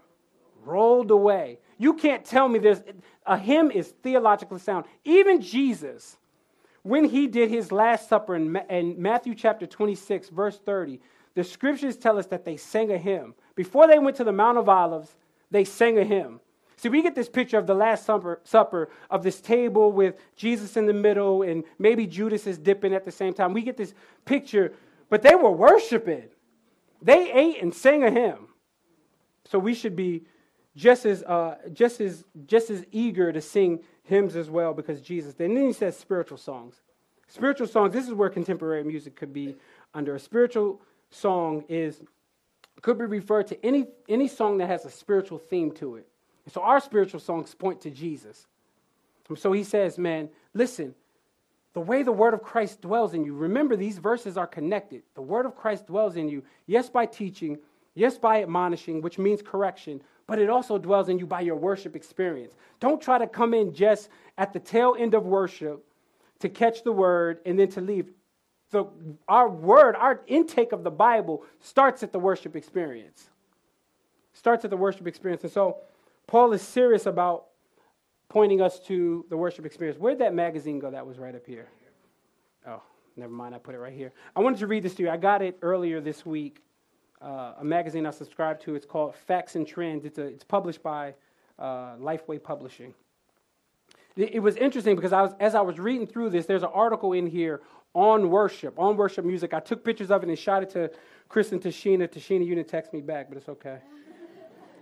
rolled 0.64 1.10
away. 1.10 1.58
You 1.80 1.96
can't 1.96 2.24
tell 2.24 2.48
me 2.48 2.60
there's 2.60 2.84
a 3.26 3.36
hymn 3.36 3.72
is 3.72 3.90
theologically 4.04 4.60
sound. 4.60 4.86
Even 5.04 5.42
Jesus, 5.42 6.18
when 6.84 7.06
he 7.06 7.26
did 7.26 7.50
his 7.50 7.72
last 7.72 8.10
supper 8.10 8.36
in, 8.36 8.56
in 8.70 9.02
Matthew 9.02 9.34
chapter 9.34 9.66
26, 9.66 10.30
verse 10.30 10.60
30, 10.60 11.02
the 11.34 11.44
scriptures 11.44 11.98
tell 11.98 12.20
us 12.20 12.28
that 12.28 12.46
they 12.46 12.58
sang 12.58 12.92
a 12.92 12.98
hymn. 12.98 13.34
Before 13.56 13.88
they 13.88 13.98
went 13.98 14.18
to 14.18 14.24
the 14.24 14.32
Mount 14.32 14.60
of 14.60 14.70
Olives, 14.70 15.16
they 15.50 15.64
sang 15.64 15.98
a 15.98 16.04
hymn. 16.04 16.42
See, 16.80 16.88
we 16.88 17.02
get 17.02 17.14
this 17.14 17.28
picture 17.28 17.58
of 17.58 17.68
the 17.68 17.74
Last 17.74 18.06
Supper, 18.06 18.40
supper, 18.46 18.90
of 19.10 19.22
this 19.22 19.42
table 19.42 19.92
with 19.92 20.16
Jesus 20.38 20.78
in 20.78 20.86
the 20.86 20.94
middle 20.94 21.42
and 21.42 21.66
maybe 21.78 22.08
Judas 22.08 22.48
is 22.48 22.58
dipping 22.58 22.94
at 22.94 23.04
the 23.04 23.12
same 23.12 23.34
time. 23.34 23.52
We 23.52 23.64
get 23.64 23.76
this 23.76 23.94
picture, 24.24 24.72
but 25.10 25.22
they 25.22 25.36
were 25.36 25.52
worshiping. 25.52 26.30
They 27.02 27.34
ate 27.34 27.62
and 27.62 27.74
sang 27.74 28.06
a 28.06 28.10
hymn. 28.10 28.48
So 29.44 29.60
we 29.60 29.74
should 29.74 29.98
be 29.98 30.24
just 30.74 31.06
as, 31.06 31.22
uh, 31.24 31.58
just 31.74 32.00
as, 32.00 32.24
just 32.46 32.70
as 32.70 32.86
eager 32.94 33.34
to 33.34 33.42
sing 33.42 33.84
hymns 34.04 34.38
as 34.38 34.50
well 34.50 34.74
because 34.74 35.02
Jesus. 35.02 35.38
And 35.38 35.58
then 35.58 35.66
he 35.66 35.74
says 35.74 35.98
spiritual 35.98 36.38
songs. 36.38 36.76
Spiritual 37.28 37.68
songs, 37.68 37.92
this 37.92 38.08
is 38.08 38.14
where 38.14 38.30
contemporary 38.30 38.86
music 38.86 39.18
could 39.18 39.34
be 39.34 39.58
under. 39.94 40.16
A 40.16 40.20
spiritual 40.20 40.82
song 41.10 41.66
is 41.68 42.02
could 42.82 42.98
be 42.98 43.04
referred 43.04 43.48
to 43.48 43.66
any, 43.66 43.88
any 44.08 44.30
song 44.30 44.60
that 44.60 44.68
has 44.68 44.86
a 44.86 44.90
spiritual 44.90 45.40
theme 45.40 45.72
to 45.72 45.98
it. 45.98 46.08
So 46.52 46.62
our 46.62 46.80
spiritual 46.80 47.20
songs 47.20 47.54
point 47.54 47.82
to 47.82 47.90
Jesus. 47.90 48.48
And 49.28 49.38
so 49.38 49.52
he 49.52 49.64
says, 49.64 49.98
man, 49.98 50.30
listen, 50.54 50.96
the 51.74 51.82
way 51.82 52.02
the 52.02 52.12
word 52.12 52.34
of 52.34 52.42
Christ 52.42 52.82
dwells 52.82 53.14
in 53.14 53.24
you, 53.24 53.36
remember 53.36 53.76
these 53.76 54.00
verses 54.00 54.38
are 54.38 54.48
connected. 54.48 55.04
The 55.14 55.22
word 55.22 55.46
of 55.46 55.56
Christ 55.56 55.88
dwells 55.88 56.16
in 56.16 56.28
you, 56.28 56.44
yes, 56.66 56.90
by 56.90 57.06
teaching, 57.06 57.60
yes, 57.94 58.18
by 58.18 58.42
admonishing, 58.42 59.02
which 59.02 59.20
means 59.20 59.42
correction, 59.42 60.02
but 60.26 60.40
it 60.40 60.50
also 60.50 60.78
dwells 60.78 61.10
in 61.10 61.20
you 61.20 61.28
by 61.28 61.42
your 61.42 61.56
worship 61.56 61.96
experience. 61.96 62.54
Don't 62.80 63.02
try 63.02 63.18
to 63.18 63.28
come 63.28 63.54
in 63.54 63.74
just 63.74 64.10
at 64.38 64.52
the 64.54 64.60
tail 64.60 64.96
end 64.98 65.14
of 65.14 65.26
worship 65.26 65.86
to 66.40 66.50
catch 66.50 66.84
the 66.84 66.92
word 66.92 67.40
and 67.46 67.60
then 67.60 67.70
to 67.70 67.82
leave. 67.82 68.10
The, 68.72 68.86
our 69.28 69.50
word, 69.50 69.96
our 69.96 70.22
intake 70.28 70.72
of 70.72 70.84
the 70.84 70.92
Bible 70.92 71.44
starts 71.60 72.04
at 72.04 72.12
the 72.12 72.20
worship 72.20 72.56
experience. 72.56 73.30
Starts 74.34 74.64
at 74.64 74.70
the 74.70 74.78
worship 74.78 75.08
experience. 75.08 75.44
And 75.44 75.52
so 75.52 75.78
Paul 76.30 76.54
is 76.54 76.62
serious 76.62 77.08
about 77.08 77.46
pointing 78.30 78.62
us 78.62 78.80
to 78.82 79.26
the 79.32 79.36
worship 79.36 79.66
experience. 79.66 80.00
Where'd 80.00 80.20
that 80.20 80.36
magazine 80.36 80.78
go 80.78 80.92
that 80.92 81.04
was 81.04 81.18
right 81.18 81.34
up 81.34 81.44
here? 81.44 81.68
Oh, 82.68 82.84
never 83.18 83.32
mind. 83.32 83.56
I 83.56 83.58
put 83.58 83.74
it 83.74 83.80
right 83.80 83.92
here. 83.92 84.12
I 84.36 84.42
wanted 84.42 84.60
to 84.60 84.68
read 84.68 84.84
this 84.84 84.94
to 84.96 85.02
you. 85.02 85.10
I 85.10 85.18
got 85.18 85.42
it 85.42 85.58
earlier 85.64 86.00
this 86.00 86.28
week. 86.28 86.62
Uh, 87.20 87.54
a 87.58 87.64
magazine 87.64 88.06
I 88.06 88.12
subscribe 88.12 88.60
to. 88.62 88.76
It's 88.76 88.86
called 88.86 89.16
Facts 89.16 89.56
and 89.56 89.66
Trends. 89.66 90.06
It's, 90.06 90.20
a, 90.20 90.26
it's 90.26 90.44
published 90.44 90.84
by 90.84 91.16
uh, 91.58 91.96
Lifeway 91.96 92.44
Publishing. 92.44 92.94
It, 94.16 94.36
it 94.36 94.40
was 94.40 94.56
interesting 94.56 94.96
because 94.96 95.14
I 95.14 95.24
was, 95.24 95.32
as 95.40 95.56
I 95.56 95.62
was 95.62 95.80
reading 95.80 96.06
through 96.06 96.30
this, 96.30 96.46
there's 96.46 96.62
an 96.62 96.70
article 96.72 97.14
in 97.14 97.26
here 97.26 97.62
on 97.96 98.30
worship, 98.30 98.78
on 98.78 98.98
worship 98.98 99.26
music. 99.26 99.56
I 99.56 99.62
took 99.62 99.84
pictures 99.84 100.12
of 100.12 100.22
it 100.22 100.30
and 100.30 100.38
shot 100.38 100.62
it 100.62 100.70
to 100.74 100.92
Chris 101.28 101.52
and 101.54 101.60
Tashina. 101.60 102.08
Tashina, 102.08 102.46
you 102.46 102.54
didn't 102.54 102.68
text 102.68 102.94
me 102.94 103.02
back, 103.02 103.30
but 103.30 103.38
it's 103.40 103.50
okay. 103.50 103.80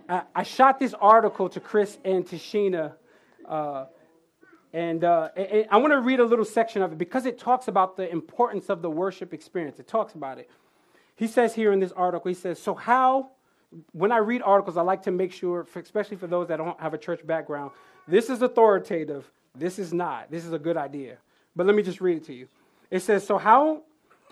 I, 0.08 0.22
I 0.34 0.42
shot 0.42 0.78
this 0.78 0.94
article 0.94 1.48
to 1.50 1.60
Chris 1.60 1.98
and 2.04 2.26
Tashina, 2.26 2.92
uh, 3.46 3.86
and, 4.72 5.04
uh, 5.04 5.28
and 5.36 5.66
I 5.70 5.78
want 5.78 5.92
to 5.92 6.00
read 6.00 6.20
a 6.20 6.24
little 6.24 6.44
section 6.44 6.82
of 6.82 6.92
it 6.92 6.98
because 6.98 7.26
it 7.26 7.38
talks 7.38 7.68
about 7.68 7.96
the 7.96 8.10
importance 8.10 8.68
of 8.68 8.82
the 8.82 8.90
worship 8.90 9.32
experience. 9.32 9.78
It 9.78 9.88
talks 9.88 10.14
about 10.14 10.38
it. 10.38 10.50
He 11.16 11.26
says 11.26 11.54
here 11.54 11.72
in 11.72 11.80
this 11.80 11.92
article, 11.92 12.28
he 12.28 12.34
says, 12.34 12.60
So, 12.60 12.74
how, 12.74 13.30
when 13.92 14.12
I 14.12 14.18
read 14.18 14.42
articles, 14.42 14.76
I 14.76 14.82
like 14.82 15.02
to 15.02 15.10
make 15.10 15.32
sure, 15.32 15.66
especially 15.74 16.16
for 16.16 16.26
those 16.26 16.48
that 16.48 16.58
don't 16.58 16.80
have 16.80 16.94
a 16.94 16.98
church 16.98 17.26
background, 17.26 17.72
this 18.06 18.30
is 18.30 18.42
authoritative. 18.42 19.30
This 19.54 19.78
is 19.78 19.92
not. 19.92 20.30
This 20.30 20.44
is 20.44 20.52
a 20.52 20.58
good 20.58 20.76
idea. 20.76 21.16
But 21.56 21.66
let 21.66 21.74
me 21.74 21.82
just 21.82 22.00
read 22.00 22.18
it 22.18 22.24
to 22.26 22.34
you. 22.34 22.48
It 22.90 23.00
says, 23.00 23.26
So 23.26 23.38
how 23.38 23.82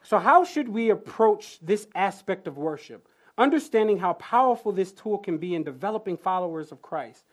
so 0.06 0.20
how 0.20 0.44
should 0.44 0.68
we 0.68 0.90
approach 0.90 1.58
this 1.60 1.88
aspect 1.92 2.46
of 2.46 2.56
worship? 2.56 3.08
Understanding 3.38 3.98
how 3.98 4.14
powerful 4.14 4.72
this 4.72 4.92
tool 4.92 5.18
can 5.18 5.38
be 5.38 5.54
in 5.54 5.62
developing 5.62 6.16
followers 6.16 6.72
of 6.72 6.82
Christ. 6.82 7.24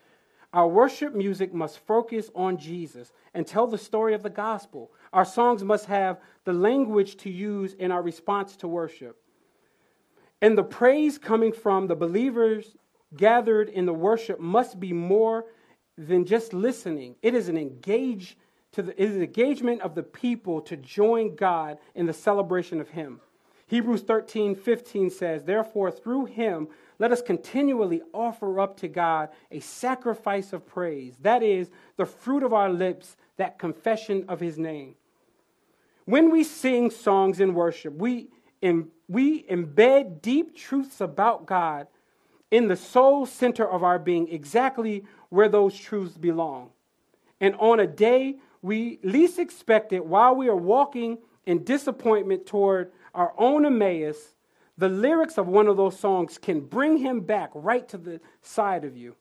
Our 0.54 0.68
worship 0.68 1.16
music 1.16 1.54
must 1.54 1.80
focus 1.80 2.30
on 2.36 2.58
Jesus 2.58 3.12
and 3.34 3.48
tell 3.48 3.66
the 3.66 3.78
story 3.78 4.14
of 4.14 4.22
the 4.22 4.30
gospel. 4.30 4.92
Our 5.12 5.26
songs 5.26 5.64
must 5.64 5.86
have 5.86 6.20
the 6.44 6.54
language 6.54 7.18
to 7.18 7.30
use 7.30 7.74
in 7.74 7.92
our 7.92 8.02
response 8.02 8.56
to 8.58 8.68
worship. 8.68 9.18
And 10.42 10.58
the 10.58 10.64
praise 10.64 11.18
coming 11.18 11.54
from 11.54 11.88
the 11.88 11.96
believers 11.96 12.76
gathered 13.16 13.70
in 13.70 13.86
the 13.86 13.94
worship 13.94 14.40
must 14.40 14.80
be 14.80 14.94
more 14.94 15.46
than 15.98 16.26
just 16.26 16.54
listening. 16.54 17.16
It 17.22 17.34
is 17.34 17.50
an 17.50 17.58
engage 17.58 18.38
to 18.74 18.82
the, 18.82 19.02
it 19.02 19.10
is 19.10 19.16
engagement 19.18 19.82
of 19.82 19.96
the 19.96 20.04
people 20.04 20.62
to 20.62 20.76
join 20.76 21.36
God 21.36 21.78
in 21.96 22.06
the 22.06 22.14
celebration 22.14 22.82
of 22.82 22.90
Him. 22.90 23.22
Hebrews 23.68 24.02
13, 24.02 24.56
15 24.56 25.10
says, 25.10 25.44
Therefore, 25.44 25.92
through 25.92 26.26
Him, 26.26 26.68
let 27.00 27.12
us 27.12 27.22
continually 27.22 28.02
offer 28.14 28.60
up 28.60 28.78
to 28.78 28.88
God 28.88 29.30
a 29.52 29.60
sacrifice 29.60 30.54
of 30.54 30.66
praise. 30.66 31.16
That 31.22 31.44
is, 31.44 31.70
the 31.98 32.06
fruit 32.06 32.44
of 32.44 32.54
our 32.54 32.70
lips, 32.70 33.16
that 33.38 33.58
confession 33.58 34.26
of 34.28 34.40
His 34.40 34.58
name. 34.58 34.96
When 36.06 36.30
we 36.30 36.44
sing 36.44 36.92
songs 36.92 37.40
in 37.40 37.54
worship, 37.54 37.94
we, 37.96 38.28
we 39.08 39.44
embed 39.44 40.22
deep 40.22 40.56
truths 40.56 41.00
about 41.00 41.46
God 41.46 41.88
in 42.52 42.68
the 42.68 42.76
soul 42.76 43.26
center 43.26 43.68
of 43.68 43.84
our 43.84 43.98
being, 43.98 44.30
exactly 44.30 45.06
where 45.30 45.50
those 45.50 45.76
truths 45.76 46.18
belong. 46.18 46.70
And 47.42 47.56
on 47.56 47.80
a 47.80 47.88
day 47.88 48.38
we 48.62 49.00
least 49.04 49.40
expect 49.40 49.92
it, 49.92 50.06
while 50.06 50.36
we 50.36 50.48
are 50.50 50.56
walking 50.56 51.18
in 51.46 51.64
disappointment 51.64 52.46
toward 52.46 52.92
our 53.14 53.34
own 53.38 53.66
Emmaus, 53.66 54.36
the 54.78 54.90
lyrics 54.90 55.38
of 55.38 55.48
one 55.48 55.68
of 55.68 55.78
those 55.78 56.00
songs 56.00 56.38
can 56.38 56.62
bring 56.62 56.98
him 56.98 57.22
back 57.22 57.52
right 57.54 57.88
to 57.90 57.98
the 57.98 58.20
side 58.42 58.84
of 58.84 58.98
you. 58.98 59.16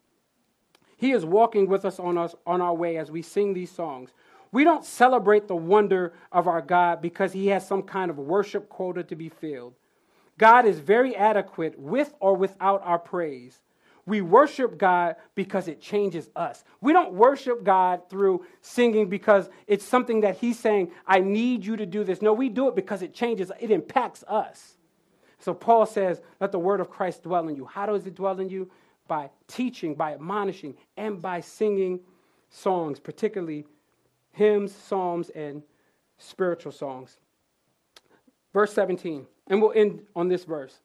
He 0.96 1.12
is 1.12 1.24
walking 1.24 1.68
with 1.68 1.84
us 1.84 1.98
on, 1.98 2.16
us 2.16 2.34
on 2.46 2.60
our 2.60 2.74
way 2.74 2.96
as 2.96 3.10
we 3.10 3.22
sing 3.22 3.52
these 3.52 3.70
songs. 3.70 4.10
We 4.52 4.64
don't 4.64 4.84
celebrate 4.84 5.48
the 5.48 5.56
wonder 5.56 6.12
of 6.30 6.46
our 6.46 6.62
God 6.62 7.02
because 7.02 7.32
he 7.32 7.48
has 7.48 7.66
some 7.66 7.82
kind 7.82 8.10
of 8.10 8.18
worship 8.18 8.68
quota 8.68 9.02
to 9.04 9.16
be 9.16 9.28
filled. 9.28 9.74
God 10.38 10.66
is 10.66 10.78
very 10.78 11.16
adequate 11.16 11.78
with 11.78 12.14
or 12.20 12.36
without 12.36 12.82
our 12.84 12.98
praise. 12.98 13.60
We 14.04 14.20
worship 14.20 14.78
God 14.78 15.16
because 15.34 15.68
it 15.68 15.80
changes 15.80 16.28
us. 16.34 16.64
We 16.80 16.92
don't 16.92 17.12
worship 17.12 17.62
God 17.62 18.08
through 18.10 18.44
singing 18.60 19.08
because 19.08 19.48
it's 19.66 19.84
something 19.84 20.22
that 20.22 20.38
He's 20.38 20.58
saying, 20.58 20.90
I 21.06 21.20
need 21.20 21.64
you 21.64 21.76
to 21.76 21.86
do 21.86 22.02
this. 22.02 22.20
No, 22.20 22.32
we 22.32 22.48
do 22.48 22.68
it 22.68 22.74
because 22.74 23.02
it 23.02 23.14
changes, 23.14 23.52
it 23.60 23.70
impacts 23.70 24.24
us. 24.26 24.76
So 25.38 25.54
Paul 25.54 25.86
says, 25.86 26.20
Let 26.40 26.52
the 26.52 26.58
word 26.58 26.80
of 26.80 26.90
Christ 26.90 27.22
dwell 27.22 27.48
in 27.48 27.56
you. 27.56 27.64
How 27.64 27.86
does 27.86 28.06
it 28.06 28.14
dwell 28.14 28.38
in 28.40 28.48
you? 28.48 28.70
By 29.06 29.30
teaching, 29.46 29.94
by 29.94 30.14
admonishing, 30.14 30.74
and 30.96 31.20
by 31.20 31.40
singing 31.40 32.00
songs, 32.50 32.98
particularly 32.98 33.66
hymns, 34.32 34.74
psalms, 34.74 35.30
and 35.30 35.62
spiritual 36.18 36.72
songs. 36.72 37.18
Verse 38.52 38.72
17, 38.72 39.26
and 39.48 39.62
we'll 39.62 39.72
end 39.72 40.02
on 40.14 40.28
this 40.28 40.44
verse. 40.44 40.80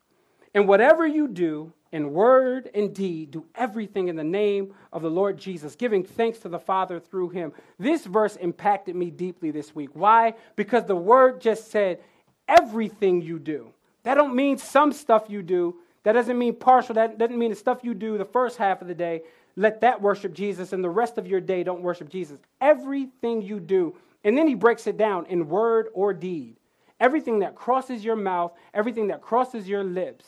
And 0.53 0.67
whatever 0.67 1.05
you 1.05 1.27
do, 1.27 1.73
in 1.91 2.13
word 2.13 2.69
and 2.73 2.93
deed, 2.93 3.31
do 3.31 3.45
everything 3.55 4.07
in 4.07 4.15
the 4.15 4.23
name 4.23 4.73
of 4.91 5.01
the 5.01 5.09
Lord 5.09 5.37
Jesus, 5.37 5.75
giving 5.75 6.03
thanks 6.03 6.39
to 6.39 6.49
the 6.49 6.59
Father 6.59 6.99
through 6.99 7.29
him. 7.29 7.53
This 7.79 8.05
verse 8.05 8.35
impacted 8.35 8.95
me 8.95 9.09
deeply 9.09 9.51
this 9.51 9.73
week. 9.73 9.89
Why? 9.93 10.33
Because 10.55 10.85
the 10.85 10.95
word 10.95 11.41
just 11.41 11.71
said, 11.71 11.99
everything 12.47 13.21
you 13.21 13.39
do. 13.39 13.71
That 14.03 14.15
don't 14.15 14.35
mean 14.35 14.57
some 14.57 14.91
stuff 14.91 15.25
you 15.27 15.41
do. 15.41 15.75
That 16.03 16.13
doesn't 16.13 16.37
mean 16.37 16.55
partial. 16.55 16.95
That 16.95 17.17
doesn't 17.17 17.37
mean 17.37 17.49
the 17.49 17.55
stuff 17.55 17.83
you 17.83 17.93
do 17.93 18.17
the 18.17 18.25
first 18.25 18.57
half 18.57 18.81
of 18.81 18.87
the 18.87 18.95
day, 18.95 19.23
let 19.55 19.81
that 19.81 20.01
worship 20.01 20.33
Jesus, 20.33 20.71
and 20.71 20.83
the 20.83 20.89
rest 20.89 21.17
of 21.17 21.27
your 21.27 21.41
day 21.41 21.63
don't 21.63 21.81
worship 21.81 22.09
Jesus. 22.09 22.39
Everything 22.61 23.41
you 23.41 23.59
do. 23.59 23.95
And 24.23 24.37
then 24.37 24.47
he 24.47 24.55
breaks 24.55 24.87
it 24.87 24.97
down 24.97 25.25
in 25.25 25.49
word 25.49 25.87
or 25.93 26.13
deed. 26.13 26.57
Everything 26.99 27.39
that 27.39 27.55
crosses 27.55 28.03
your 28.03 28.15
mouth, 28.15 28.53
everything 28.73 29.07
that 29.07 29.21
crosses 29.21 29.67
your 29.67 29.83
lips 29.83 30.25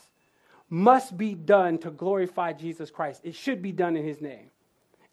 must 0.69 1.17
be 1.17 1.33
done 1.33 1.77
to 1.79 1.91
glorify 1.91 2.53
Jesus 2.53 2.91
Christ. 2.91 3.21
It 3.23 3.35
should 3.35 3.61
be 3.61 3.71
done 3.71 3.95
in 3.95 4.05
his 4.05 4.21
name. 4.21 4.51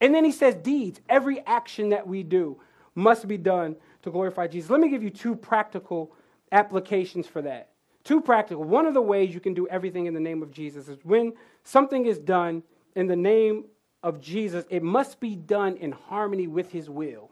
And 0.01 0.15
then 0.15 0.25
he 0.25 0.33
says, 0.33 0.55
deeds, 0.55 1.01
every 1.09 1.41
action 1.47 1.91
that 1.91 2.07
we 2.07 2.23
do 2.23 2.61
must 2.95 3.27
be 3.27 3.39
done 3.39 3.77
to 4.03 4.11
glorify 4.11 4.47
Jesus. 4.47 4.71
Let 4.71 4.81
me 4.81 4.91
give 4.91 5.03
you 5.03 5.11
two 5.11 5.35
practical 5.35 6.13
applications 6.53 7.27
for 7.27 7.43
that. 7.43 7.71
Two 8.05 8.21
practical. 8.21 8.63
One 8.63 8.87
of 8.87 8.95
the 8.95 9.03
ways 9.03 9.35
you 9.35 9.41
can 9.41 9.55
do 9.55 9.67
everything 9.69 10.07
in 10.07 10.15
the 10.15 10.21
name 10.21 10.43
of 10.43 10.53
Jesus 10.53 10.89
is 10.89 10.99
when 11.03 11.33
something 11.65 12.07
is 12.07 12.19
done 12.19 12.63
in 12.95 13.07
the 13.07 13.17
name 13.17 13.65
of 14.03 14.21
Jesus, 14.21 14.65
it 14.71 14.83
must 14.83 15.19
be 15.19 15.35
done 15.35 15.77
in 15.77 15.93
harmony 15.93 16.47
with 16.47 16.71
his 16.71 16.89
will. 16.89 17.31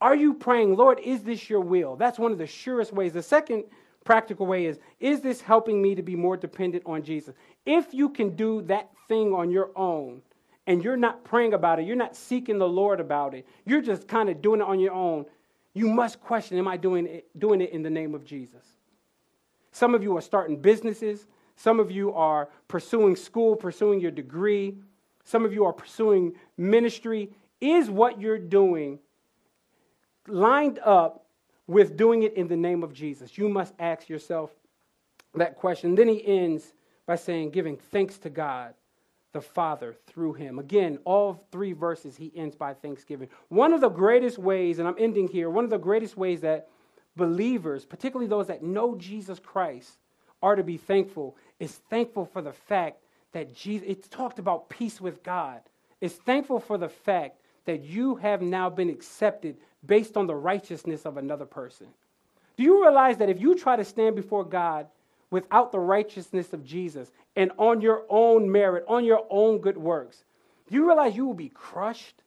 Are 0.00 0.14
you 0.14 0.34
praying, 0.34 0.76
Lord, 0.76 1.00
is 1.00 1.22
this 1.22 1.48
your 1.50 1.60
will? 1.60 1.96
That's 1.96 2.18
one 2.18 2.32
of 2.32 2.38
the 2.38 2.46
surest 2.46 2.92
ways. 2.92 3.12
The 3.12 3.22
second 3.22 3.64
practical 4.06 4.46
way 4.46 4.64
is 4.64 4.78
is 5.00 5.20
this 5.20 5.42
helping 5.42 5.82
me 5.82 5.94
to 5.94 6.02
be 6.02 6.16
more 6.16 6.36
dependent 6.38 6.84
on 6.86 7.02
Jesus? 7.02 7.34
If 7.66 7.92
you 7.92 8.08
can 8.08 8.34
do 8.34 8.62
that 8.62 8.88
thing 9.08 9.34
on 9.34 9.50
your 9.50 9.70
own 9.76 10.22
and 10.66 10.82
you're 10.82 10.96
not 10.96 11.24
praying 11.24 11.52
about 11.52 11.78
it, 11.78 11.86
you're 11.86 11.96
not 11.96 12.16
seeking 12.16 12.58
the 12.58 12.68
Lord 12.68 13.00
about 13.00 13.34
it, 13.34 13.46
you're 13.66 13.82
just 13.82 14.08
kind 14.08 14.30
of 14.30 14.40
doing 14.40 14.60
it 14.60 14.66
on 14.66 14.80
your 14.80 14.94
own, 14.94 15.26
you 15.74 15.88
must 15.88 16.20
question 16.22 16.56
am 16.56 16.68
I 16.68 16.78
doing 16.78 17.06
it, 17.06 17.28
doing 17.38 17.60
it 17.60 17.70
in 17.70 17.82
the 17.82 17.90
name 17.90 18.14
of 18.14 18.24
Jesus? 18.24 18.64
Some 19.72 19.94
of 19.94 20.02
you 20.02 20.16
are 20.16 20.22
starting 20.22 20.56
businesses, 20.56 21.26
some 21.56 21.80
of 21.80 21.90
you 21.90 22.14
are 22.14 22.48
pursuing 22.68 23.16
school, 23.16 23.56
pursuing 23.56 24.00
your 24.00 24.10
degree, 24.10 24.78
some 25.24 25.44
of 25.44 25.52
you 25.52 25.66
are 25.66 25.72
pursuing 25.72 26.32
ministry. 26.56 27.30
Is 27.60 27.90
what 27.90 28.20
you're 28.20 28.38
doing 28.38 28.98
lined 30.28 30.78
up 30.80 31.25
with 31.66 31.96
doing 31.96 32.22
it 32.22 32.34
in 32.34 32.48
the 32.48 32.56
name 32.56 32.82
of 32.82 32.92
Jesus? 32.92 33.36
You 33.36 33.48
must 33.48 33.74
ask 33.78 34.08
yourself 34.08 34.50
that 35.34 35.56
question. 35.56 35.94
Then 35.94 36.08
he 36.08 36.26
ends 36.26 36.72
by 37.06 37.16
saying, 37.16 37.50
giving 37.50 37.76
thanks 37.76 38.18
to 38.18 38.30
God 38.30 38.74
the 39.32 39.40
Father 39.40 39.94
through 40.06 40.32
him. 40.32 40.58
Again, 40.58 40.98
all 41.04 41.46
three 41.52 41.72
verses 41.72 42.16
he 42.16 42.32
ends 42.34 42.56
by 42.56 42.72
thanksgiving. 42.74 43.28
One 43.48 43.74
of 43.74 43.80
the 43.80 43.88
greatest 43.88 44.38
ways, 44.38 44.78
and 44.78 44.88
I'm 44.88 44.96
ending 44.98 45.28
here, 45.28 45.50
one 45.50 45.64
of 45.64 45.70
the 45.70 45.78
greatest 45.78 46.16
ways 46.16 46.40
that 46.40 46.68
believers, 47.16 47.84
particularly 47.84 48.28
those 48.28 48.46
that 48.46 48.62
know 48.62 48.96
Jesus 48.96 49.38
Christ, 49.38 49.98
are 50.42 50.56
to 50.56 50.62
be 50.62 50.76
thankful 50.76 51.36
is 51.58 51.72
thankful 51.90 52.24
for 52.24 52.42
the 52.42 52.52
fact 52.52 52.98
that 53.32 53.54
Jesus, 53.54 53.86
it's 53.88 54.08
talked 54.08 54.38
about 54.38 54.68
peace 54.68 55.00
with 55.00 55.22
God. 55.22 55.60
It's 56.00 56.14
thankful 56.14 56.60
for 56.60 56.78
the 56.78 56.88
fact 56.88 57.40
that 57.66 57.84
you 57.84 58.16
have 58.16 58.42
now 58.42 58.70
been 58.70 58.88
accepted 58.88 59.56
based 59.84 60.16
on 60.16 60.26
the 60.26 60.34
righteousness 60.34 61.04
of 61.04 61.16
another 61.16 61.44
person. 61.44 61.86
Do 62.56 62.62
you 62.62 62.82
realize 62.82 63.18
that 63.18 63.28
if 63.28 63.40
you 63.40 63.54
try 63.54 63.76
to 63.76 63.84
stand 63.84 64.16
before 64.16 64.44
God 64.44 64.86
without 65.30 65.72
the 65.72 65.78
righteousness 65.78 66.52
of 66.52 66.64
Jesus 66.64 67.10
and 67.34 67.52
on 67.58 67.80
your 67.80 68.04
own 68.08 68.50
merit, 68.50 68.84
on 68.88 69.04
your 69.04 69.26
own 69.28 69.58
good 69.58 69.76
works, 69.76 70.24
do 70.68 70.74
you 70.74 70.86
realize 70.86 71.14
you 71.14 71.26
will 71.26 71.34
be 71.34 71.50
crushed? 71.50 72.22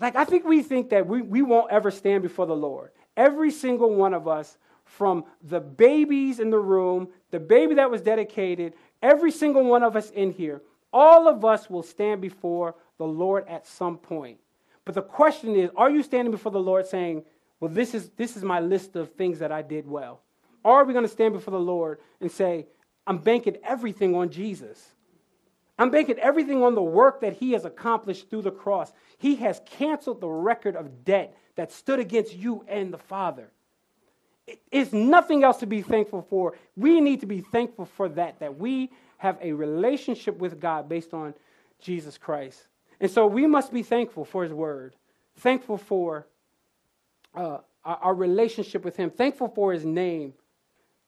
Like, 0.00 0.16
I 0.16 0.24
think 0.24 0.44
we 0.44 0.62
think 0.62 0.90
that 0.90 1.06
we, 1.06 1.22
we 1.22 1.42
won't 1.42 1.70
ever 1.70 1.90
stand 1.90 2.22
before 2.22 2.46
the 2.46 2.56
Lord. 2.56 2.90
Every 3.16 3.50
single 3.50 3.94
one 3.94 4.14
of 4.14 4.26
us, 4.26 4.56
from 4.84 5.24
the 5.42 5.60
babies 5.60 6.40
in 6.40 6.50
the 6.50 6.58
room, 6.58 7.08
the 7.30 7.38
baby 7.38 7.76
that 7.76 7.90
was 7.90 8.02
dedicated, 8.02 8.72
every 9.02 9.30
single 9.30 9.64
one 9.64 9.84
of 9.84 9.94
us 9.94 10.10
in 10.10 10.32
here, 10.32 10.62
all 10.92 11.28
of 11.28 11.44
us 11.44 11.70
will 11.70 11.82
stand 11.82 12.20
before 12.20 12.74
the 12.98 13.06
Lord 13.06 13.46
at 13.48 13.66
some 13.66 13.96
point. 13.96 14.38
But 14.84 14.94
the 14.94 15.02
question 15.02 15.54
is, 15.54 15.70
are 15.76 15.90
you 15.90 16.02
standing 16.02 16.32
before 16.32 16.52
the 16.52 16.60
Lord 16.60 16.86
saying, 16.86 17.24
well, 17.60 17.70
this 17.70 17.94
is, 17.94 18.10
this 18.16 18.36
is 18.36 18.42
my 18.42 18.60
list 18.60 18.96
of 18.96 19.12
things 19.12 19.38
that 19.38 19.52
I 19.52 19.62
did 19.62 19.86
well? 19.86 20.20
Or 20.64 20.80
are 20.80 20.84
we 20.84 20.92
going 20.92 21.04
to 21.04 21.10
stand 21.10 21.34
before 21.34 21.52
the 21.52 21.60
Lord 21.60 21.98
and 22.20 22.30
say, 22.30 22.66
I'm 23.06 23.18
banking 23.18 23.56
everything 23.62 24.14
on 24.14 24.30
Jesus? 24.30 24.94
I'm 25.78 25.90
banking 25.90 26.18
everything 26.18 26.62
on 26.62 26.74
the 26.74 26.82
work 26.82 27.22
that 27.22 27.34
he 27.34 27.52
has 27.52 27.64
accomplished 27.64 28.28
through 28.28 28.42
the 28.42 28.50
cross. 28.50 28.92
He 29.16 29.36
has 29.36 29.60
canceled 29.64 30.20
the 30.20 30.28
record 30.28 30.76
of 30.76 31.04
debt 31.04 31.36
that 31.56 31.72
stood 31.72 31.98
against 32.00 32.34
you 32.34 32.64
and 32.68 32.92
the 32.92 32.98
Father. 32.98 33.50
It's 34.70 34.92
nothing 34.92 35.44
else 35.44 35.58
to 35.58 35.66
be 35.66 35.80
thankful 35.80 36.26
for. 36.28 36.54
We 36.76 37.00
need 37.00 37.20
to 37.20 37.26
be 37.26 37.40
thankful 37.40 37.86
for 37.86 38.08
that, 38.10 38.40
that 38.40 38.58
we 38.58 38.90
have 39.20 39.38
a 39.40 39.52
relationship 39.52 40.38
with 40.38 40.60
God 40.60 40.88
based 40.88 41.14
on 41.14 41.34
Jesus 41.80 42.18
Christ. 42.18 42.66
And 43.00 43.10
so 43.10 43.26
we 43.26 43.46
must 43.46 43.72
be 43.72 43.82
thankful 43.82 44.24
for 44.24 44.42
his 44.42 44.52
word, 44.52 44.94
thankful 45.36 45.78
for 45.78 46.26
uh, 47.34 47.58
our, 47.84 48.14
relationship 48.14 48.84
with 48.84 48.96
him, 48.96 49.10
thankful 49.10 49.48
for 49.48 49.72
his 49.72 49.84
name, 49.84 50.34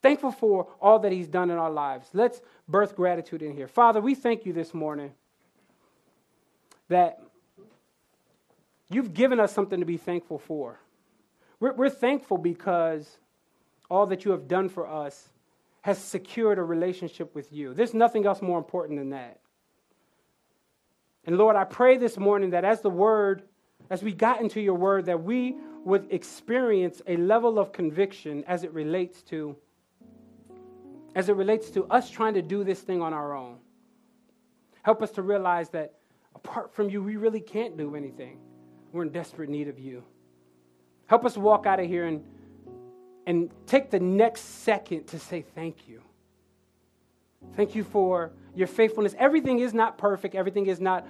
thankful 0.01 0.33
for 0.33 0.69
all 0.81 0.99
that 1.01 1.13
he's 1.13 1.29
done 1.29 1.51
in 1.51 1.59
our 1.59 1.71
lives. 1.71 2.09
Let's 2.13 2.41
birth 2.69 2.97
gratitude 2.97 3.43
in 3.43 3.55
here. 3.55 3.69
Father, 3.69 4.01
we 4.01 4.15
thank 4.15 4.47
you 4.47 4.53
this 4.53 4.73
morning 4.73 5.13
that 6.89 7.21
You've 8.93 9.15
given 9.15 9.41
us 9.41 9.53
something 9.53 9.81
to 9.81 9.87
be 9.87 9.97
thankful 9.97 10.39
for. 10.39 10.79
We're, 11.61 11.73
we're 11.73 11.91
thankful 11.91 12.37
because 12.37 13.19
all 13.91 14.07
that 14.07 14.25
you 14.27 14.33
have 14.33 14.47
done 14.47 14.69
for 14.69 14.87
us 14.87 15.31
has 15.83 15.99
secured 15.99 16.59
a 16.59 16.65
relationship 16.65 17.35
with 17.35 17.53
you. 17.53 17.75
There's 17.75 17.95
nothing 17.95 18.27
else 18.27 18.41
more 18.41 18.59
important 18.59 18.99
than 18.99 19.11
that. 19.11 19.41
And 21.25 21.37
Lord, 21.37 21.55
I 21.55 21.65
pray 21.65 21.99
this 21.99 22.17
morning 22.17 22.51
that 22.51 22.65
as 22.65 22.81
the 22.81 22.91
word, 22.91 23.43
as 23.91 24.03
we 24.03 24.13
got 24.13 24.41
into 24.41 24.61
your 24.61 24.75
word, 24.75 25.07
that 25.07 25.23
we 25.23 25.57
would 25.85 26.07
experience 26.11 27.03
a 27.07 27.17
level 27.17 27.59
of 27.59 27.73
conviction 27.73 28.45
as 28.47 28.65
it 28.65 28.73
relates 28.73 29.23
to 29.25 29.57
as 31.15 31.29
it 31.29 31.37
relates 31.37 31.69
to 31.69 31.85
us 31.89 32.09
trying 32.09 32.33
to 32.33 32.41
do 32.41 32.65
this 32.65 32.81
thing 32.81 33.03
on 33.03 33.13
our 33.13 33.35
own. 33.35 33.59
Help 34.83 35.03
us 35.03 35.11
to 35.11 35.21
realize 35.21 35.69
that 35.69 35.93
apart 36.35 36.73
from 36.73 36.89
you, 36.89 37.03
we 37.03 37.17
really 37.17 37.41
can't 37.41 37.77
do 37.77 37.95
anything. 37.95 38.39
We're 38.93 39.03
in 39.03 39.11
desperate 39.11 39.51
need 39.51 39.69
of 39.69 39.79
you. 39.79 40.03
Help 41.07 41.27
us 41.27 41.37
walk 41.37 41.67
out 41.67 41.81
of 41.81 41.87
here 41.87 42.07
and, 42.07 42.25
and 43.27 43.51
take 43.67 43.91
the 43.91 44.01
next 44.01 44.41
second 44.41 45.07
to 45.09 45.19
say 45.19 45.43
thank 45.55 45.89
you. 45.89 46.03
Thank 47.57 47.75
you 47.75 47.85
for 47.85 48.33
your 48.55 48.67
faithfulness. 48.67 49.15
Everything 49.19 49.59
is 49.59 49.75
not 49.75 49.99
perfect, 49.99 50.35
everything 50.35 50.67
is 50.67 50.81
not 50.81 51.07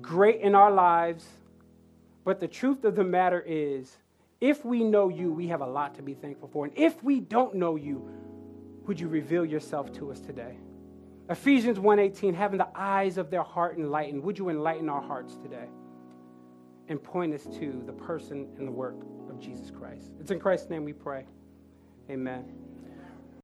great 0.00 0.40
in 0.40 0.54
our 0.54 0.70
lives. 0.70 1.26
But 2.24 2.40
the 2.40 2.48
truth 2.48 2.84
of 2.84 2.96
the 2.96 3.04
matter 3.04 3.42
is, 3.46 3.96
if 4.40 4.64
we 4.64 4.82
know 4.82 5.08
you, 5.08 5.32
we 5.32 5.46
have 5.48 5.60
a 5.60 5.66
lot 5.66 5.94
to 5.94 6.02
be 6.02 6.14
thankful 6.14 6.48
for. 6.48 6.64
And 6.64 6.76
if 6.76 7.02
we 7.02 7.20
don't 7.20 7.54
know 7.54 7.76
you, 7.76 8.08
would 8.86 8.98
you 8.98 9.08
reveal 9.08 9.44
yourself 9.44 9.92
to 9.94 10.10
us 10.10 10.20
today? 10.20 10.56
Ephesians 11.28 11.78
1:18 11.78 12.34
having 12.34 12.58
the 12.58 12.68
eyes 12.74 13.18
of 13.18 13.30
their 13.30 13.42
heart 13.42 13.78
enlightened. 13.78 14.22
Would 14.22 14.38
you 14.38 14.48
enlighten 14.48 14.88
our 14.88 15.00
hearts 15.00 15.36
today? 15.36 15.68
And 16.88 17.02
point 17.02 17.34
us 17.34 17.44
to 17.58 17.82
the 17.84 17.92
person 17.92 18.48
and 18.58 18.66
the 18.66 18.72
work 18.72 18.96
Jesus 19.40 19.70
Christ. 19.70 20.10
It's 20.20 20.30
in 20.30 20.40
Christ's 20.40 20.70
name 20.70 20.84
we 20.84 20.92
pray. 20.92 21.26
Amen. 22.10 22.65